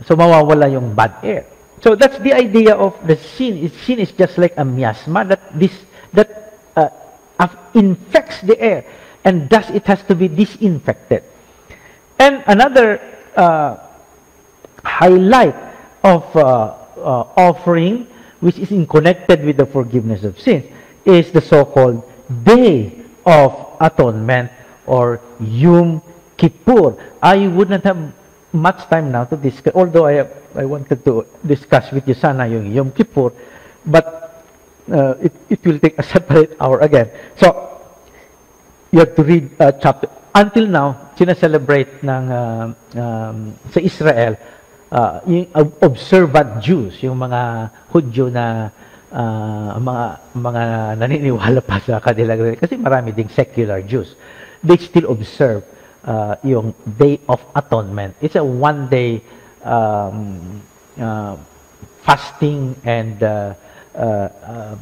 So 0.05 0.15
mawawala 0.15 0.71
yung 0.71 0.93
bad 0.93 1.17
air. 1.23 1.45
So 1.81 1.95
that's 1.95 2.19
the 2.19 2.33
idea 2.33 2.77
of 2.77 2.93
the 3.07 3.17
sin. 3.17 3.69
Sin 3.85 3.97
is 3.97 4.11
just 4.11 4.37
like 4.37 4.53
a 4.57 4.63
miasma 4.63 5.25
that 5.25 5.41
this 5.57 5.73
that 6.13 6.53
uh, 6.77 6.89
infects 7.73 8.41
the 8.41 8.53
air, 8.61 8.85
and 9.25 9.49
thus 9.49 9.69
it 9.73 9.85
has 9.89 10.03
to 10.05 10.13
be 10.13 10.27
disinfected. 10.27 11.25
And 12.21 12.45
another 12.45 13.01
uh, 13.33 13.81
highlight 14.85 15.57
of 16.05 16.21
uh, 16.37 16.77
uh 17.01 17.25
offering, 17.33 18.05
which 18.45 18.61
is 18.61 18.69
in 18.69 18.85
connected 18.85 19.41
with 19.41 19.57
the 19.57 19.65
forgiveness 19.65 20.21
of 20.21 20.37
sins, 20.37 20.69
is 21.01 21.33
the 21.33 21.41
so-called 21.41 22.05
Day 22.45 22.93
of 23.25 23.73
Atonement 23.81 24.53
or 24.85 25.17
Yom 25.41 26.05
Kippur. 26.37 26.93
I 27.23 27.49
would 27.49 27.73
not 27.73 27.81
have 27.89 28.13
much 28.53 28.85
time 28.85 29.09
now 29.11 29.25
to 29.25 29.35
discuss, 29.35 29.73
although 29.73 30.05
I, 30.05 30.29
I 30.53 30.65
wanted 30.65 31.03
to 31.05 31.25
discuss 31.41 31.89
with 31.89 32.05
you 32.05 32.13
sana 32.13 32.45
yung 32.45 32.69
Yom 32.69 32.91
Kippur, 32.91 33.33
but 33.81 34.45
uh, 34.93 35.17
it, 35.25 35.33
it 35.49 35.65
will 35.65 35.79
take 35.79 35.97
a 35.97 36.03
separate 36.13 36.53
hour 36.61 36.85
again. 36.85 37.09
So, 37.41 37.81
you 38.91 38.99
have 38.99 39.15
to 39.15 39.23
read 39.23 39.49
uh, 39.57 39.71
chapter. 39.81 40.20
Until 40.31 40.65
now, 40.67 41.11
sinaselebrate 41.19 41.99
ng, 42.03 42.23
uh, 42.31 42.65
um, 42.95 43.37
sa 43.67 43.79
Israel, 43.83 44.39
uh, 44.91 45.19
yung 45.27 45.47
observant 45.83 46.63
Jews, 46.63 47.03
yung 47.03 47.19
mga 47.19 47.71
Hudyo 47.91 48.31
na 48.31 48.71
uh, 49.11 49.75
mga 49.75 50.05
mga 50.39 50.63
naniniwala 50.95 51.59
pa 51.59 51.83
sa 51.83 51.99
kanila 51.99 52.39
kasi 52.55 52.79
marami 52.79 53.11
ding 53.11 53.27
secular 53.27 53.83
Jews. 53.83 54.15
They 54.63 54.79
still 54.79 55.11
observe 55.11 55.67
uh, 56.07 56.39
yung 56.47 56.73
Day 56.87 57.19
of 57.27 57.43
Atonement. 57.51 58.15
It's 58.21 58.39
a 58.39 58.45
one-day 58.45 59.19
um, 59.67 60.61
uh, 60.95 61.35
fasting 62.07 62.75
and 62.85 63.19
uh, 63.21 63.53
uh, 63.95 64.29
uh, 64.47 64.75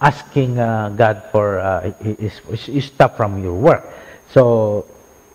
asking 0.00 0.58
uh, 0.58 0.92
God 0.96 1.22
for 1.32 1.60
uh, 1.60 1.92
his, 2.02 2.40
his 2.66 2.84
stuff 2.84 3.16
from 3.16 3.42
your 3.42 3.54
work. 3.54 3.84
So, 4.32 4.86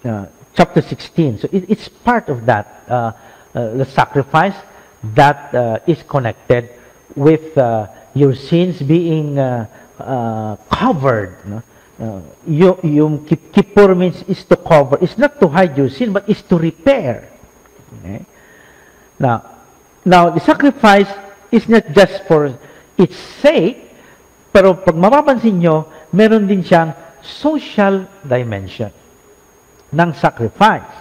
uh, 0.04 0.26
chapter 0.54 0.82
16. 0.82 1.40
So, 1.40 1.50
it, 1.52 1.70
it's 1.70 1.88
part 1.88 2.30
of 2.30 2.46
that, 2.46 2.84
uh, 2.88 3.12
uh, 3.54 3.74
the 3.74 3.86
sacrifice 3.86 4.56
that 5.16 5.54
uh, 5.54 5.80
is 5.88 6.04
connected 6.04 6.70
with 7.16 7.58
uh, 7.58 7.88
your 8.14 8.36
sins 8.36 8.82
being 8.82 9.36
covered. 10.70 11.38
No? 11.46 11.64
Uh, 12.02 12.22
yung, 12.50 13.22
kippur 13.30 13.94
means 13.94 14.24
is 14.26 14.44
to 14.46 14.58
cover. 14.58 14.98
It's 15.02 15.18
not 15.22 15.40
to 15.40 15.48
hide 15.48 15.78
your 15.78 15.90
sin, 15.90 16.12
but 16.12 16.28
is 16.28 16.42
to 16.50 16.58
repair. 16.58 17.30
Okay? 18.00 18.26
Now, 19.20 19.46
now, 20.04 20.34
the 20.34 20.42
sacrifice 20.42 21.10
is 21.52 21.70
not 21.70 21.94
just 21.94 22.26
for 22.26 22.58
its 22.98 23.16
sake, 23.38 23.94
pero 24.50 24.82
pag 24.82 24.98
mapapansin 24.98 25.62
nyo, 25.62 25.86
meron 26.10 26.50
din 26.50 26.66
siyang 26.66 26.90
social 27.24 28.08
dimension 28.24 28.92
ng 29.92 30.12
sacrifice. 30.14 30.92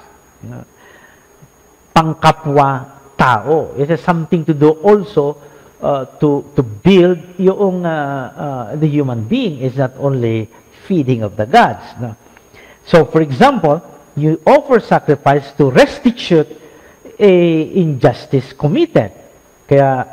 Pangkapwa 1.93 2.87
tao. 3.17 3.75
It 3.77 3.91
has 3.91 4.01
something 4.01 4.45
to 4.45 4.55
do 4.55 4.71
also 4.81 5.37
uh, 5.83 6.05
to 6.21 6.45
to 6.57 6.63
build 6.63 7.19
yung 7.37 7.85
uh, 7.85 7.93
uh, 7.93 8.65
the 8.77 8.89
human 8.89 9.25
being 9.25 9.61
is 9.61 9.77
not 9.77 9.93
only 9.99 10.49
feeding 10.89 11.23
of 11.23 11.37
the 11.37 11.47
gods. 11.47 11.85
No? 12.01 12.17
So, 12.87 13.05
for 13.05 13.21
example, 13.21 13.85
you 14.17 14.41
offer 14.47 14.81
sacrifice 14.81 15.53
to 15.61 15.71
restitute 15.71 16.49
a 17.21 17.35
injustice 17.77 18.53
committed. 18.53 19.13
Kaya, 19.69 20.09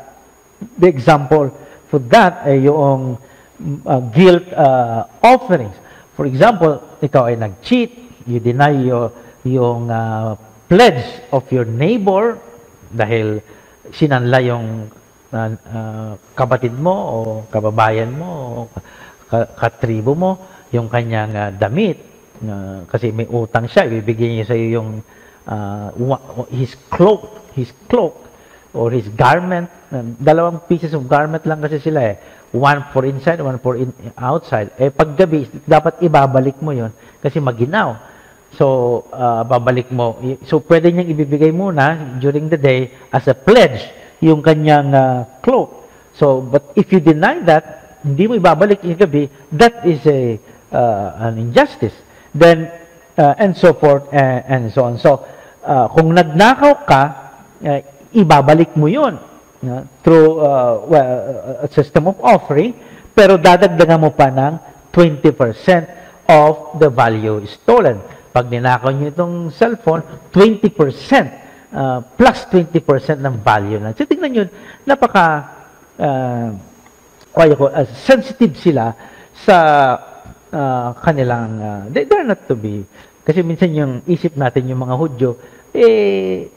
the 0.76 0.86
example 0.86 1.50
for 1.88 1.98
that 2.12 2.44
ay 2.44 2.68
yung 2.68 3.16
uh, 3.86 4.00
guilt 4.12 4.46
uh, 4.52 5.08
offerings. 5.24 5.74
For 6.18 6.26
example, 6.26 6.98
ikaw 6.98 7.30
ay 7.30 7.38
nag-cheat, 7.38 8.26
you 8.26 8.42
deny 8.42 8.74
your, 8.74 9.14
yung 9.46 9.86
uh, 9.86 10.34
pledge 10.66 11.30
of 11.30 11.46
your 11.54 11.62
neighbor 11.62 12.42
dahil 12.90 13.38
sinanla 13.94 14.42
yung 14.42 14.90
uh, 15.30 15.50
uh, 15.54 16.12
kapatid 16.34 16.74
mo 16.74 16.90
o 16.90 17.16
kababayan 17.46 18.10
mo 18.10 18.30
o 18.34 18.58
katribo 19.30 20.18
mo 20.18 20.30
yung 20.74 20.90
kanyang 20.90 21.32
uh, 21.38 21.50
damit, 21.54 22.02
uh, 22.42 22.82
kasi 22.90 23.14
may 23.14 23.30
utang 23.30 23.70
siya, 23.70 23.86
ibibigay 23.86 24.42
niya 24.42 24.50
sa 24.50 24.58
iyo 24.58 24.82
yung 24.82 24.90
uh, 25.46 25.94
his 26.50 26.74
cloak, 26.90 27.46
his 27.54 27.70
cloak, 27.86 28.18
or 28.74 28.90
his 28.90 29.06
garment. 29.14 29.70
Uh, 29.88 30.04
dalawang 30.20 30.60
pieces 30.68 30.92
of 30.92 31.08
garment 31.08 31.40
lang 31.48 31.64
kasi 31.64 31.80
sila 31.80 32.12
eh. 32.12 32.20
One 32.52 32.92
for 32.92 33.08
inside, 33.08 33.40
one 33.40 33.56
for 33.56 33.72
in, 33.72 33.88
outside. 34.20 34.68
Eh, 34.76 34.92
paggabi, 34.92 35.48
dapat 35.64 36.04
ibabalik 36.04 36.60
mo 36.60 36.76
yon 36.76 36.92
kasi 37.24 37.40
maginaw. 37.40 37.96
So, 38.56 39.08
uh, 39.08 39.48
babalik 39.48 39.88
mo. 39.88 40.20
So, 40.44 40.60
pwede 40.60 40.92
niyang 40.92 41.08
ibibigay 41.08 41.52
muna 41.52 42.16
during 42.20 42.52
the 42.52 42.60
day 42.60 42.92
as 43.12 43.28
a 43.28 43.36
pledge 43.36 43.88
yung 44.20 44.44
kanyang 44.44 44.92
uh, 44.92 45.24
cloak. 45.40 45.88
So, 46.16 46.44
but 46.44 46.72
if 46.76 46.92
you 46.92 47.00
deny 47.00 47.40
that, 47.48 48.00
hindi 48.04 48.28
mo 48.28 48.36
ibabalik 48.36 48.84
yung 48.84 49.00
gabi, 49.00 49.28
that 49.56 49.88
is 49.88 50.04
a 50.04 50.36
uh, 50.68 51.32
an 51.32 51.40
injustice. 51.40 51.96
Then, 52.36 52.68
uh, 53.16 53.40
and 53.40 53.56
so 53.56 53.72
forth, 53.72 54.04
and, 54.12 54.44
and 54.44 54.62
so 54.68 54.84
on. 54.84 55.00
So, 55.00 55.24
uh, 55.64 55.88
kung 55.92 56.12
nagnakaw 56.12 56.84
ka, 56.84 57.02
uh, 57.64 57.80
ibabalik 58.12 58.76
mo 58.76 58.88
yun 58.88 59.27
uh, 59.66 59.82
through 60.04 60.42
uh, 60.42 60.84
well, 60.86 61.08
a 61.64 61.68
system 61.72 62.10
of 62.10 62.16
offering, 62.20 62.74
pero 63.14 63.40
dadagdagan 63.40 63.98
mo 63.98 64.10
pa 64.14 64.30
ng 64.30 64.54
20% 64.92 66.28
of 66.28 66.76
the 66.76 66.90
value 66.92 67.40
stolen 67.48 67.98
pag 68.38 68.54
ninakaw 68.54 68.94
nyo 68.94 69.10
itong 69.10 69.50
cellphone, 69.50 70.04
20%, 70.30 70.70
uh, 71.74 71.98
plus 72.14 72.38
20% 72.54 73.18
ng 73.18 73.34
value 73.42 73.82
na. 73.82 73.90
So, 73.96 74.06
tingnan 74.06 74.30
nyo, 74.30 74.44
napaka, 74.86 75.26
uh, 75.98 76.54
ko, 77.34 77.66
uh, 77.66 77.82
sensitive 77.98 78.54
sila 78.54 78.94
sa 79.32 79.56
uh, 80.54 80.94
kanilang, 81.02 81.50
uh, 81.58 81.82
they, 81.90 82.06
they're 82.06 82.22
not 82.22 82.46
to 82.46 82.54
be, 82.54 82.86
kasi 83.26 83.42
minsan 83.42 83.74
yung 83.74 83.92
isip 84.06 84.38
natin, 84.38 84.70
yung 84.70 84.86
mga 84.86 84.94
Hudyo, 84.94 85.30
eh, 85.74 86.48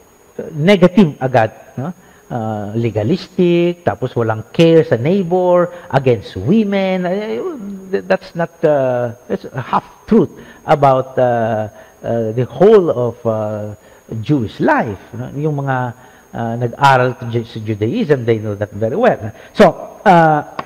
negative 0.54 1.18
agad. 1.18 1.50
No? 1.76 1.90
Uh, 2.32 2.72
legalistic, 2.72 3.84
tapos 3.84 4.16
walang 4.16 4.40
care 4.56 4.80
sa 4.88 4.96
neighbor, 4.96 5.68
against 5.92 6.32
women. 6.40 7.04
Uh, 7.04 8.00
that's 8.08 8.32
not, 8.32 8.48
uh, 8.64 9.12
that's 9.28 9.44
half 9.52 9.84
truth 10.08 10.32
about 10.64 11.12
uh, 11.20 11.68
uh, 12.00 12.32
the 12.32 12.48
whole 12.48 12.88
of 12.88 13.20
uh, 13.28 13.76
Jewish 14.24 14.64
life. 14.64 14.96
Yung 15.36 15.60
mga 15.60 15.92
uh, 16.32 16.54
nag-aral 16.56 17.20
sa 17.20 17.60
Judaism, 17.60 18.24
they 18.24 18.40
know 18.40 18.56
that 18.56 18.72
very 18.72 18.96
well. 18.96 19.28
So, 19.52 20.00
uh, 20.00 20.56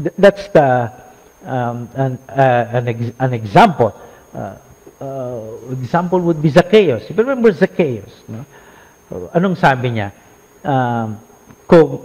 th 0.00 0.16
that's 0.16 0.48
the, 0.48 0.96
um, 1.44 1.92
an, 1.92 2.16
uh, 2.24 2.72
an, 2.72 2.88
ex 2.88 3.12
an 3.20 3.36
example. 3.36 3.92
Uh, 4.32 4.56
uh, 5.04 5.76
example 5.76 6.24
would 6.24 6.40
be 6.40 6.48
Zacchaeus. 6.48 7.04
You 7.12 7.20
remember 7.20 7.52
Zacchaeus? 7.52 8.16
No? 8.32 8.48
Anong 9.36 9.60
sabi 9.60 9.92
niya? 9.92 10.24
Um, 10.66 11.22
kung 11.70 12.02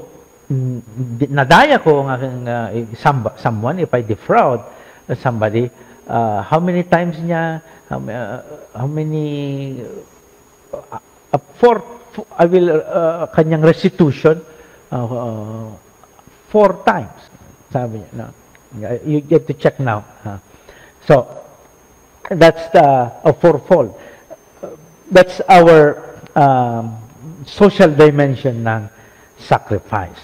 nadaya 1.33 1.81
ko 1.81 2.05
ng 2.05 2.09
aking 2.13 2.45
uh, 2.45 3.35
someone, 3.41 3.81
if 3.81 3.89
I 3.89 4.05
defraud 4.05 4.61
somebody, 5.17 5.69
uh, 6.05 6.45
how 6.45 6.59
many 6.59 6.83
times 6.83 7.17
niya, 7.17 7.61
how, 7.89 7.97
uh, 7.97 8.43
how 8.77 8.85
many, 8.85 9.81
uh, 10.73 10.99
uh, 11.33 11.41
four, 11.57 11.81
I 12.37 12.45
will, 12.45 12.69
uh, 12.69 13.27
kanyang 13.33 13.65
restitution, 13.65 14.45
uh, 14.91 15.05
uh, 15.05 15.69
four 16.49 16.83
times. 16.85 17.17
Sabi 17.71 17.97
niya, 17.97 18.13
no? 18.13 18.27
You 19.03 19.21
get 19.21 19.47
to 19.47 19.53
check 19.53 19.79
now. 19.79 20.05
Uh, 20.23 20.37
so, 21.07 21.25
that's 22.29 22.69
the, 22.71 23.11
a 23.25 23.33
fourfold. 23.33 23.97
That's 25.09 25.41
our 25.49 25.99
um, 26.35 27.00
social 27.45 27.91
dimension 27.93 28.65
ng 28.65 28.89
sacrifice. 29.37 30.19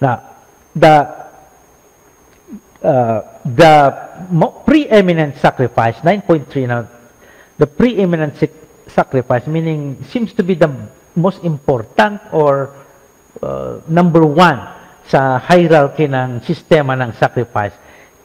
Now, 0.00 0.22
the 0.74 0.96
uh, 2.82 3.20
the 3.44 3.74
preeminent 4.66 5.36
sacrifice, 5.38 5.96
9.3 6.06 6.68
now, 6.68 6.86
the 7.58 7.66
preeminent 7.66 8.38
sacrifice, 8.86 9.46
meaning 9.46 10.02
seems 10.04 10.32
to 10.34 10.42
be 10.42 10.54
the 10.54 10.70
most 11.16 11.42
important 11.42 12.20
or 12.32 12.74
uh, 13.42 13.80
number 13.88 14.24
one 14.24 14.58
sa 15.08 15.40
hierarchy 15.40 16.06
ng 16.06 16.44
sistema 16.44 16.94
ng 16.94 17.16
sacrifice 17.16 17.72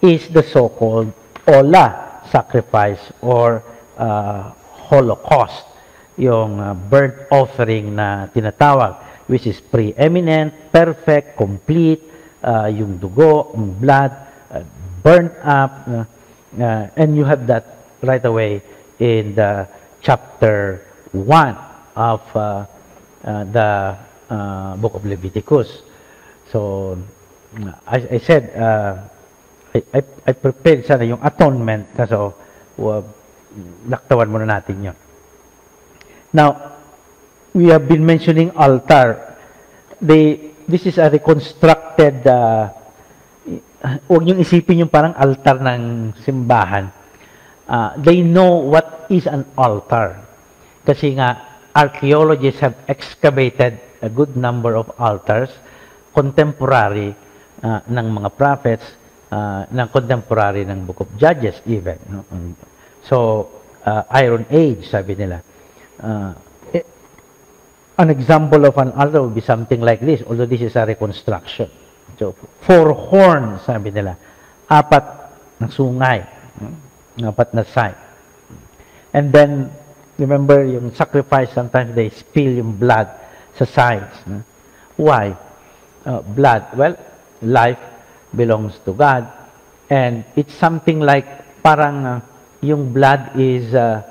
is 0.04 0.28
the 0.30 0.44
so-called 0.44 1.10
Ola 1.48 2.22
sacrifice 2.30 3.00
or 3.24 3.64
uh, 3.98 4.52
Holocaust 4.92 5.73
yung 6.18 6.60
uh, 6.60 6.74
burnt 6.74 7.16
offering 7.32 7.96
na 7.96 8.28
tinatawag, 8.30 8.98
which 9.28 9.48
is 9.48 9.60
preeminent, 9.60 10.54
perfect, 10.72 11.38
complete, 11.38 12.04
uh, 12.44 12.68
yung 12.70 12.98
dugo, 12.98 13.52
yung 13.56 13.74
blood, 13.80 14.12
uh, 14.52 14.62
burnt 15.02 15.34
up, 15.42 15.72
uh, 15.88 16.06
uh, 16.60 16.84
and 16.96 17.16
you 17.16 17.26
have 17.26 17.48
that 17.48 17.66
right 18.04 18.24
away 18.26 18.62
in 19.00 19.34
the 19.36 19.68
chapter 20.02 20.86
1 21.12 21.58
of 21.96 22.22
uh, 22.36 22.66
uh, 23.24 23.44
the 23.46 23.98
uh, 24.30 24.76
book 24.78 24.94
of 24.96 25.06
Leviticus. 25.06 25.82
So, 26.52 26.98
I, 27.88 27.98
I 28.12 28.18
said, 28.20 28.54
uh, 28.54 28.98
I, 29.74 29.84
I, 29.94 30.00
I 30.28 30.32
prepared 30.34 30.86
sana 30.86 31.04
yung 31.04 31.22
atonement, 31.24 31.90
kaso 31.98 32.34
uh, 32.78 33.02
laktawan 33.90 34.30
muna 34.30 34.46
natin 34.46 34.92
yun. 34.92 34.98
Now, 36.34 36.82
we 37.54 37.70
have 37.70 37.86
been 37.86 38.02
mentioning 38.02 38.50
altar. 38.58 39.38
They, 40.02 40.58
this 40.66 40.90
is 40.90 40.98
a 40.98 41.14
reconstructed, 41.14 42.26
uh, 42.26 42.74
huwag 44.10 44.26
niyong 44.26 44.42
isipin 44.42 44.82
yung 44.82 44.90
parang 44.90 45.14
altar 45.14 45.62
ng 45.62 46.18
simbahan. 46.26 46.90
Uh, 47.70 47.94
they 48.02 48.26
know 48.26 48.66
what 48.66 49.06
is 49.14 49.30
an 49.30 49.46
altar. 49.54 50.18
Kasi 50.82 51.14
nga, 51.14 51.62
archaeologists 51.70 52.66
have 52.66 52.76
excavated 52.90 53.78
a 54.02 54.10
good 54.10 54.34
number 54.34 54.74
of 54.74 54.90
altars, 54.98 55.54
contemporary 56.18 57.14
uh, 57.62 57.80
ng 57.86 58.08
mga 58.10 58.30
prophets, 58.34 58.84
uh, 59.30 59.70
ng 59.70 59.88
contemporary 59.94 60.66
ng 60.66 60.82
Book 60.84 61.06
of 61.06 61.10
Judges 61.14 61.62
even. 61.70 62.02
So, 63.06 63.48
uh, 63.86 64.02
Iron 64.18 64.50
Age, 64.50 64.90
sabi 64.90 65.14
nila. 65.14 65.53
Uh, 66.00 66.34
an 67.98 68.10
example 68.10 68.66
of 68.66 68.78
an 68.78 68.92
altar 68.94 69.22
would 69.22 69.36
be 69.36 69.42
something 69.42 69.82
like 69.82 70.00
this, 70.00 70.24
although 70.28 70.46
this 70.46 70.62
is 70.62 70.76
a 70.76 70.86
reconstruction. 70.86 71.70
So, 72.18 72.34
four 72.62 72.94
horns, 72.94 73.62
sabi 73.66 73.92
nila. 73.92 74.18
Apat 74.70 75.06
na 75.60 75.68
sungay. 75.68 76.26
Hmm? 76.58 76.74
Apat 77.30 77.54
na 77.54 77.64
side. 77.64 77.98
And 79.14 79.32
then, 79.32 79.70
remember 80.18 80.66
yung 80.66 80.94
sacrifice, 80.96 81.54
sometimes 81.54 81.94
they 81.94 82.10
spill 82.10 82.58
yung 82.58 82.74
blood 82.78 83.10
sa 83.56 83.66
sides. 83.66 84.18
Hmm? 84.26 84.42
Why? 84.98 85.38
Uh, 86.06 86.22
blood. 86.22 86.66
Well, 86.74 86.98
life 87.42 87.80
belongs 88.36 88.80
to 88.86 88.94
God. 88.94 89.30
And 89.90 90.26
it's 90.36 90.54
something 90.56 91.00
like, 91.00 91.62
parang 91.62 92.06
uh, 92.06 92.22
yung 92.62 92.92
blood 92.94 93.38
is 93.38 93.74
uh, 93.76 94.02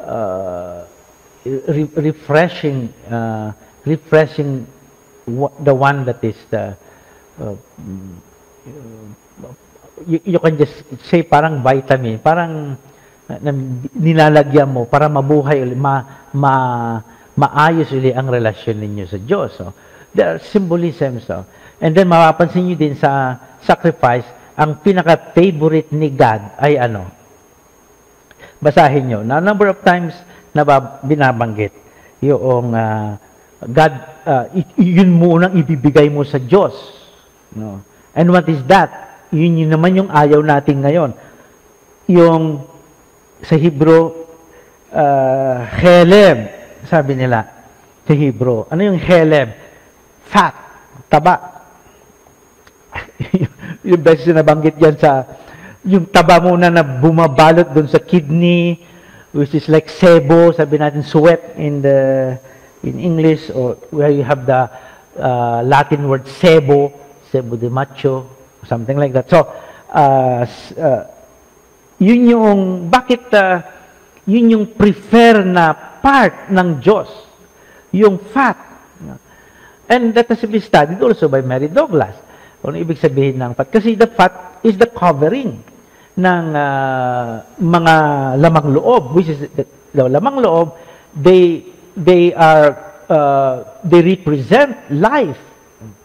uh, 0.00 0.85
re 1.46 1.84
refreshing, 2.10 2.90
uh, 3.10 3.52
refreshing 3.86 4.66
the 5.62 5.74
one 5.74 6.04
that 6.04 6.22
is 6.22 6.38
the, 6.50 6.76
uh, 7.40 7.54
you, 10.06 10.20
you 10.24 10.38
can 10.38 10.58
just 10.58 10.74
say 11.06 11.22
parang 11.22 11.62
vitamin, 11.62 12.18
parang 12.18 12.76
na, 13.26 13.50
nilalagyan 13.94 14.70
mo 14.70 14.86
para 14.86 15.10
mabuhay 15.10 15.62
ulit, 15.62 15.78
ma, 15.78 16.26
ma, 16.30 16.52
maayos 17.34 17.90
ulit 17.90 18.14
ang 18.14 18.30
relasyon 18.30 18.76
ninyo 18.78 19.04
sa 19.06 19.18
Diyos. 19.18 19.50
So, 19.58 19.74
there 20.14 20.36
are 20.36 20.40
symbolisms. 20.40 21.26
So. 21.26 21.42
And 21.82 21.92
then, 21.92 22.08
mapapansin 22.08 22.70
nyo 22.70 22.76
din 22.78 22.94
sa 22.96 23.36
sacrifice, 23.60 24.24
ang 24.56 24.80
pinaka-favorite 24.80 25.92
ni 25.92 26.08
God 26.08 26.56
ay 26.56 26.80
ano? 26.80 27.12
Basahin 28.56 29.04
nyo. 29.04 29.20
Now, 29.20 29.42
number 29.42 29.68
of 29.68 29.84
times, 29.84 30.16
na 30.56 30.64
binabanggit. 31.04 31.76
Yung 32.24 32.72
uh, 32.72 33.20
God, 33.60 33.92
uh, 34.24 34.44
yun 34.80 35.12
munang 35.12 35.56
ibibigay 35.56 36.08
mo 36.08 36.24
sa 36.24 36.40
Diyos. 36.40 36.72
No? 37.52 37.84
And 38.16 38.32
what 38.32 38.48
is 38.48 38.64
that? 38.68 39.24
Yun, 39.32 39.64
yun 39.64 39.70
naman 39.72 39.96
yung 39.96 40.10
ayaw 40.12 40.40
natin 40.40 40.80
ngayon. 40.80 41.12
Yung 42.08 42.64
sa 43.44 43.56
Hebrew, 43.56 44.12
uh, 44.92 45.56
heleb, 45.76 46.48
sabi 46.88 47.12
nila, 47.16 47.44
sa 48.06 48.12
Hebrew. 48.14 48.64
Ano 48.70 48.80
yung 48.80 49.00
heleb? 49.00 49.52
Fat, 50.30 50.54
taba. 51.10 51.64
yung 53.88 54.00
beses 54.00 54.30
na 54.32 54.40
nabanggit 54.40 54.78
yan 54.78 54.96
sa, 54.96 55.26
yung 55.84 56.08
taba 56.08 56.40
muna 56.40 56.70
na 56.70 56.82
bumabalot 56.82 57.72
doon 57.72 57.88
sa 57.90 58.00
kidney, 58.00 58.80
which 59.36 59.52
is 59.52 59.68
like 59.68 59.92
sebo, 59.92 60.48
sabi 60.56 60.80
natin 60.80 61.04
sweat 61.04 61.60
in 61.60 61.84
the 61.84 62.40
in 62.80 62.96
English, 62.96 63.52
or 63.52 63.76
where 63.92 64.08
you 64.08 64.24
have 64.24 64.48
the 64.48 64.64
uh, 65.20 65.60
Latin 65.60 66.08
word 66.08 66.24
sebo, 66.24 66.88
sebo 67.28 67.60
de 67.60 67.68
macho, 67.68 68.24
something 68.64 68.96
like 68.96 69.12
that. 69.12 69.28
So, 69.28 69.44
uh, 69.92 70.48
uh, 70.80 71.02
yun 72.00 72.32
yung, 72.32 72.60
bakit 72.88 73.28
uh, 73.36 73.60
yun 74.24 74.56
yung 74.56 74.66
prefer 74.72 75.44
na 75.44 75.76
part 76.00 76.48
ng 76.48 76.80
Diyos, 76.80 77.12
yung 77.92 78.16
fat. 78.16 78.56
And 79.86 80.14
that 80.18 80.26
has 80.32 80.42
been 80.42 80.64
studied 80.64 80.98
also 80.98 81.28
by 81.28 81.44
Mary 81.44 81.68
Douglas. 81.68 82.16
Ano 82.64 82.74
ibig 82.74 82.98
sabihin 82.98 83.38
ng 83.38 83.54
fat? 83.54 83.70
Kasi 83.70 83.94
the 83.94 84.10
fat 84.10 84.58
is 84.64 84.74
the 84.74 84.90
covering 84.90 85.62
ng 86.16 86.46
uh, 86.56 87.44
mga 87.60 87.94
lamang 88.40 88.66
loob, 88.72 89.12
which 89.12 89.28
is 89.28 89.40
the, 89.52 89.64
lamang 89.94 90.40
loob, 90.40 90.72
they 91.12 91.64
they 91.96 92.32
are 92.32 92.76
uh, 93.08 93.64
they 93.84 94.02
represent 94.02 94.76
life, 94.90 95.38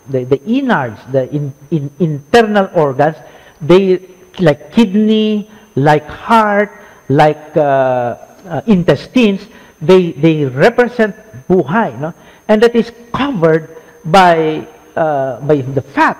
the, 0.10 0.24
the 0.24 0.40
innards, 0.44 1.00
the 1.12 1.32
in, 1.32 1.54
in, 1.72 1.90
internal 2.00 2.70
organs. 2.76 3.16
They 3.62 4.04
like 4.40 4.74
kidney, 4.74 5.50
like 5.76 6.06
heart, 6.06 6.72
like 7.10 7.56
uh, 7.56 8.18
uh, 8.48 8.62
intestines, 8.68 9.48
they 9.82 10.12
they 10.12 10.46
represent 10.46 11.16
buhay, 11.48 12.00
no? 12.00 12.14
And 12.48 12.62
that 12.64 12.76
is 12.76 12.92
covered 13.14 13.78
by 14.04 14.68
uh, 14.96 15.40
by 15.42 15.62
the 15.62 15.82
fat. 15.82 16.18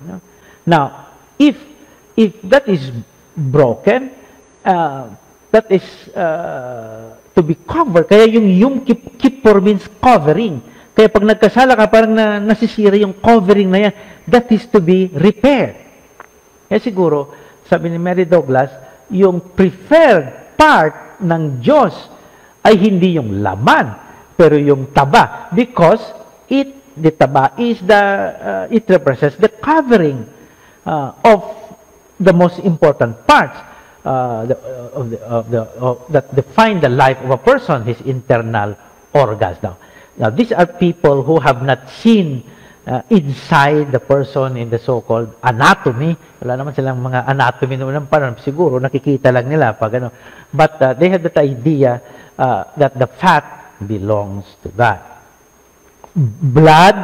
No? 0.00 0.20
Now, 0.66 1.08
if 1.38 1.56
if 2.16 2.40
that 2.42 2.68
is 2.68 2.92
broken, 3.36 4.10
uh, 4.64 5.10
that 5.50 5.66
is 5.70 5.84
uh, 6.14 7.14
to 7.34 7.42
be 7.42 7.58
covered. 7.66 8.06
Kaya 8.06 8.30
yung 8.30 8.48
yung 8.48 8.76
kip, 8.86 9.18
kipor 9.18 9.58
means 9.58 9.86
covering. 9.98 10.62
Kaya 10.94 11.10
pag 11.10 11.26
nagkasala 11.26 11.74
ka, 11.74 11.90
parang 11.90 12.14
na, 12.14 12.38
nasisira 12.38 12.94
yung 12.94 13.18
covering 13.18 13.66
na 13.66 13.90
yan. 13.90 13.94
That 14.30 14.46
is 14.54 14.62
to 14.70 14.78
be 14.78 15.10
repaired. 15.10 15.74
Kaya 16.70 16.78
siguro, 16.78 17.34
sabi 17.66 17.90
ni 17.90 17.98
Mary 17.98 18.22
Douglas, 18.22 18.70
yung 19.10 19.42
preferred 19.42 20.54
part 20.54 21.18
ng 21.18 21.58
Diyos 21.58 21.92
ay 22.62 22.78
hindi 22.78 23.18
yung 23.18 23.42
laman, 23.42 23.94
pero 24.38 24.54
yung 24.54 24.94
taba. 24.94 25.50
Because 25.50 26.00
it, 26.46 26.94
the 26.94 27.10
taba 27.10 27.58
is 27.58 27.82
the, 27.82 28.02
uh, 28.38 28.64
it 28.70 28.86
represents 28.86 29.36
the 29.36 29.50
covering 29.50 30.24
uh, 30.86 31.10
of 31.26 31.63
the 32.20 32.32
most 32.32 32.58
important 32.60 33.26
parts 33.26 33.58
uh, 34.04 34.44
the, 34.46 34.56
uh, 34.58 35.00
of 35.00 35.10
the, 35.10 35.20
of 35.22 35.50
the, 35.50 35.62
of, 35.80 36.12
that 36.12 36.34
define 36.34 36.80
the 36.80 36.88
life 36.88 37.18
of 37.22 37.30
a 37.30 37.38
person, 37.38 37.84
his 37.84 38.00
internal 38.02 38.76
organs. 39.12 39.58
Now, 39.62 39.78
now 40.18 40.30
these 40.30 40.52
are 40.52 40.66
people 40.66 41.22
who 41.22 41.40
have 41.40 41.62
not 41.62 41.88
seen 41.88 42.44
uh, 42.86 43.02
inside 43.10 43.92
the 43.92 44.00
person 44.00 44.56
in 44.56 44.68
the 44.70 44.78
so-called 44.78 45.34
anatomy. 45.42 46.16
Wala 46.40 46.60
naman 46.60 46.76
silang 46.76 47.00
mga 47.00 47.24
anatomy 47.28 47.76
noong 47.80 48.08
panahon. 48.08 48.36
Siguro 48.44 48.76
nakikita 48.76 49.32
lang 49.32 49.48
nila 49.48 49.72
pag 49.72 49.94
ano. 49.96 50.12
But 50.52 50.82
uh, 50.82 50.92
they 50.94 51.08
have 51.08 51.22
that 51.24 51.38
idea 51.40 52.00
uh, 52.38 52.64
that 52.76 52.98
the 52.98 53.08
fat 53.08 53.74
belongs 53.80 54.44
to 54.62 54.68
God. 54.68 55.00
Blood 56.14 56.96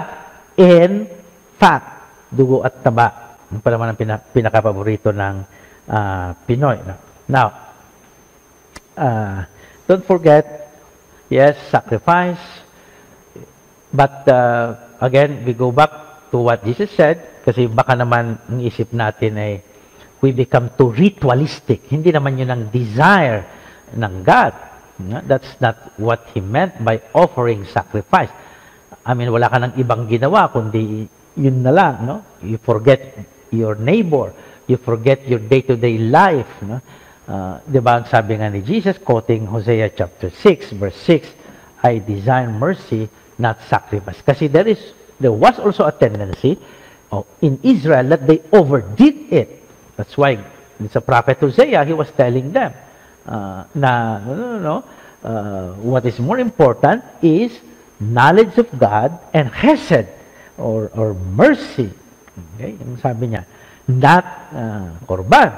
and 0.54 1.08
fat, 1.58 1.82
dugo 2.30 2.62
at 2.62 2.84
taba. 2.84 3.29
Yung 3.50 3.62
pa 3.62 3.70
naman 3.74 3.94
ang 3.94 3.98
pinaka-paborito 4.30 5.10
ng 5.10 5.36
uh, 5.90 6.28
Pinoy. 6.46 6.78
No? 6.86 6.94
Now, 7.26 7.46
uh, 8.94 9.42
don't 9.90 10.06
forget, 10.06 10.70
yes, 11.26 11.58
sacrifice, 11.70 12.42
but 13.90 14.22
uh, 14.30 14.78
again, 15.02 15.42
we 15.42 15.54
go 15.54 15.74
back 15.74 15.90
to 16.30 16.38
what 16.38 16.62
Jesus 16.62 16.94
said, 16.94 17.42
kasi 17.42 17.66
baka 17.66 17.98
naman 17.98 18.38
ang 18.46 18.60
isip 18.62 18.94
natin 18.94 19.34
ay 19.34 19.52
we 20.20 20.30
become 20.30 20.70
too 20.76 20.92
ritualistic. 20.92 21.88
Hindi 21.90 22.12
naman 22.12 22.38
yun 22.38 22.52
ang 22.52 22.62
desire 22.68 23.42
ng 23.96 24.14
God. 24.22 24.52
That's 25.24 25.56
not 25.58 25.96
what 25.96 26.28
He 26.36 26.44
meant 26.44 26.76
by 26.84 27.00
offering 27.16 27.64
sacrifice. 27.64 28.30
I 29.00 29.16
mean, 29.16 29.32
wala 29.32 29.48
ka 29.48 29.58
ng 29.58 29.74
ibang 29.80 30.04
ginawa, 30.06 30.52
kundi 30.52 31.08
yun 31.40 31.64
na 31.64 31.72
lang, 31.72 32.04
no? 32.04 32.16
You 32.44 32.60
forget 32.60 33.16
your 33.50 33.74
neighbor 33.74 34.32
you 34.66 34.76
forget 34.76 35.26
your 35.26 35.40
day-to-day 35.40 35.98
life. 35.98 36.62
No? 36.62 36.80
Uh, 37.26 37.58
di 37.66 37.78
ba, 37.82 38.06
sabi 38.06 38.38
nga 38.38 38.50
ni 38.50 38.62
Jesus, 38.62 38.98
quoting 38.98 39.46
Hosea 39.46 39.90
chapter 39.90 40.30
6, 40.30 40.78
verse 40.78 40.96
6, 41.06 41.28
I 41.82 41.98
design 41.98 42.58
mercy, 42.58 43.08
not 43.38 43.58
sacrifice. 43.66 44.22
Kasi 44.22 44.46
there 44.46 44.66
is, 44.66 44.78
there 45.18 45.34
was 45.34 45.58
also 45.58 45.86
a 45.86 45.92
tendency 45.92 46.58
oh, 47.10 47.26
in 47.42 47.58
Israel 47.62 48.06
that 48.14 48.26
they 48.26 48.42
overdid 48.52 49.32
it. 49.32 49.62
That's 49.96 50.16
why 50.16 50.38
it's 50.78 50.96
a 50.96 51.00
prophet 51.02 51.38
Hosea, 51.38 51.84
he 51.84 51.92
was 51.92 52.10
telling 52.12 52.52
them 52.52 52.74
uh, 53.26 53.64
na, 53.74 54.18
no, 54.18 54.34
no, 54.34 54.58
no, 54.58 54.84
uh, 55.22 55.72
what 55.74 56.04
is 56.06 56.18
more 56.18 56.38
important 56.38 57.04
is 57.22 57.58
knowledge 58.00 58.56
of 58.58 58.66
God 58.78 59.18
and 59.34 59.50
chesed 59.50 60.08
or, 60.56 60.90
or 60.94 61.14
mercy. 61.14 61.92
Okay? 62.60 62.76
Yung 62.76 63.00
sabi 63.00 63.32
niya, 63.32 63.48
not 63.88 64.24
uh, 64.52 64.92
korban, 65.08 65.48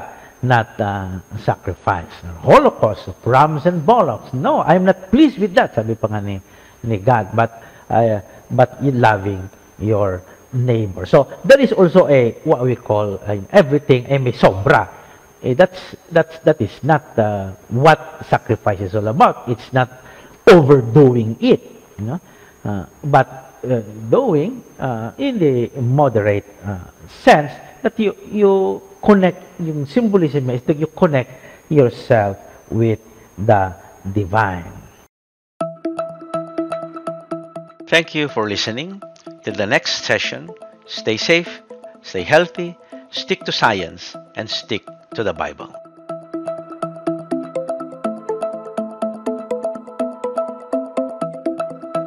not 0.47 0.79
uh, 0.79 1.19
sacrifice, 1.43 2.15
holocaust 2.47 3.11
of 3.11 3.19
rams 3.27 3.67
and 3.67 3.83
bullocks. 3.83 4.31
No, 4.31 4.63
I'm 4.63 4.87
not 4.87 5.11
pleased 5.11 5.43
with 5.43 5.51
that, 5.59 5.75
sabi 5.75 5.99
pa 5.99 6.07
nga 6.07 6.23
ni, 6.23 6.39
ni 6.87 7.03
God, 7.03 7.35
but, 7.35 7.51
uh, 7.91 8.23
but 8.47 8.79
you 8.79 8.95
loving 8.95 9.51
your 9.83 10.23
neighbor. 10.55 11.07
So, 11.07 11.27
there 11.43 11.59
is 11.59 11.75
also 11.75 12.07
a, 12.07 12.39
what 12.47 12.63
we 12.63 12.79
call, 12.79 13.19
uh, 13.19 13.43
everything, 13.51 14.07
a 14.07 14.19
may 14.23 14.33
sobra. 14.33 14.87
Eh, 15.43 15.55
that's, 15.55 15.99
that's, 16.07 16.39
that 16.47 16.61
is 16.63 16.71
not 16.87 17.19
uh, 17.19 17.51
what 17.75 18.23
sacrifice 18.31 18.79
is 18.79 18.95
all 18.95 19.09
about. 19.09 19.49
It's 19.49 19.73
not 19.73 19.91
overdoing 20.47 21.37
it, 21.41 21.67
you 21.99 22.05
know? 22.07 22.21
Uh, 22.63 22.87
but 23.03 23.52
doing 24.11 24.63
uh, 24.79 25.13
in 25.19 25.39
the 25.39 25.71
moderate 25.81 26.47
uh, 26.65 26.79
sense 27.09 27.53
that 27.83 27.99
you, 27.99 28.15
you 28.31 28.83
connect, 29.03 29.43
yung 29.61 29.87
symbolism 29.87 30.51
is 30.51 30.63
that 30.63 30.77
you 30.77 30.87
connect 30.87 31.31
yourself 31.69 32.39
with 32.71 33.01
the 33.39 33.75
divine. 34.13 34.73
Thank 37.87 38.15
you 38.15 38.29
for 38.29 38.49
listening. 38.49 39.03
Till 39.45 39.55
the 39.55 39.67
next 39.67 40.05
session, 40.05 40.51
stay 40.87 41.17
safe, 41.17 41.61
stay 42.03 42.23
healthy, 42.23 42.77
stick 43.11 43.45
to 43.45 43.53
science, 43.53 44.17
and 44.37 44.49
stick 44.49 44.87
to 45.15 45.23
the 45.23 45.35
Bible. 45.35 45.82